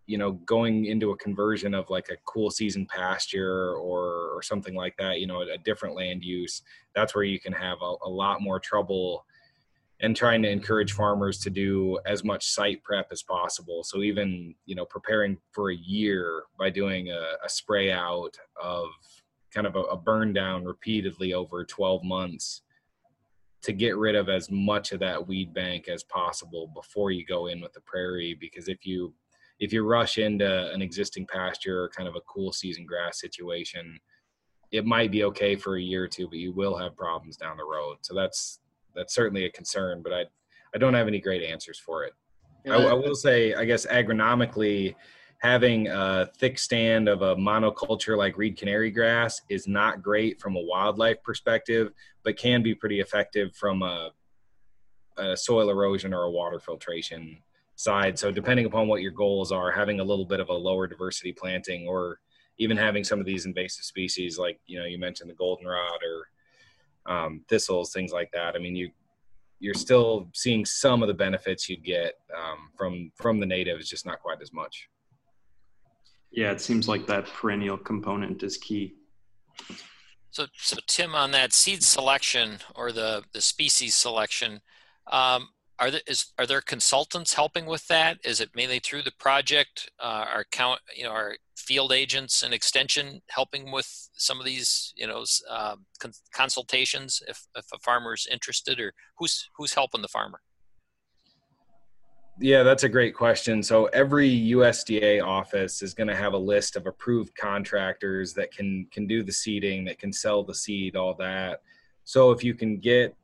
You 0.06 0.20
know, 0.20 0.34
going 0.34 0.86
into 0.86 1.10
a 1.10 1.18
conversion 1.18 1.74
of 1.74 1.90
like 1.90 2.10
a 2.10 2.18
cool 2.26 2.52
season 2.52 2.86
pasture 2.86 3.74
or 3.74 4.30
or 4.36 4.44
something 4.44 4.76
like 4.76 4.96
that, 4.98 5.20
you 5.20 5.26
know, 5.26 5.42
a, 5.42 5.58
different 5.58 5.96
land 5.96 6.24
use, 6.24 6.62
that's 6.94 7.16
where 7.16 7.24
you 7.24 7.40
can 7.40 7.52
have 7.52 7.80
a, 7.82 7.94
a 8.06 8.10
lot 8.10 8.44
more 8.44 8.60
trouble 8.60 9.26
and 10.02 10.16
trying 10.16 10.44
to 10.44 10.50
encourage 10.50 10.94
farmers 10.94 11.40
to 11.40 11.50
do 11.50 11.98
as 12.06 12.24
much 12.24 12.48
site 12.48 12.84
prep 12.84 13.08
as 13.12 13.24
possible. 13.24 13.84
So 13.84 14.04
even, 14.04 14.54
you 14.68 14.76
know, 14.76 14.86
preparing 14.86 15.38
for 15.52 15.72
a 15.72 15.76
year 15.76 16.44
by 16.60 16.70
doing 16.70 17.10
a, 17.10 17.34
a 17.44 17.50
spray 17.50 17.92
out 17.92 18.38
of 18.62 18.90
kind 19.52 19.66
of 19.66 19.76
a, 19.76 19.82
a 19.82 19.98
burn 19.98 20.32
down 20.32 20.64
repeatedly 20.64 21.34
over 21.34 21.66
12 21.66 22.04
months 22.04 22.62
to 23.64 23.74
get 23.74 23.98
rid 23.98 24.16
of 24.16 24.30
as 24.30 24.50
much 24.50 24.92
of 24.92 25.00
that 25.00 25.28
weed 25.28 25.54
bank 25.54 25.88
as 25.88 26.04
possible 26.04 26.72
before 26.74 27.12
you 27.12 27.26
go 27.26 27.48
in 27.48 27.62
with 27.62 27.74
the 27.74 27.82
prairie 27.82 28.36
because 28.40 28.68
if 28.68 28.86
you 28.86 29.14
if 29.60 29.72
you 29.72 29.86
rush 29.86 30.18
into 30.18 30.72
an 30.72 30.82
existing 30.82 31.28
pasture 31.28 31.84
or 31.84 31.90
kind 31.90 32.10
of 32.10 32.16
a 32.16 32.22
cool 32.22 32.52
season 32.52 32.86
grass 32.86 33.20
situation 33.20 34.00
it 34.72 34.86
might 34.86 35.12
be 35.12 35.24
okay 35.24 35.56
for 35.56 35.78
a 35.78 35.82
year 35.82 36.04
or 36.04 36.08
two 36.08 36.28
but 36.28 36.40
you 36.40 36.52
will 36.54 36.76
have 36.76 36.96
problems 36.96 37.38
down 37.38 37.58
the 37.58 37.64
road 37.64 37.98
so 38.02 38.16
that's 38.16 38.60
that's 38.96 39.14
certainly 39.14 39.46
a 39.46 39.52
concern 39.52 40.02
but 40.04 40.14
i 40.14 40.24
i 40.74 40.78
don't 40.78 40.94
have 40.94 41.08
any 41.08 41.20
great 41.20 41.44
answers 41.44 41.80
for 41.80 42.04
it 42.04 42.14
yeah. 42.66 42.76
I, 42.76 42.82
I 42.82 42.94
will 42.94 43.16
say 43.16 43.54
i 43.54 43.66
guess 43.66 43.86
agronomically 43.86 44.96
having 45.42 45.88
a 45.88 46.30
thick 46.38 46.60
stand 46.60 47.10
of 47.10 47.24
a 47.24 47.36
monoculture 47.36 48.16
like 48.16 48.38
reed 48.38 48.56
canary 48.56 48.92
grass 48.92 49.42
is 49.50 49.68
not 49.68 50.04
great 50.04 50.40
from 50.40 50.56
a 50.56 50.62
wildlife 50.62 51.22
perspective, 51.24 51.92
but 52.24 52.38
can 52.38 52.62
be 52.62 52.76
pretty 52.76 53.00
effective 53.00 53.56
from 53.56 53.82
a, 53.82 54.12
a, 55.18 55.36
soil 55.36 55.72
erosion 55.72 56.14
or 56.14 56.24
a 56.24 56.32
water 56.32 56.60
filtration 56.60 57.40
side. 57.76 58.20
So 58.20 58.32
depending 58.32 58.68
upon 58.68 58.88
what 58.88 59.02
your 59.02 59.14
goals 59.14 59.52
are, 59.52 59.72
having 59.72 60.00
a 60.00 60.04
little 60.04 60.26
bit 60.26 60.40
of 60.40 60.50
a 60.50 60.54
lower 60.54 60.86
diversity 60.86 61.32
planting 61.32 61.88
or 61.88 62.20
even 62.60 62.78
having 62.78 63.04
some 63.04 63.20
of 63.20 63.26
these 63.26 63.48
invasive 63.48 63.84
species 63.84 64.38
like 64.38 64.60
you 64.68 64.78
know 64.78 64.86
you 64.86 65.00
mentioned 65.00 65.28
the 65.28 65.34
goldenrod 65.34 66.00
or 66.04 67.12
um, 67.12 67.42
thistles, 67.50 67.92
things 67.92 68.12
like 68.12 68.32
that. 68.34 68.56
I 68.56 68.60
mean 68.60 68.76
you 68.76 68.92
you're 69.60 69.74
still 69.74 70.30
seeing 70.34 70.66
some 70.66 71.02
of 71.02 71.08
the 71.08 71.16
benefits 71.16 71.68
you'd 71.68 71.84
get 71.84 72.14
um, 72.38 72.70
from 72.78 73.12
from 73.16 73.40
the 73.40 73.46
natives, 73.48 73.90
just 73.90 74.06
not 74.06 74.20
quite 74.20 74.40
as 74.44 74.54
much. 74.54 74.88
Yeah, 76.32 76.52
it 76.52 76.62
seems 76.62 76.88
like 76.88 77.08
that 77.08 77.28
perennial 77.28 77.78
component 77.78 78.42
is 78.44 78.58
key. 78.58 78.96
So, 80.32 80.46
so 80.58 80.78
Tim, 80.88 81.14
on 81.14 81.32
that 81.32 81.54
seed 81.54 81.84
selection 81.84 82.60
or 82.76 82.92
the 82.92 83.24
the 83.34 83.42
species 83.42 83.96
selection, 83.96 84.62
um, 85.12 85.50
are 85.78 85.92
there 85.92 86.02
is 86.08 86.28
are 86.38 86.46
there 86.46 86.62
consultants 86.62 87.34
helping 87.34 87.66
with 87.66 87.86
that? 87.88 88.18
Is 88.24 88.40
it 88.40 88.56
mainly 88.56 88.80
through 88.80 89.02
the 89.02 89.12
project? 89.20 89.92
Uh, 90.00 90.26
our 90.34 90.46
count, 90.52 90.80
you 90.96 91.04
know, 91.04 91.12
our 91.12 91.36
field 91.58 91.92
agents 91.92 92.44
and 92.44 92.54
extension 92.54 93.22
helping 93.30 93.72
with 93.72 94.10
some 94.14 94.40
of 94.40 94.46
these, 94.46 94.94
you 94.96 95.08
know, 95.08 95.26
uh, 95.50 95.76
con- 96.00 96.14
consultations 96.34 97.22
if 97.28 97.46
if 97.56 97.66
a 97.74 97.80
farmer's 97.80 98.26
interested, 98.32 98.80
or 98.80 98.94
who's 99.18 99.50
who's 99.58 99.74
helping 99.74 100.02
the 100.02 100.08
farmer? 100.08 100.40
Yeah, 102.40 102.64
that's 102.64 102.84
a 102.84 102.90
great 102.90 103.14
question. 103.14 103.62
So 103.62 103.86
every 103.88 104.30
USDA 104.30 105.24
office 105.24 105.82
is 105.82 105.94
going 105.94 106.08
to 106.08 106.16
have 106.16 106.34
a 106.34 106.38
list 106.38 106.76
of 106.76 106.88
approved 106.88 107.36
contractors 107.36 108.34
that 108.34 108.52
can 108.52 108.88
can 108.92 109.06
do 109.06 109.22
the 109.24 109.32
seeding, 109.32 109.86
that 109.86 110.00
can 110.00 110.12
sell 110.14 110.44
the 110.44 110.56
seed, 110.56 110.96
all 110.96 111.14
that. 111.16 111.62
So 112.04 112.32
if 112.32 112.44
you 112.44 112.54
can 112.54 112.78
get 112.78 113.16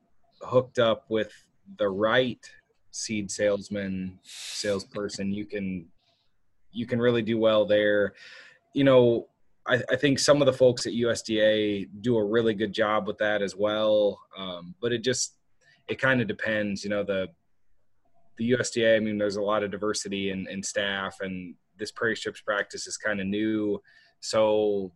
hooked 0.42 0.78
up 0.78 1.06
with 1.10 1.32
the 1.78 1.90
right 1.90 2.40
seed 2.92 3.32
salesman, 3.32 4.20
salesperson, 4.24 5.32
you 5.32 5.46
can 5.46 5.88
you 6.72 6.86
can 6.86 7.00
really 7.00 7.22
do 7.22 7.38
well 7.38 7.66
there. 7.66 8.14
You 8.74 8.84
know, 8.84 9.28
I, 9.66 9.82
I, 9.90 9.96
think 9.96 10.20
some 10.20 10.42
of 10.42 10.46
the 10.46 10.54
folks 10.54 10.86
at 10.86 10.94
USDA 10.94 11.90
do 12.02 12.18
a 12.18 12.24
really 12.24 12.54
good 12.54 12.72
job 12.72 13.08
with 13.08 13.18
that 13.18 13.42
as 13.42 13.56
well. 13.56 14.20
Um, 14.38 14.76
but 14.80 14.94
it 14.94 15.00
just 15.00 15.36
it 15.88 16.00
kind 16.00 16.22
of 16.22 16.28
depends. 16.28 16.84
You 16.84 16.90
know, 16.90 17.04
the 17.04 17.30
the 18.38 18.52
USDA. 18.52 18.96
I 18.96 19.00
mean, 19.00 19.18
there's 19.18 19.36
a 19.36 19.42
lot 19.42 19.64
of 19.64 19.72
diversity 19.72 20.32
in, 20.32 20.48
in 20.48 20.64
staff, 20.64 21.18
and 21.22 21.56
this 21.78 21.92
prairie 21.92 22.16
strips 22.16 22.42
practice 22.42 22.88
is 22.88 22.98
kind 22.98 23.20
of 23.20 23.28
new, 23.28 23.82
so 24.20 24.92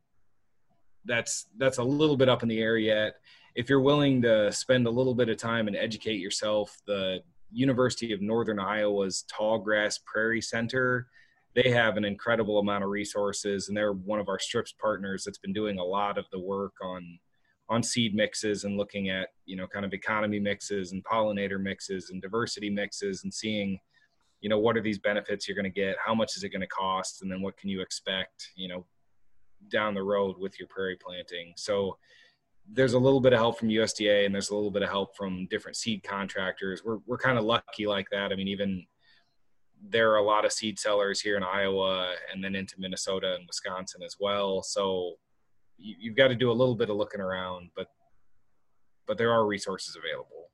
that's 1.05 1.47
that's 1.57 1.77
a 1.77 1.83
little 1.83 2.17
bit 2.17 2.29
up 2.29 2.43
in 2.43 2.49
the 2.49 2.59
air 2.59 2.77
yet. 2.77 3.15
If 3.55 3.69
you're 3.69 3.81
willing 3.81 4.21
to 4.21 4.51
spend 4.51 4.87
a 4.87 4.91
little 4.91 5.15
bit 5.15 5.29
of 5.29 5.37
time 5.37 5.67
and 5.67 5.75
educate 5.75 6.19
yourself, 6.19 6.77
the 6.85 7.19
University 7.51 8.13
of 8.13 8.21
Northern 8.21 8.59
Iowa's 8.59 9.25
Tallgrass 9.29 9.99
Prairie 10.05 10.41
Center 10.41 11.07
they 11.53 11.69
have 11.69 11.97
an 11.97 12.05
incredible 12.05 12.59
amount 12.59 12.83
of 12.83 12.89
resources 12.89 13.67
and 13.67 13.75
they're 13.75 13.93
one 13.93 14.19
of 14.19 14.29
our 14.29 14.39
strips 14.39 14.73
partners 14.73 15.23
that's 15.23 15.37
been 15.37 15.53
doing 15.53 15.79
a 15.79 15.83
lot 15.83 16.17
of 16.17 16.25
the 16.31 16.39
work 16.39 16.73
on 16.81 17.19
on 17.71 17.81
seed 17.81 18.13
mixes 18.13 18.65
and 18.65 18.77
looking 18.77 19.09
at 19.09 19.29
you 19.45 19.55
know 19.55 19.65
kind 19.65 19.85
of 19.85 19.93
economy 19.93 20.39
mixes 20.39 20.91
and 20.91 21.03
pollinator 21.05 21.59
mixes 21.59 22.09
and 22.09 22.21
diversity 22.21 22.69
mixes 22.69 23.23
and 23.23 23.33
seeing 23.33 23.79
you 24.41 24.49
know 24.49 24.59
what 24.59 24.75
are 24.75 24.81
these 24.81 24.99
benefits 24.99 25.47
you're 25.47 25.55
going 25.55 25.63
to 25.63 25.69
get 25.69 25.95
how 26.05 26.13
much 26.13 26.35
is 26.35 26.43
it 26.43 26.49
going 26.49 26.61
to 26.61 26.67
cost 26.67 27.21
and 27.21 27.31
then 27.31 27.41
what 27.41 27.55
can 27.57 27.69
you 27.69 27.81
expect 27.81 28.49
you 28.55 28.67
know 28.67 28.85
down 29.69 29.93
the 29.93 30.03
road 30.03 30.35
with 30.37 30.59
your 30.59 30.67
prairie 30.67 30.97
planting 31.01 31.53
so 31.55 31.97
there's 32.69 32.93
a 32.93 32.99
little 32.99 33.21
bit 33.21 33.33
of 33.33 33.39
help 33.39 33.57
from 33.57 33.69
USDA 33.69 34.25
and 34.25 34.33
there's 34.33 34.49
a 34.49 34.55
little 34.55 34.71
bit 34.71 34.83
of 34.83 34.89
help 34.89 35.15
from 35.15 35.47
different 35.47 35.75
seed 35.75 36.03
contractors. 36.03 36.83
We're 36.85 36.99
we're 37.07 37.17
kind 37.17 37.37
of 37.37 37.43
lucky 37.43 37.87
like 37.87 38.07
that. 38.11 38.31
I 38.31 38.35
mean, 38.35 38.47
even 38.47 38.85
there 39.89 40.11
are 40.11 40.17
a 40.17 40.23
lot 40.23 40.45
of 40.45 40.53
seed 40.53 40.77
sellers 40.79 41.19
here 41.19 41.37
in 41.37 41.43
Iowa 41.43 42.13
and 42.31 42.43
then 42.43 42.55
into 42.55 42.75
Minnesota 42.77 43.35
and 43.35 43.47
Wisconsin 43.47 44.03
as 44.03 44.15
well. 44.19 44.61
So 44.61 45.15
you, 45.77 46.11
have 46.11 46.17
got 46.17 46.27
to 46.27 46.35
do 46.35 46.51
a 46.51 46.53
little 46.53 46.75
bit 46.75 46.89
of 46.89 46.95
looking 46.95 47.21
around, 47.21 47.69
but 47.75 47.87
but 49.07 49.17
there 49.17 49.31
are 49.31 49.45
resources 49.45 49.97
available. 49.97 50.49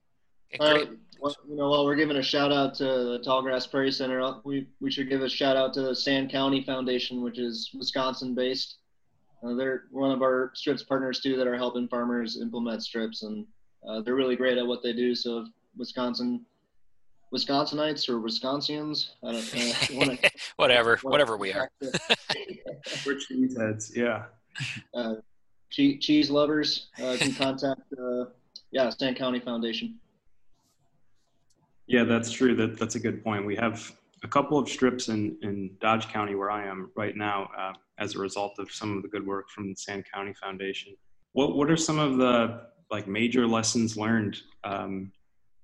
Uh, 0.60 0.94
well, 1.20 1.36
you 1.48 1.56
know, 1.56 1.70
while 1.70 1.86
we're 1.86 1.96
giving 1.96 2.18
a 2.18 2.24
shout 2.24 2.52
out 2.52 2.74
to 2.76 2.84
the 2.84 3.24
Tallgrass 3.26 3.70
Prairie 3.70 3.92
Center, 3.92 4.22
uh, 4.22 4.36
we 4.44 4.68
we 4.80 4.90
should 4.90 5.10
give 5.10 5.22
a 5.22 5.30
shout 5.30 5.58
out 5.58 5.74
to 5.74 5.82
the 5.82 5.96
Sand 5.96 6.32
County 6.32 6.64
Foundation, 6.64 7.22
which 7.22 7.40
is 7.40 7.72
Wisconsin 7.74 8.34
based. 8.34 8.78
Uh, 9.44 9.54
they're 9.54 9.84
one 9.92 10.12
of 10.12 10.22
our 10.22 10.52
strips 10.56 10.84
partners 10.84 11.20
too 11.20 11.36
that 11.38 11.48
are 11.48 11.58
helping 11.58 11.88
farmers 11.88 12.40
implement 12.42 12.84
strips, 12.84 13.24
and 13.24 13.46
uh, 13.88 14.02
they're 14.02 14.16
really 14.16 14.36
great 14.36 14.58
at 14.58 14.66
what 14.66 14.82
they 14.82 14.94
do. 14.94 15.14
So 15.14 15.40
if 15.40 15.48
Wisconsin 15.76 16.46
Wisconsinites 17.34 18.08
or 18.10 18.20
Wisconsians. 18.20 19.10
I 19.24 19.34
don't 19.34 19.56
know. 19.56 19.74
Wanna, 19.98 20.18
whatever, 20.56 20.98
whatever 21.02 21.38
we 21.38 21.54
are. 21.54 21.70
We're 21.82 23.16
cheeseheads, 23.16 23.96
yeah. 23.96 24.26
Uh, 24.94 25.16
cheese, 25.70 26.32
lovers 26.32 26.88
uh, 27.04 27.16
can 27.20 27.34
contact, 27.34 27.82
uh, 28.02 28.26
yeah, 28.72 28.90
Sand 28.90 29.16
County 29.16 29.40
Foundation. 29.40 29.96
Yeah, 31.86 32.04
that's 32.04 32.32
true. 32.32 32.56
That 32.56 32.80
that's 32.80 32.96
a 32.96 33.00
good 33.00 33.24
point. 33.24 33.46
We 33.46 33.56
have 33.58 33.94
a 34.24 34.28
couple 34.28 34.58
of 34.58 34.68
strips 34.68 35.10
in 35.10 35.38
in 35.42 35.72
Dodge 35.80 36.08
County 36.08 36.36
where 36.36 36.50
I 36.50 36.66
am 36.66 36.90
right 36.96 37.16
now, 37.16 37.50
uh, 37.58 37.74
as 38.00 38.16
a 38.16 38.20
result 38.20 38.60
of 38.60 38.72
some 38.72 38.96
of 38.98 39.04
the 39.04 39.10
good 39.10 39.26
work 39.26 39.50
from 39.50 39.70
the 39.70 39.76
Sand 39.76 40.06
County 40.12 40.34
Foundation. 40.34 40.96
What 41.34 41.56
what 41.56 41.70
are 41.70 41.78
some 41.78 42.00
of 42.00 42.18
the 42.18 42.62
like 42.90 43.08
major 43.08 43.46
lessons 43.48 43.98
learned 43.98 44.38
um, 44.64 45.12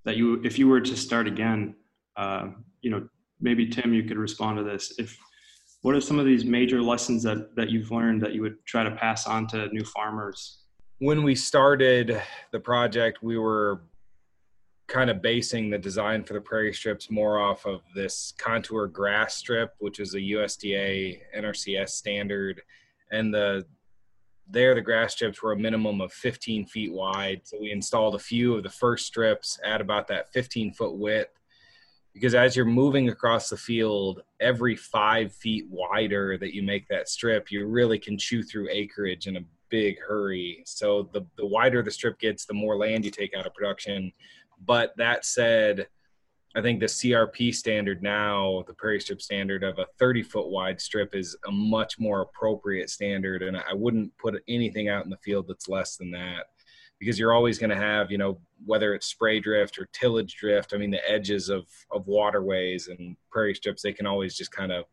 that 0.04 0.16
you 0.16 0.40
if 0.44 0.58
you 0.58 0.68
were 0.68 0.80
to 0.80 0.96
start 0.96 1.26
again 1.26 1.74
uh, 2.16 2.48
you 2.82 2.90
know 2.90 3.08
maybe 3.40 3.66
tim 3.66 3.92
you 3.92 4.04
could 4.04 4.18
respond 4.18 4.56
to 4.56 4.62
this 4.62 4.94
if 4.98 5.18
what 5.84 5.94
are 5.94 6.00
some 6.00 6.18
of 6.18 6.24
these 6.24 6.46
major 6.46 6.80
lessons 6.80 7.22
that 7.22 7.54
that 7.56 7.68
you've 7.68 7.90
learned 7.90 8.22
that 8.22 8.32
you 8.32 8.40
would 8.40 8.56
try 8.64 8.82
to 8.82 8.90
pass 8.90 9.26
on 9.26 9.46
to 9.48 9.68
new 9.68 9.84
farmers? 9.84 10.62
When 10.98 11.22
we 11.22 11.34
started 11.34 12.22
the 12.52 12.60
project 12.60 13.22
we 13.22 13.36
were 13.36 13.82
kind 14.86 15.10
of 15.10 15.20
basing 15.20 15.68
the 15.68 15.76
design 15.76 16.24
for 16.24 16.32
the 16.32 16.40
prairie 16.40 16.72
strips 16.72 17.10
more 17.10 17.38
off 17.38 17.66
of 17.66 17.82
this 17.94 18.32
contour 18.38 18.86
grass 18.86 19.36
strip 19.36 19.74
which 19.78 20.00
is 20.00 20.14
a 20.14 20.20
usda 20.20 21.20
nrcs 21.36 21.90
standard. 21.90 22.62
And 23.12 23.34
the 23.34 23.66
there 24.48 24.74
the 24.74 24.80
grass 24.80 25.12
strips 25.12 25.42
were 25.42 25.52
a 25.52 25.58
minimum 25.58 26.00
of 26.00 26.14
15 26.14 26.64
feet 26.64 26.94
wide. 26.94 27.42
So 27.44 27.58
we 27.60 27.72
installed 27.72 28.14
a 28.14 28.18
few 28.18 28.54
of 28.54 28.62
the 28.62 28.70
first 28.70 29.04
strips 29.04 29.60
at 29.62 29.82
about 29.82 30.08
that 30.08 30.32
15 30.32 30.72
foot 30.72 30.96
width 30.96 31.38
because 32.14 32.34
as 32.34 32.56
you're 32.56 32.64
moving 32.64 33.10
across 33.10 33.50
the 33.50 33.56
field 33.56 34.22
every 34.40 34.76
five 34.76 35.32
feet 35.32 35.66
wider 35.68 36.38
that 36.38 36.54
you 36.54 36.62
make 36.62 36.86
that 36.88 37.08
strip 37.08 37.50
you 37.50 37.66
really 37.66 37.98
can 37.98 38.16
chew 38.16 38.42
through 38.42 38.68
acreage 38.70 39.26
in 39.26 39.36
a 39.36 39.44
big 39.74 39.98
hurry. 40.00 40.62
So 40.66 41.10
the, 41.12 41.26
the 41.36 41.44
wider 41.44 41.82
the 41.82 41.90
strip 41.90 42.20
gets 42.20 42.46
the 42.46 42.54
more 42.54 42.76
land 42.76 43.04
you 43.04 43.10
take 43.10 43.34
out 43.34 43.44
of 43.44 43.54
production. 43.54 44.12
But 44.64 44.94
that 44.98 45.24
said 45.24 45.88
I 46.56 46.62
think 46.62 46.78
the 46.78 46.86
CRP 46.86 47.52
standard 47.52 48.00
now, 48.00 48.62
the 48.68 48.74
prairie 48.74 49.00
strip 49.00 49.20
standard 49.20 49.64
of 49.64 49.80
a 49.80 49.86
30 49.98 50.22
foot 50.22 50.48
wide 50.48 50.80
strip 50.80 51.16
is 51.16 51.36
a 51.48 51.50
much 51.50 51.98
more 51.98 52.20
appropriate 52.20 52.88
standard. 52.88 53.42
And 53.42 53.56
I 53.56 53.74
wouldn't 53.74 54.16
put 54.18 54.40
anything 54.46 54.88
out 54.88 55.02
in 55.02 55.10
the 55.10 55.16
field 55.16 55.46
that's 55.48 55.68
less 55.68 55.96
than 55.96 56.12
that 56.12 56.46
because 56.98 57.18
you're 57.18 57.32
always 57.32 57.58
going 57.58 57.70
to 57.70 57.76
have, 57.76 58.10
you 58.10 58.18
know, 58.18 58.38
whether 58.64 58.94
it's 58.94 59.06
spray 59.06 59.40
drift 59.40 59.78
or 59.78 59.88
tillage 59.92 60.36
drift. 60.36 60.72
I 60.72 60.78
mean, 60.78 60.90
the 60.90 61.10
edges 61.10 61.48
of, 61.48 61.66
of 61.92 62.06
waterways 62.06 62.88
and 62.88 63.16
prairie 63.30 63.54
strips, 63.54 63.82
they 63.82 63.92
can 63.92 64.06
always 64.06 64.36
just 64.36 64.52
kind 64.52 64.72
of 64.72 64.84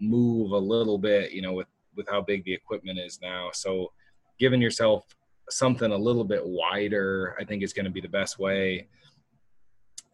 move 0.00 0.52
a 0.52 0.58
little 0.58 0.98
bit, 0.98 1.32
you 1.32 1.42
know, 1.42 1.52
with, 1.52 1.66
with 1.96 2.08
how 2.08 2.20
big 2.20 2.44
the 2.44 2.52
equipment 2.52 2.98
is 2.98 3.18
now. 3.22 3.50
So 3.52 3.92
giving 4.38 4.60
yourself 4.60 5.04
something 5.48 5.90
a 5.90 5.96
little 5.96 6.24
bit 6.24 6.44
wider, 6.44 7.36
I 7.40 7.44
think 7.44 7.62
is 7.62 7.72
going 7.72 7.84
to 7.86 7.90
be 7.90 8.00
the 8.00 8.08
best 8.08 8.38
way. 8.38 8.88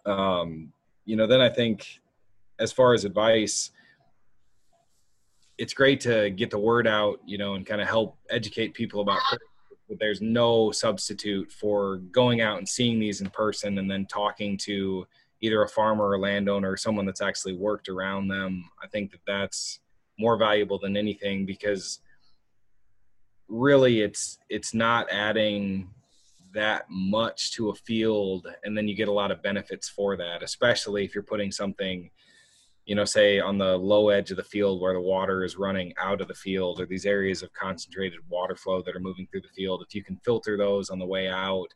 Um, 0.07 0.73
you 1.05 1.17
know, 1.17 1.27
then 1.27 1.41
I 1.41 1.49
think 1.49 2.01
as 2.59 2.73
far 2.73 2.95
as 2.95 3.05
advice, 3.05 3.71
it's 5.59 5.75
great 5.75 6.01
to 6.01 6.31
get 6.31 6.51
the 6.51 6.59
word 6.59 6.87
out, 6.87 7.21
you 7.27 7.39
know, 7.39 7.55
and 7.55 7.67
kind 7.67 7.81
of 7.81 7.89
help 7.89 8.17
educate 8.31 8.75
people 8.75 9.01
about 9.01 9.21
but 9.31 9.41
there's 9.99 10.21
no 10.21 10.71
substitute 10.71 11.51
for 11.53 11.99
going 12.11 12.41
out 12.41 12.59
and 12.59 12.69
seeing 12.69 12.99
these 12.99 13.21
in 13.21 13.31
person 13.31 13.79
and 13.79 13.91
then 13.91 14.07
talking 14.07 14.57
to 14.59 15.07
either 15.41 15.63
a 15.63 15.69
farmer 15.69 16.05
or 16.05 16.15
a 16.15 16.19
landowner 16.19 16.71
or 16.71 16.77
someone 16.77 17.05
that's 17.05 17.21
actually 17.21 17.55
worked 17.55 17.89
around 17.89 18.29
them. 18.29 18.65
I 18.83 18.87
think 18.87 19.11
that 19.11 19.21
that's 19.27 19.81
more 20.19 20.37
valuable 20.37 20.79
than 20.79 20.97
anything 20.97 21.45
because 21.45 22.01
really 23.49 24.01
it's 24.01 24.39
it's 24.49 24.73
not 24.73 25.11
adding 25.11 25.91
that 26.55 26.85
much 26.89 27.53
to 27.53 27.71
a 27.71 27.75
field 27.75 28.47
and 28.65 28.77
then 28.77 28.87
you 28.87 28.95
get 28.95 29.09
a 29.09 29.13
lot 29.13 29.31
of 29.31 29.43
benefits 29.43 29.89
for 29.89 30.17
that 30.17 30.43
especially 30.43 31.05
if 31.05 31.15
you're 31.15 31.23
putting 31.25 31.51
something 31.51 32.11
you 32.87 32.95
know 32.95 33.05
say 33.05 33.39
on 33.39 33.59
the 33.59 33.77
low 33.77 34.09
edge 34.09 34.31
of 34.31 34.37
the 34.37 34.43
field 34.43 34.81
where 34.81 34.95
the 34.95 35.01
water 35.01 35.45
is 35.45 35.57
running 35.57 35.93
out 35.99 36.21
of 36.21 36.29
the 36.29 36.35
field 36.35 36.81
or 36.81 36.87
these 36.87 37.07
areas 37.07 37.43
of 37.43 37.53
concentrated 37.53 38.19
water 38.29 38.57
flow 38.57 38.83
that 38.83 38.97
are 38.97 39.01
moving 39.01 39.27
through 39.31 39.41
the 39.41 39.49
field 39.49 39.85
if 39.87 39.95
you 39.95 40.03
can 40.03 40.17
filter 40.25 40.57
those 40.57 40.91
on 40.91 40.99
the 40.99 41.07
way 41.07 41.29
out 41.29 41.69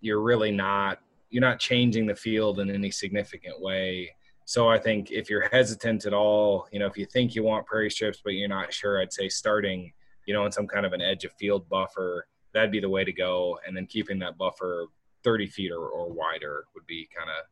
you're 0.00 0.20
really 0.20 0.52
not 0.52 1.00
you're 1.30 1.40
not 1.40 1.58
changing 1.58 2.06
the 2.06 2.14
field 2.14 2.60
in 2.60 2.70
any 2.70 2.90
significant 2.90 3.60
way 3.60 4.08
so 4.44 4.68
i 4.68 4.78
think 4.78 5.10
if 5.10 5.28
you're 5.28 5.48
hesitant 5.48 6.06
at 6.06 6.14
all 6.14 6.68
you 6.72 6.78
know 6.78 6.86
if 6.86 6.96
you 6.96 7.06
think 7.06 7.34
you 7.34 7.42
want 7.42 7.66
prairie 7.66 7.90
strips 7.90 8.20
but 8.22 8.34
you're 8.34 8.48
not 8.48 8.72
sure 8.72 9.00
i'd 9.00 9.12
say 9.12 9.28
starting 9.28 9.92
you 10.26 10.34
know 10.34 10.46
in 10.46 10.52
some 10.52 10.66
kind 10.66 10.86
of 10.86 10.92
an 10.92 11.00
edge 11.00 11.24
of 11.24 11.32
field 11.32 11.68
buffer 11.68 12.26
that'd 12.54 12.70
be 12.70 12.80
the 12.80 12.88
way 12.88 13.04
to 13.04 13.12
go. 13.12 13.58
And 13.66 13.76
then 13.76 13.86
keeping 13.86 14.18
that 14.20 14.38
buffer 14.38 14.86
30 15.24 15.48
feet 15.48 15.72
or, 15.72 15.86
or 15.88 16.10
wider 16.10 16.64
would 16.74 16.86
be 16.86 17.08
kind 17.14 17.28
of 17.28 17.44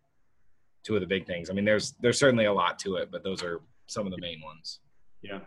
two 0.83 0.95
of 0.95 1.01
the 1.01 1.07
big 1.07 1.27
things. 1.27 1.51
I 1.51 1.53
mean, 1.53 1.65
there's 1.65 1.93
there's 2.01 2.19
certainly 2.19 2.47
a 2.47 2.53
lot 2.53 2.79
to 2.81 2.97
it, 2.97 3.11
but 3.11 3.23
those 3.23 3.43
are 3.43 3.61
some 3.87 4.07
of 4.07 4.13
the 4.13 4.19
main 4.19 4.41
ones. 4.43 4.81
Yeah. 5.23 5.41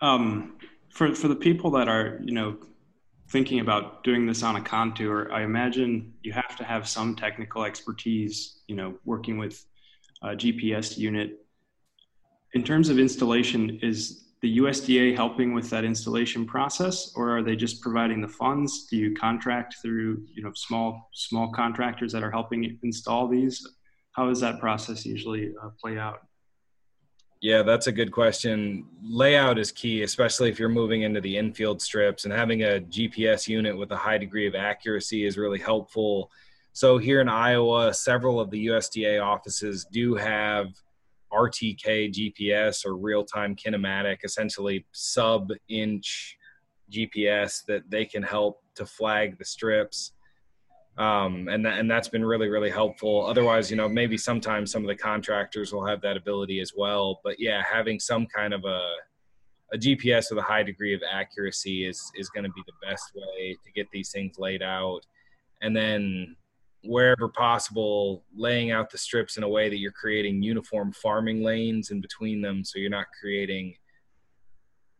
Um, 0.00 0.58
for 0.90 1.14
for 1.14 1.28
the 1.28 1.36
people 1.36 1.70
that 1.72 1.88
are 1.88 2.20
you 2.24 2.32
know 2.32 2.58
thinking 3.28 3.60
about 3.60 4.04
doing 4.04 4.26
this 4.26 4.42
on 4.42 4.56
a 4.56 4.60
contour, 4.60 5.28
I 5.32 5.42
imagine 5.42 6.14
you 6.22 6.32
have 6.32 6.56
to 6.56 6.64
have 6.64 6.88
some 6.88 7.16
technical 7.16 7.64
expertise. 7.64 8.62
You 8.68 8.76
know, 8.76 8.94
working 9.04 9.38
with 9.38 9.64
a 10.22 10.28
GPS 10.28 10.96
unit. 10.96 11.40
In 12.54 12.64
terms 12.64 12.88
of 12.88 12.98
installation, 12.98 13.78
is 13.82 14.25
the 14.42 14.58
USDA 14.58 15.16
helping 15.16 15.54
with 15.54 15.70
that 15.70 15.84
installation 15.84 16.46
process, 16.46 17.12
or 17.16 17.38
are 17.38 17.42
they 17.42 17.56
just 17.56 17.80
providing 17.80 18.20
the 18.20 18.28
funds? 18.28 18.86
Do 18.86 18.96
you 18.96 19.14
contract 19.14 19.76
through 19.80 20.24
you 20.34 20.42
know 20.42 20.52
small 20.54 21.08
small 21.12 21.50
contractors 21.52 22.12
that 22.12 22.22
are 22.22 22.30
helping 22.30 22.78
install 22.82 23.28
these? 23.28 23.66
How 24.12 24.28
does 24.28 24.40
that 24.40 24.60
process 24.60 25.04
usually 25.06 25.54
uh, 25.62 25.70
play 25.80 25.98
out? 25.98 26.20
Yeah, 27.40 27.62
that's 27.62 27.86
a 27.86 27.92
good 27.92 28.12
question. 28.12 28.86
Layout 29.02 29.58
is 29.58 29.70
key, 29.70 30.02
especially 30.02 30.48
if 30.48 30.58
you're 30.58 30.70
moving 30.70 31.02
into 31.02 31.20
the 31.20 31.36
infield 31.36 31.82
strips, 31.82 32.24
and 32.24 32.32
having 32.32 32.62
a 32.62 32.80
GPS 32.80 33.46
unit 33.46 33.76
with 33.76 33.90
a 33.92 33.96
high 33.96 34.18
degree 34.18 34.46
of 34.46 34.54
accuracy 34.54 35.24
is 35.24 35.36
really 35.36 35.58
helpful. 35.58 36.30
So 36.72 36.98
here 36.98 37.20
in 37.20 37.28
Iowa, 37.28 37.92
several 37.94 38.40
of 38.40 38.50
the 38.50 38.66
USDA 38.66 39.22
offices 39.22 39.86
do 39.90 40.14
have 40.14 40.68
RTK 41.32 42.12
GPS 42.12 42.84
or 42.84 42.96
real 42.96 43.24
time 43.24 43.56
kinematic, 43.56 44.18
essentially 44.24 44.86
sub 44.92 45.50
inch 45.68 46.36
GPS 46.90 47.64
that 47.66 47.82
they 47.90 48.04
can 48.04 48.22
help 48.22 48.62
to 48.76 48.86
flag 48.86 49.38
the 49.38 49.44
strips. 49.44 50.12
Um, 50.98 51.48
and 51.48 51.66
that, 51.66 51.78
and 51.78 51.90
that's 51.90 52.08
been 52.08 52.24
really 52.24 52.48
really 52.48 52.70
helpful. 52.70 53.26
Otherwise, 53.26 53.70
you 53.70 53.76
know, 53.76 53.88
maybe 53.88 54.16
sometimes 54.16 54.70
some 54.70 54.82
of 54.82 54.88
the 54.88 54.96
contractors 54.96 55.72
will 55.72 55.86
have 55.86 56.00
that 56.02 56.16
ability 56.16 56.60
as 56.60 56.72
well. 56.76 57.20
But 57.22 57.36
yeah, 57.38 57.62
having 57.70 58.00
some 58.00 58.26
kind 58.26 58.54
of 58.54 58.64
a 58.64 58.80
a 59.72 59.76
GPS 59.76 60.30
with 60.30 60.38
a 60.38 60.42
high 60.42 60.62
degree 60.62 60.94
of 60.94 61.02
accuracy 61.10 61.86
is 61.86 62.00
is 62.16 62.30
going 62.30 62.44
to 62.44 62.50
be 62.50 62.62
the 62.66 62.86
best 62.86 63.12
way 63.14 63.56
to 63.64 63.72
get 63.72 63.88
these 63.92 64.10
things 64.10 64.38
laid 64.38 64.62
out. 64.62 65.00
And 65.60 65.76
then 65.76 66.36
wherever 66.84 67.28
possible, 67.28 68.24
laying 68.34 68.70
out 68.70 68.90
the 68.90 68.98
strips 68.98 69.36
in 69.36 69.42
a 69.42 69.48
way 69.48 69.68
that 69.68 69.78
you're 69.78 69.92
creating 69.92 70.42
uniform 70.42 70.92
farming 70.92 71.42
lanes 71.42 71.90
in 71.90 72.00
between 72.00 72.40
them 72.40 72.64
so 72.64 72.78
you're 72.78 72.90
not 72.90 73.06
creating 73.20 73.74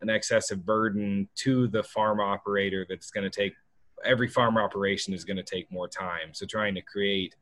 an 0.01 0.09
excessive 0.09 0.65
burden 0.65 1.27
to 1.35 1.67
the 1.67 1.83
farm 1.83 2.19
operator 2.19 2.85
that's 2.87 3.09
going 3.09 3.23
to 3.23 3.29
take 3.29 3.53
every 4.03 4.27
farm 4.27 4.57
operation 4.57 5.13
is 5.13 5.23
going 5.23 5.37
to 5.37 5.43
take 5.43 5.71
more 5.71 5.87
time. 5.87 6.33
So 6.33 6.45
trying 6.45 6.75
to 6.75 6.81
create 6.81 7.35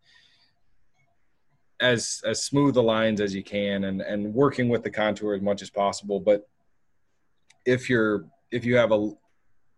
as 1.81 2.21
as 2.25 2.43
smooth 2.43 2.73
the 2.73 2.83
lines 2.83 3.19
as 3.19 3.35
you 3.35 3.43
can 3.43 3.83
and 3.85 4.01
and 4.01 4.33
working 4.33 4.69
with 4.69 4.81
the 4.81 4.89
contour 4.89 5.33
as 5.33 5.41
much 5.41 5.61
as 5.61 5.69
possible 5.69 6.21
but 6.21 6.47
if 7.65 7.89
you're 7.89 8.23
if 8.49 8.63
you 8.63 8.77
have 8.77 8.93
a 8.93 9.11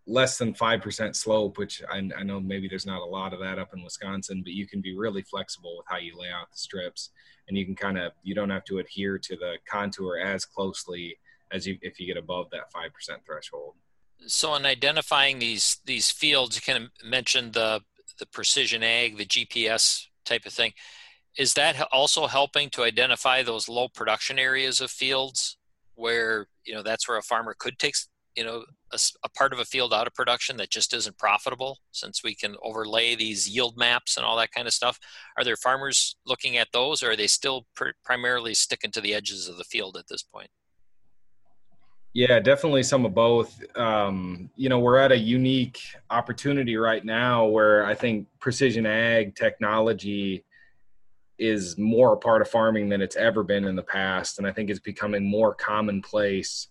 less 0.07 0.37
than 0.37 0.53
5% 0.53 1.15
slope, 1.15 1.57
which 1.57 1.83
I, 1.91 1.97
I, 2.17 2.23
know 2.23 2.39
maybe 2.39 2.69
there's 2.69 2.85
not 2.85 3.01
a 3.01 3.05
lot 3.05 3.33
of 3.33 3.41
that 3.41 3.59
up 3.59 3.73
in 3.73 3.83
Wisconsin, 3.83 4.41
but 4.41 4.53
you 4.53 4.65
can 4.65 4.79
be 4.79 4.95
really 4.95 5.21
flexible 5.21 5.75
with 5.77 5.85
how 5.89 5.97
you 5.97 6.17
lay 6.17 6.29
out 6.29 6.49
the 6.49 6.57
strips 6.57 7.11
and 7.47 7.57
you 7.57 7.65
can 7.65 7.75
kind 7.75 7.97
of, 7.97 8.13
you 8.23 8.33
don't 8.33 8.49
have 8.49 8.63
to 8.65 8.79
adhere 8.79 9.17
to 9.17 9.35
the 9.35 9.57
contour 9.69 10.17
as 10.17 10.45
closely 10.45 11.17
as 11.51 11.67
you, 11.67 11.77
if 11.81 11.99
you 11.99 12.07
get 12.07 12.15
above 12.15 12.49
that 12.51 12.71
5% 12.73 12.89
threshold. 13.25 13.73
So 14.25 14.55
in 14.55 14.65
identifying 14.65 15.39
these, 15.39 15.79
these 15.85 16.09
fields, 16.09 16.55
you 16.55 16.61
kind 16.61 16.85
of 16.85 16.89
mentioned 17.07 17.53
the, 17.53 17.81
the 18.17 18.25
precision 18.27 18.83
ag, 18.83 19.17
the 19.17 19.25
GPS 19.25 20.05
type 20.25 20.45
of 20.45 20.53
thing. 20.53 20.71
Is 21.37 21.53
that 21.55 21.85
also 21.91 22.27
helping 22.27 22.69
to 22.71 22.83
identify 22.83 23.43
those 23.43 23.67
low 23.67 23.89
production 23.89 24.39
areas 24.39 24.79
of 24.79 24.89
fields 24.89 25.57
where, 25.95 26.47
you 26.65 26.73
know, 26.73 26.81
that's 26.81 27.07
where 27.07 27.17
a 27.17 27.21
farmer 27.21 27.55
could 27.57 27.77
take 27.77 27.95
you 28.38 28.43
know 28.45 28.63
a, 28.93 28.99
a, 29.25 29.29
part 29.29 29.51
of 29.51 29.59
a 29.59 29.65
field 29.65 29.93
out 29.93 30.07
of 30.07 30.13
production 30.13 30.55
that 30.57 30.69
just 30.69 30.93
isn't 30.93 31.17
profitable 31.17 31.79
since 31.91 32.23
we 32.23 32.35
can 32.35 32.55
overlay 32.63 33.15
these 33.15 33.49
yield 33.49 33.75
maps 33.75 34.15
and 34.15 34.25
all 34.25 34.38
that 34.38 34.51
kind 34.51 34.67
of 34.67 34.73
stuff 34.73 34.99
are 35.38 35.43
there 35.43 35.57
farmers 35.57 36.15
looking 36.25 36.55
at 36.55 36.67
those 36.71 37.01
or 37.01 37.11
are 37.11 37.15
they 37.15 37.27
still 37.27 37.65
pr- 37.75 37.89
primarily 38.05 38.53
sticking 38.53 38.91
to 38.91 39.01
the 39.01 39.13
edges 39.13 39.49
of 39.49 39.57
the 39.57 39.63
field 39.63 39.97
at 39.97 40.07
this 40.07 40.21
point? 40.21 40.49
Yeah 42.13 42.39
definitely 42.39 42.83
some 42.83 43.05
of 43.05 43.13
both. 43.13 43.61
Um, 43.75 44.49
you 44.55 44.69
know 44.69 44.79
we're 44.79 44.97
at 44.97 45.11
a 45.11 45.17
unique 45.17 45.81
opportunity 46.11 46.77
right 46.77 47.03
now 47.03 47.45
where 47.45 47.85
i 47.85 47.95
think 47.95 48.27
precision 48.39 48.85
ag 48.85 49.35
technology 49.35 50.43
is 51.39 51.77
more 51.77 52.13
a 52.13 52.17
part 52.17 52.41
of 52.41 52.47
farming 52.47 52.89
than 52.89 53.01
it's 53.01 53.15
ever 53.15 53.43
been 53.43 53.65
in 53.65 53.75
the 53.75 53.83
past 53.83 54.38
and 54.38 54.47
i 54.47 54.51
think 54.51 54.69
it's 54.69 54.79
becoming 54.79 55.23
more 55.23 55.53
commonplace 55.53 56.67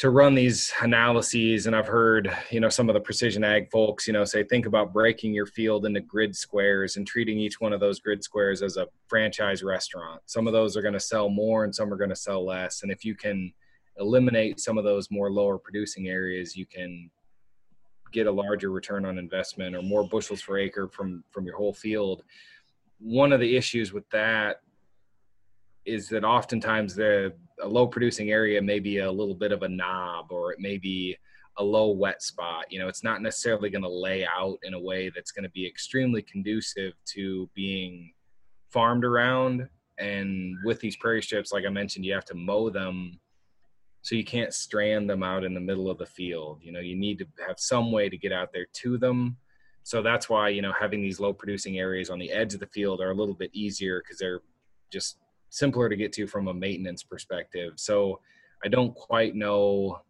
to 0.00 0.08
run 0.08 0.34
these 0.34 0.72
analyses 0.80 1.66
and 1.66 1.76
i've 1.76 1.86
heard 1.86 2.34
you 2.50 2.58
know 2.58 2.70
some 2.70 2.88
of 2.88 2.94
the 2.94 3.00
precision 3.00 3.44
ag 3.44 3.70
folks 3.70 4.06
you 4.06 4.14
know 4.14 4.24
say 4.24 4.42
think 4.42 4.64
about 4.64 4.94
breaking 4.94 5.34
your 5.34 5.44
field 5.44 5.84
into 5.84 6.00
grid 6.00 6.34
squares 6.34 6.96
and 6.96 7.06
treating 7.06 7.38
each 7.38 7.60
one 7.60 7.74
of 7.74 7.80
those 7.80 8.00
grid 8.00 8.24
squares 8.24 8.62
as 8.62 8.78
a 8.78 8.86
franchise 9.08 9.62
restaurant. 9.62 10.22
Some 10.24 10.46
of 10.46 10.54
those 10.54 10.74
are 10.74 10.80
going 10.80 10.94
to 10.94 11.00
sell 11.00 11.28
more 11.28 11.64
and 11.64 11.74
some 11.74 11.92
are 11.92 11.98
going 11.98 12.08
to 12.08 12.16
sell 12.16 12.42
less 12.42 12.82
and 12.82 12.90
if 12.90 13.04
you 13.04 13.14
can 13.14 13.52
eliminate 13.98 14.58
some 14.58 14.78
of 14.78 14.84
those 14.84 15.10
more 15.10 15.30
lower 15.30 15.58
producing 15.58 16.08
areas 16.08 16.56
you 16.56 16.64
can 16.64 17.10
get 18.10 18.26
a 18.26 18.32
larger 18.32 18.70
return 18.70 19.04
on 19.04 19.18
investment 19.18 19.76
or 19.76 19.82
more 19.82 20.08
bushels 20.08 20.40
per 20.40 20.56
acre 20.56 20.88
from 20.88 21.22
from 21.30 21.44
your 21.44 21.58
whole 21.58 21.74
field. 21.74 22.22
One 23.00 23.34
of 23.34 23.40
the 23.40 23.54
issues 23.54 23.92
with 23.92 24.08
that 24.10 24.62
is 25.84 26.08
that 26.08 26.24
oftentimes 26.24 26.94
the 26.94 27.34
a 27.62 27.68
low 27.68 27.86
producing 27.86 28.30
area 28.30 28.60
may 28.60 28.78
be 28.78 28.98
a 28.98 29.10
little 29.10 29.34
bit 29.34 29.52
of 29.52 29.62
a 29.62 29.68
knob 29.68 30.30
or 30.30 30.52
it 30.52 30.60
may 30.60 30.78
be 30.78 31.16
a 31.58 31.64
low 31.64 31.90
wet 31.90 32.22
spot. 32.22 32.66
You 32.70 32.78
know, 32.78 32.88
it's 32.88 33.04
not 33.04 33.22
necessarily 33.22 33.70
going 33.70 33.82
to 33.82 33.88
lay 33.88 34.26
out 34.26 34.58
in 34.62 34.74
a 34.74 34.80
way 34.80 35.10
that's 35.14 35.32
going 35.32 35.44
to 35.44 35.50
be 35.50 35.66
extremely 35.66 36.22
conducive 36.22 36.94
to 37.06 37.48
being 37.54 38.12
farmed 38.70 39.04
around. 39.04 39.68
And 39.98 40.56
with 40.64 40.80
these 40.80 40.96
prairie 40.96 41.22
strips, 41.22 41.52
like 41.52 41.66
I 41.66 41.70
mentioned, 41.70 42.04
you 42.04 42.14
have 42.14 42.24
to 42.26 42.34
mow 42.34 42.70
them 42.70 43.18
so 44.02 44.14
you 44.14 44.24
can't 44.24 44.54
strand 44.54 45.10
them 45.10 45.22
out 45.22 45.44
in 45.44 45.52
the 45.52 45.60
middle 45.60 45.90
of 45.90 45.98
the 45.98 46.06
field. 46.06 46.60
You 46.62 46.72
know, 46.72 46.80
you 46.80 46.96
need 46.96 47.18
to 47.18 47.26
have 47.46 47.58
some 47.58 47.92
way 47.92 48.08
to 48.08 48.16
get 48.16 48.32
out 48.32 48.52
there 48.52 48.66
to 48.74 48.96
them. 48.96 49.36
So 49.82 50.02
that's 50.02 50.28
why, 50.28 50.48
you 50.50 50.62
know, 50.62 50.72
having 50.78 51.02
these 51.02 51.20
low 51.20 51.32
producing 51.32 51.78
areas 51.78 52.08
on 52.08 52.18
the 52.18 52.30
edge 52.30 52.54
of 52.54 52.60
the 52.60 52.66
field 52.66 53.00
are 53.00 53.10
a 53.10 53.14
little 53.14 53.34
bit 53.34 53.50
easier 53.52 54.02
because 54.02 54.18
they're 54.18 54.40
just 54.90 55.18
simpler 55.50 55.88
to 55.88 55.96
get 55.96 56.12
to 56.14 56.26
from 56.26 56.48
a 56.48 56.54
maintenance 56.54 57.02
perspective. 57.02 57.74
So 57.76 58.20
I 58.64 58.68
don't 58.68 58.94
quite 58.94 59.34
know, 59.34 60.00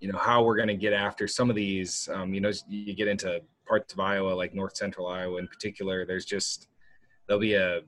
you 0.00 0.10
know, 0.12 0.18
how 0.18 0.42
we're 0.44 0.56
going 0.56 0.68
to 0.68 0.76
get 0.76 0.92
after 0.92 1.26
some 1.26 1.50
of 1.50 1.56
these. 1.56 2.08
Um, 2.12 2.32
you 2.32 2.40
know, 2.40 2.52
you 2.68 2.94
get 2.94 3.08
into 3.08 3.40
parts 3.66 3.92
of 3.92 4.00
Iowa, 4.00 4.30
like 4.30 4.54
North 4.54 4.76
Central 4.76 5.06
Iowa 5.06 5.38
in 5.38 5.48
particular. 5.48 6.06
There's 6.06 6.24
just 6.24 6.68
there'll 7.26 7.40
be 7.40 7.54
a 7.54 7.80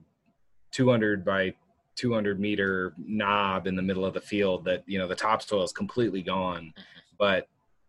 200 0.71 1.23
by 1.23 1.53
200 1.95 2.39
meter 2.39 2.93
knob 2.97 3.67
in 3.67 3.75
the 3.75 3.81
middle 3.81 4.05
of 4.05 4.13
the 4.13 4.21
field 4.21 4.65
that 4.65 4.83
you 4.87 4.97
know 4.97 5.07
the 5.07 5.15
topsoil 5.15 5.63
is 5.63 5.71
completely 5.71 6.21
gone, 6.21 6.73
mm-hmm. 6.75 7.15
but 7.17 7.47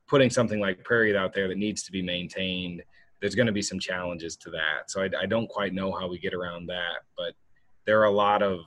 putting 0.09 0.31
something 0.31 0.61
like 0.61 0.85
prairie 0.85 1.17
out 1.17 1.33
there 1.33 1.49
that 1.49 1.57
needs 1.57 1.83
to 1.85 1.93
be 1.93 2.03
maintained 2.03 2.83
there's 3.23 3.37
going 3.37 3.47
to 3.47 3.53
be 3.53 3.63
some 3.63 3.79
challenges 3.79 4.37
to 4.37 4.51
that. 4.51 4.91
So 4.91 5.01
I, 5.01 5.09
I, 5.23 5.27
don't 5.27 5.49
quite 5.49 5.73
know 5.73 5.93
how 5.93 6.09
we 6.09 6.19
get 6.19 6.35
around 6.35 6.67
that, 6.67 7.05
but 7.17 7.35
there 7.87 8.01
are 8.01 8.07
a 8.07 8.11
lot 8.11 8.43
of 8.43 8.61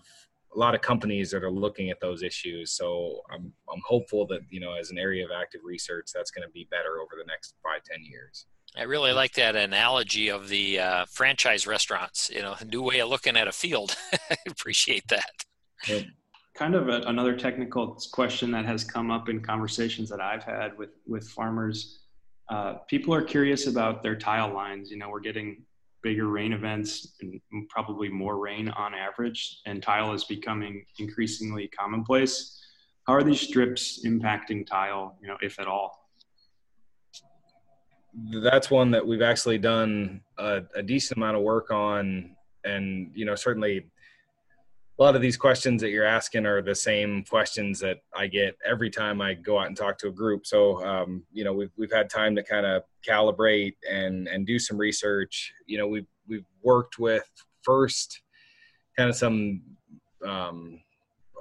a 0.55 0.59
lot 0.59 0.73
of 0.73 0.81
companies 0.81 1.29
that 1.31 1.43
are 1.43 1.51
looking 1.51 1.89
at 1.89 1.99
those 1.99 2.23
issues. 2.23 2.71
So 2.71 3.21
I'm 3.31 3.51
I'm 3.71 3.81
hopeful 3.85 4.25
that 4.27 4.41
you 4.49 4.59
know 4.59 4.73
as 4.73 4.91
an 4.91 4.97
area 4.97 5.25
of 5.25 5.31
active 5.31 5.61
research, 5.63 6.09
that's 6.13 6.31
going 6.31 6.47
to 6.47 6.51
be 6.51 6.67
better 6.71 6.99
over 7.01 7.11
the 7.17 7.25
next 7.27 7.55
five 7.63 7.83
ten 7.83 8.03
years. 8.03 8.45
I 8.77 8.83
really 8.83 9.13
like 9.13 9.33
that 9.33 9.55
analogy 9.55 10.29
of 10.29 10.49
the 10.49 10.79
uh, 10.79 11.05
franchise 11.09 11.65
restaurants. 11.67 12.29
You 12.33 12.41
know, 12.41 12.55
a 12.59 12.65
new 12.65 12.81
way 12.81 12.99
of 12.99 13.09
looking 13.09 13.37
at 13.37 13.47
a 13.47 13.51
field. 13.51 13.95
I 14.29 14.35
appreciate 14.47 15.07
that. 15.09 15.29
Yep. 15.87 16.05
Kind 16.55 16.75
of 16.75 16.87
a, 16.87 17.01
another 17.01 17.35
technical 17.35 17.99
question 18.13 18.49
that 18.51 18.65
has 18.65 18.83
come 18.83 19.11
up 19.11 19.27
in 19.27 19.41
conversations 19.41 20.09
that 20.09 20.21
I've 20.21 20.43
had 20.43 20.77
with 20.77 20.91
with 21.05 21.27
farmers. 21.29 21.99
Uh, 22.49 22.75
people 22.87 23.13
are 23.13 23.23
curious 23.23 23.67
about 23.67 24.03
their 24.03 24.15
tile 24.15 24.53
lines. 24.53 24.91
You 24.91 24.97
know, 24.97 25.09
we're 25.09 25.19
getting 25.19 25.63
bigger 26.05 26.27
rain 26.27 26.53
events 26.53 27.15
and 27.19 27.41
probably 27.67 28.07
more 28.07 28.37
rain 28.37 28.69
on 28.69 28.93
average, 28.93 29.61
and 29.65 29.81
tile 29.81 30.13
is 30.13 30.23
becoming 30.25 30.85
increasingly 30.99 31.67
commonplace. 31.67 32.61
How 33.07 33.13
are 33.13 33.23
these 33.23 33.41
strips 33.41 34.05
impacting 34.05 34.67
tile, 34.67 35.17
you 35.19 35.27
know, 35.27 35.37
if 35.41 35.59
at 35.59 35.65
all? 35.65 36.07
That's 38.43 38.69
one 38.69 38.91
that 38.91 39.05
we've 39.05 39.23
actually 39.23 39.57
done 39.57 40.21
a, 40.37 40.61
a 40.75 40.83
decent 40.83 41.17
amount 41.17 41.37
of 41.37 41.41
work 41.41 41.71
on, 41.71 42.35
and 42.63 43.09
you 43.15 43.25
know, 43.25 43.33
certainly 43.33 43.87
a 44.97 45.03
lot 45.03 45.15
of 45.15 45.21
these 45.21 45.35
questions 45.35 45.81
that 45.81 45.89
you're 45.89 46.05
asking 46.05 46.45
are 46.45 46.61
the 46.61 46.75
same 46.75 47.23
questions 47.25 47.79
that 47.79 47.97
I 48.15 48.27
get 48.27 48.57
every 48.65 48.89
time 48.89 49.21
I 49.21 49.33
go 49.33 49.59
out 49.59 49.67
and 49.67 49.75
talk 49.75 49.97
to 49.99 50.07
a 50.07 50.11
group. 50.11 50.45
So, 50.45 50.83
um, 50.85 51.23
you 51.33 51.43
know, 51.43 51.51
we've, 51.51 51.71
we've 51.77 51.91
had 51.91 52.09
time 52.09 52.33
to 52.37 52.43
kind 52.43 52.65
of 52.65 52.83
calibrate 53.05 53.75
and, 53.89 54.27
and 54.29 54.47
do 54.47 54.57
some 54.57 54.77
research. 54.77 55.53
You 55.65 55.79
know, 55.79 55.87
we've, 55.87 56.07
we've 56.27 56.45
worked 56.63 56.97
with 56.97 57.29
first 57.61 58.21
kind 58.95 59.09
of 59.09 59.17
some, 59.17 59.61
um, 60.25 60.79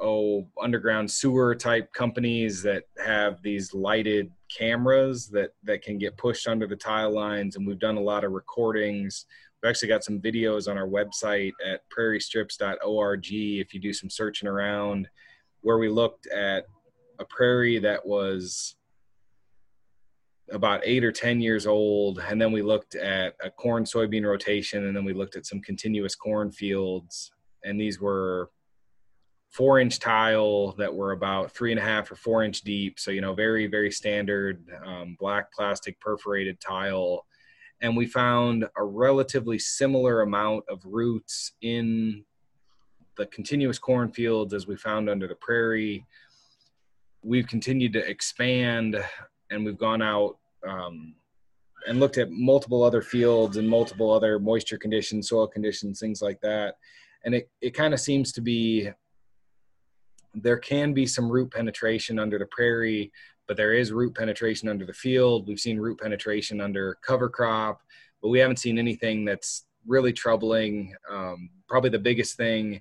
oh, 0.02 0.48
underground 0.60 1.08
sewer 1.08 1.54
type 1.54 1.92
companies 1.92 2.60
that 2.64 2.84
have 3.04 3.40
these 3.42 3.72
lighted 3.72 4.32
cameras 4.56 5.28
that, 5.28 5.50
that 5.62 5.82
can 5.82 5.96
get 5.96 6.16
pushed 6.16 6.48
under 6.48 6.66
the 6.66 6.74
tile 6.74 7.12
lines. 7.12 7.54
And 7.54 7.64
we've 7.64 7.78
done 7.78 7.98
a 7.98 8.02
lot 8.02 8.24
of 8.24 8.32
recordings 8.32 9.26
We've 9.64 9.70
actually 9.70 9.88
got 9.88 10.04
some 10.04 10.20
videos 10.20 10.70
on 10.70 10.76
our 10.76 10.86
website 10.86 11.52
at 11.64 11.80
prairiestrips.org 11.88 13.32
if 13.32 13.72
you 13.72 13.80
do 13.80 13.94
some 13.94 14.10
searching 14.10 14.46
around 14.46 15.08
where 15.62 15.78
we 15.78 15.88
looked 15.88 16.26
at 16.26 16.66
a 17.18 17.24
prairie 17.24 17.78
that 17.78 18.04
was 18.04 18.76
about 20.52 20.82
eight 20.84 21.02
or 21.02 21.12
10 21.12 21.40
years 21.40 21.66
old. 21.66 22.18
And 22.18 22.38
then 22.38 22.52
we 22.52 22.60
looked 22.60 22.94
at 22.94 23.36
a 23.42 23.48
corn 23.48 23.84
soybean 23.84 24.26
rotation. 24.26 24.84
And 24.84 24.94
then 24.94 25.06
we 25.06 25.14
looked 25.14 25.34
at 25.34 25.46
some 25.46 25.62
continuous 25.62 26.14
corn 26.14 26.52
fields. 26.52 27.30
And 27.64 27.80
these 27.80 27.98
were 27.98 28.50
four 29.48 29.80
inch 29.80 29.98
tile 29.98 30.72
that 30.72 30.94
were 30.94 31.12
about 31.12 31.52
three 31.52 31.70
and 31.70 31.80
a 31.80 31.82
half 31.82 32.12
or 32.12 32.16
four 32.16 32.44
inch 32.44 32.60
deep. 32.60 33.00
So, 33.00 33.12
you 33.12 33.22
know, 33.22 33.32
very, 33.32 33.66
very 33.66 33.90
standard 33.90 34.62
um, 34.84 35.16
black 35.18 35.50
plastic 35.54 35.98
perforated 36.00 36.60
tile 36.60 37.24
and 37.84 37.94
we 37.94 38.06
found 38.06 38.64
a 38.78 38.82
relatively 38.82 39.58
similar 39.58 40.22
amount 40.22 40.64
of 40.70 40.80
roots 40.86 41.52
in 41.60 42.24
the 43.18 43.26
continuous 43.26 43.78
cornfields 43.78 44.54
as 44.54 44.66
we 44.66 44.74
found 44.74 45.10
under 45.10 45.28
the 45.28 45.34
prairie. 45.34 46.02
We've 47.22 47.46
continued 47.46 47.92
to 47.92 48.08
expand 48.08 48.96
and 49.50 49.66
we've 49.66 49.76
gone 49.76 50.00
out 50.00 50.38
um, 50.66 51.14
and 51.86 52.00
looked 52.00 52.16
at 52.16 52.30
multiple 52.30 52.82
other 52.82 53.02
fields 53.02 53.58
and 53.58 53.68
multiple 53.68 54.10
other 54.10 54.38
moisture 54.38 54.78
conditions, 54.78 55.28
soil 55.28 55.46
conditions, 55.46 56.00
things 56.00 56.22
like 56.22 56.40
that. 56.40 56.76
And 57.26 57.34
it, 57.34 57.50
it 57.60 57.74
kind 57.74 57.92
of 57.92 58.00
seems 58.00 58.32
to 58.32 58.40
be 58.40 58.88
there 60.32 60.56
can 60.56 60.94
be 60.94 61.06
some 61.06 61.30
root 61.30 61.52
penetration 61.52 62.18
under 62.18 62.38
the 62.38 62.46
prairie, 62.46 63.12
but 63.46 63.56
there 63.56 63.74
is 63.74 63.92
root 63.92 64.14
penetration 64.14 64.68
under 64.68 64.86
the 64.86 64.92
field. 64.92 65.46
We've 65.46 65.60
seen 65.60 65.78
root 65.78 66.00
penetration 66.00 66.60
under 66.60 66.96
cover 67.02 67.28
crop, 67.28 67.80
but 68.22 68.28
we 68.28 68.38
haven't 68.38 68.58
seen 68.58 68.78
anything 68.78 69.24
that's 69.24 69.66
really 69.86 70.12
troubling. 70.12 70.94
Um, 71.10 71.50
probably 71.68 71.90
the 71.90 71.98
biggest 71.98 72.36
thing, 72.36 72.80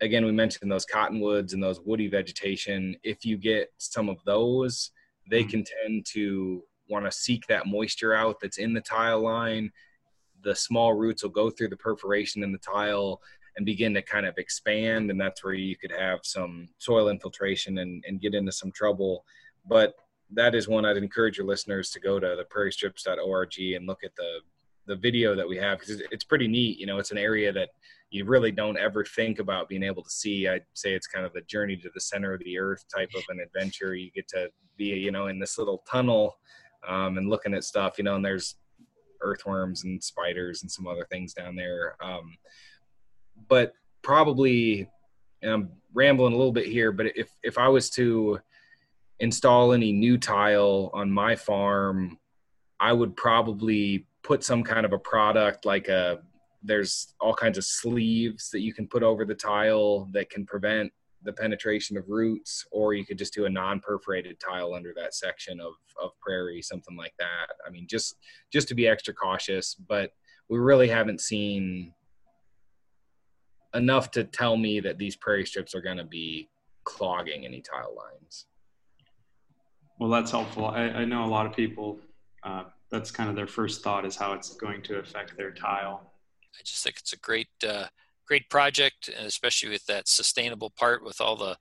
again, 0.00 0.24
we 0.24 0.32
mentioned 0.32 0.70
those 0.70 0.86
cottonwoods 0.86 1.52
and 1.52 1.62
those 1.62 1.80
woody 1.80 2.08
vegetation. 2.08 2.96
If 3.02 3.24
you 3.24 3.36
get 3.36 3.72
some 3.78 4.08
of 4.08 4.18
those, 4.24 4.90
they 5.30 5.42
mm-hmm. 5.42 5.50
can 5.50 5.64
tend 5.82 6.06
to 6.12 6.62
want 6.88 7.04
to 7.04 7.12
seek 7.12 7.46
that 7.46 7.66
moisture 7.66 8.14
out 8.14 8.36
that's 8.40 8.58
in 8.58 8.72
the 8.72 8.80
tile 8.80 9.20
line. 9.20 9.70
The 10.42 10.54
small 10.54 10.94
roots 10.94 11.22
will 11.22 11.30
go 11.30 11.50
through 11.50 11.68
the 11.68 11.76
perforation 11.76 12.42
in 12.42 12.52
the 12.52 12.58
tile 12.58 13.20
and 13.56 13.64
begin 13.64 13.94
to 13.94 14.02
kind 14.02 14.26
of 14.26 14.36
expand, 14.36 15.10
and 15.10 15.20
that's 15.20 15.42
where 15.42 15.54
you 15.54 15.76
could 15.76 15.90
have 15.90 16.20
some 16.22 16.68
soil 16.78 17.08
infiltration 17.08 17.78
and, 17.78 18.04
and 18.06 18.20
get 18.20 18.34
into 18.34 18.52
some 18.52 18.70
trouble. 18.70 19.24
But 19.68 19.94
that 20.32 20.54
is 20.54 20.68
one 20.68 20.84
I'd 20.84 20.96
encourage 20.96 21.38
your 21.38 21.46
listeners 21.46 21.90
to 21.90 22.00
go 22.00 22.18
to 22.18 22.36
the 22.36 22.44
prairiestrips.org 22.44 23.58
and 23.58 23.86
look 23.86 24.04
at 24.04 24.14
the 24.16 24.40
the 24.86 24.96
video 24.96 25.34
that 25.34 25.48
we 25.48 25.56
have 25.56 25.80
because 25.80 26.00
it's 26.12 26.24
pretty 26.24 26.46
neat. 26.46 26.78
You 26.78 26.86
know, 26.86 26.98
it's 26.98 27.10
an 27.10 27.18
area 27.18 27.52
that 27.52 27.70
you 28.10 28.24
really 28.24 28.52
don't 28.52 28.78
ever 28.78 29.04
think 29.04 29.40
about 29.40 29.68
being 29.68 29.82
able 29.82 30.02
to 30.02 30.10
see. 30.10 30.46
I'd 30.46 30.64
say 30.74 30.94
it's 30.94 31.08
kind 31.08 31.26
of 31.26 31.32
the 31.32 31.40
journey 31.42 31.76
to 31.76 31.90
the 31.92 32.00
center 32.00 32.32
of 32.32 32.40
the 32.44 32.58
earth 32.58 32.84
type 32.94 33.10
of 33.16 33.24
an 33.28 33.40
adventure. 33.40 33.94
You 33.94 34.10
get 34.12 34.28
to 34.28 34.48
be, 34.76 34.86
you 34.86 35.10
know, 35.10 35.26
in 35.26 35.38
this 35.38 35.58
little 35.58 35.82
tunnel 35.90 36.36
um, 36.86 37.18
and 37.18 37.28
looking 37.28 37.54
at 37.54 37.64
stuff, 37.64 37.98
you 37.98 38.04
know, 38.04 38.14
and 38.14 38.24
there's 38.24 38.56
earthworms 39.20 39.84
and 39.84 40.02
spiders 40.02 40.62
and 40.62 40.70
some 40.70 40.86
other 40.86 41.06
things 41.10 41.34
down 41.34 41.56
there. 41.56 41.96
Um, 42.00 42.36
but 43.48 43.72
probably, 44.02 44.88
I'm 45.42 45.70
rambling 45.92 46.32
a 46.32 46.36
little 46.36 46.52
bit 46.52 46.66
here, 46.66 46.92
but 46.92 47.06
if 47.16 47.28
if 47.42 47.58
I 47.58 47.68
was 47.68 47.90
to 47.90 48.40
install 49.20 49.72
any 49.72 49.92
new 49.92 50.18
tile 50.18 50.90
on 50.92 51.10
my 51.10 51.36
farm, 51.36 52.18
I 52.78 52.92
would 52.92 53.16
probably 53.16 54.06
put 54.22 54.44
some 54.44 54.62
kind 54.62 54.84
of 54.84 54.92
a 54.92 54.98
product 54.98 55.64
like 55.64 55.88
a 55.88 56.18
there's 56.62 57.14
all 57.20 57.34
kinds 57.34 57.58
of 57.58 57.64
sleeves 57.64 58.50
that 58.50 58.60
you 58.60 58.74
can 58.74 58.88
put 58.88 59.04
over 59.04 59.24
the 59.24 59.34
tile 59.34 60.08
that 60.12 60.28
can 60.30 60.44
prevent 60.44 60.92
the 61.22 61.32
penetration 61.32 61.96
of 61.96 62.08
roots 62.08 62.66
or 62.72 62.92
you 62.92 63.06
could 63.06 63.18
just 63.18 63.32
do 63.32 63.46
a 63.46 63.50
non-perforated 63.50 64.38
tile 64.40 64.74
under 64.74 64.92
that 64.96 65.14
section 65.14 65.60
of, 65.60 65.74
of 66.02 66.10
prairie 66.20 66.60
something 66.60 66.96
like 66.96 67.14
that. 67.18 67.46
I 67.66 67.70
mean 67.70 67.86
just 67.88 68.16
just 68.52 68.68
to 68.68 68.74
be 68.74 68.88
extra 68.88 69.14
cautious 69.14 69.74
but 69.74 70.12
we 70.48 70.58
really 70.58 70.88
haven't 70.88 71.20
seen 71.20 71.92
enough 73.74 74.10
to 74.12 74.24
tell 74.24 74.56
me 74.56 74.80
that 74.80 74.98
these 74.98 75.16
prairie 75.16 75.46
strips 75.46 75.74
are 75.74 75.80
going 75.80 75.98
to 75.98 76.04
be 76.04 76.48
clogging 76.84 77.44
any 77.44 77.60
tile 77.60 77.94
lines 77.96 78.46
well 79.98 80.10
that's 80.10 80.30
helpful 80.30 80.66
i, 80.66 80.82
I 80.82 81.04
know 81.04 81.24
a 81.24 81.26
lot 81.26 81.46
of 81.46 81.54
people 81.54 81.98
uh, 82.42 82.64
that's 82.90 83.10
kind 83.10 83.28
of 83.28 83.36
their 83.36 83.46
first 83.46 83.82
thought 83.82 84.04
is 84.06 84.16
how 84.16 84.32
it's 84.32 84.54
going 84.54 84.82
to 84.82 84.98
affect 84.98 85.36
their 85.36 85.50
tile 85.50 86.12
i 86.58 86.62
just 86.64 86.82
think 86.84 86.96
it's 86.98 87.12
a 87.12 87.18
great 87.18 87.48
uh 87.66 87.86
great 88.26 88.50
project, 88.50 89.08
especially 89.08 89.70
with 89.70 89.86
that 89.86 90.08
sustainable 90.08 90.70
part 90.70 91.04
with 91.04 91.20
all 91.20 91.36
the 91.36 91.56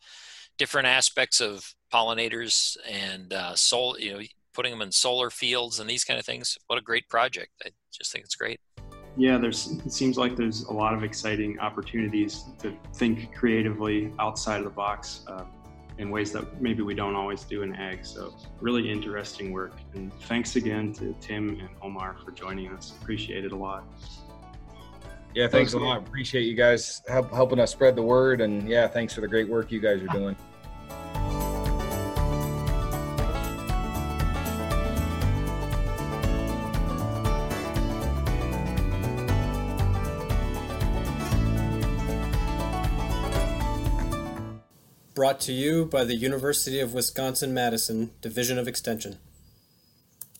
different 0.57 0.87
aspects 0.87 1.39
of 1.39 1.73
pollinators 1.93 2.77
and 2.89 3.31
uh, 3.33 3.55
sol- 3.55 3.99
you 3.99 4.13
know, 4.13 4.19
putting 4.53 4.71
them 4.71 4.81
in 4.81 4.91
solar 4.91 5.29
fields 5.29 5.79
and 5.79 5.89
these 5.89 6.03
kind 6.03 6.19
of 6.19 6.25
things. 6.25 6.57
What 6.67 6.79
a 6.79 6.81
great 6.81 7.07
project! 7.07 7.51
I 7.65 7.69
just 7.93 8.11
think 8.11 8.25
it's 8.25 8.35
great. 8.35 8.59
Yeah, 9.17 9.37
there's. 9.37 9.71
It 9.85 9.93
seems 9.93 10.17
like 10.17 10.35
there's 10.35 10.63
a 10.63 10.73
lot 10.73 10.93
of 10.93 11.03
exciting 11.03 11.59
opportunities 11.59 12.43
to 12.59 12.75
think 12.95 13.33
creatively 13.33 14.11
outside 14.19 14.57
of 14.57 14.65
the 14.65 14.71
box 14.71 15.21
uh, 15.27 15.43
in 15.97 16.09
ways 16.09 16.31
that 16.33 16.61
maybe 16.61 16.83
we 16.83 16.93
don't 16.93 17.15
always 17.15 17.43
do 17.43 17.63
in 17.63 17.73
ag. 17.75 18.05
So 18.05 18.35
really 18.59 18.89
interesting 18.89 19.51
work. 19.51 19.73
And 19.93 20.13
thanks 20.23 20.55
again 20.55 20.93
to 20.93 21.15
Tim 21.21 21.49
and 21.59 21.69
Omar 21.81 22.17
for 22.23 22.31
joining 22.31 22.71
us. 22.73 22.93
Appreciate 23.01 23.45
it 23.45 23.51
a 23.51 23.55
lot. 23.55 23.85
Yeah, 25.33 25.47
thanks 25.47 25.73
a 25.73 25.79
lot. 25.79 25.99
Appreciate 25.99 26.43
you 26.43 26.55
guys 26.55 27.01
help, 27.07 27.31
helping 27.31 27.59
us 27.59 27.71
spread 27.71 27.95
the 27.95 28.01
word. 28.01 28.39
And 28.41 28.69
yeah, 28.69 28.87
thanks 28.87 29.13
for 29.13 29.21
the 29.21 29.27
great 29.27 29.49
work 29.49 29.71
you 29.71 29.81
guys 29.81 30.01
are 30.01 30.07
doing. 30.07 30.35
Brought 45.15 45.39
to 45.41 45.53
you 45.53 45.85
by 45.85 46.03
the 46.03 46.17
University 46.17 46.81
of 46.81 46.93
Wisconsin 46.93 47.53
Madison 47.53 48.11
Division 48.21 48.57
of 48.57 48.67
Extension. 48.67 49.17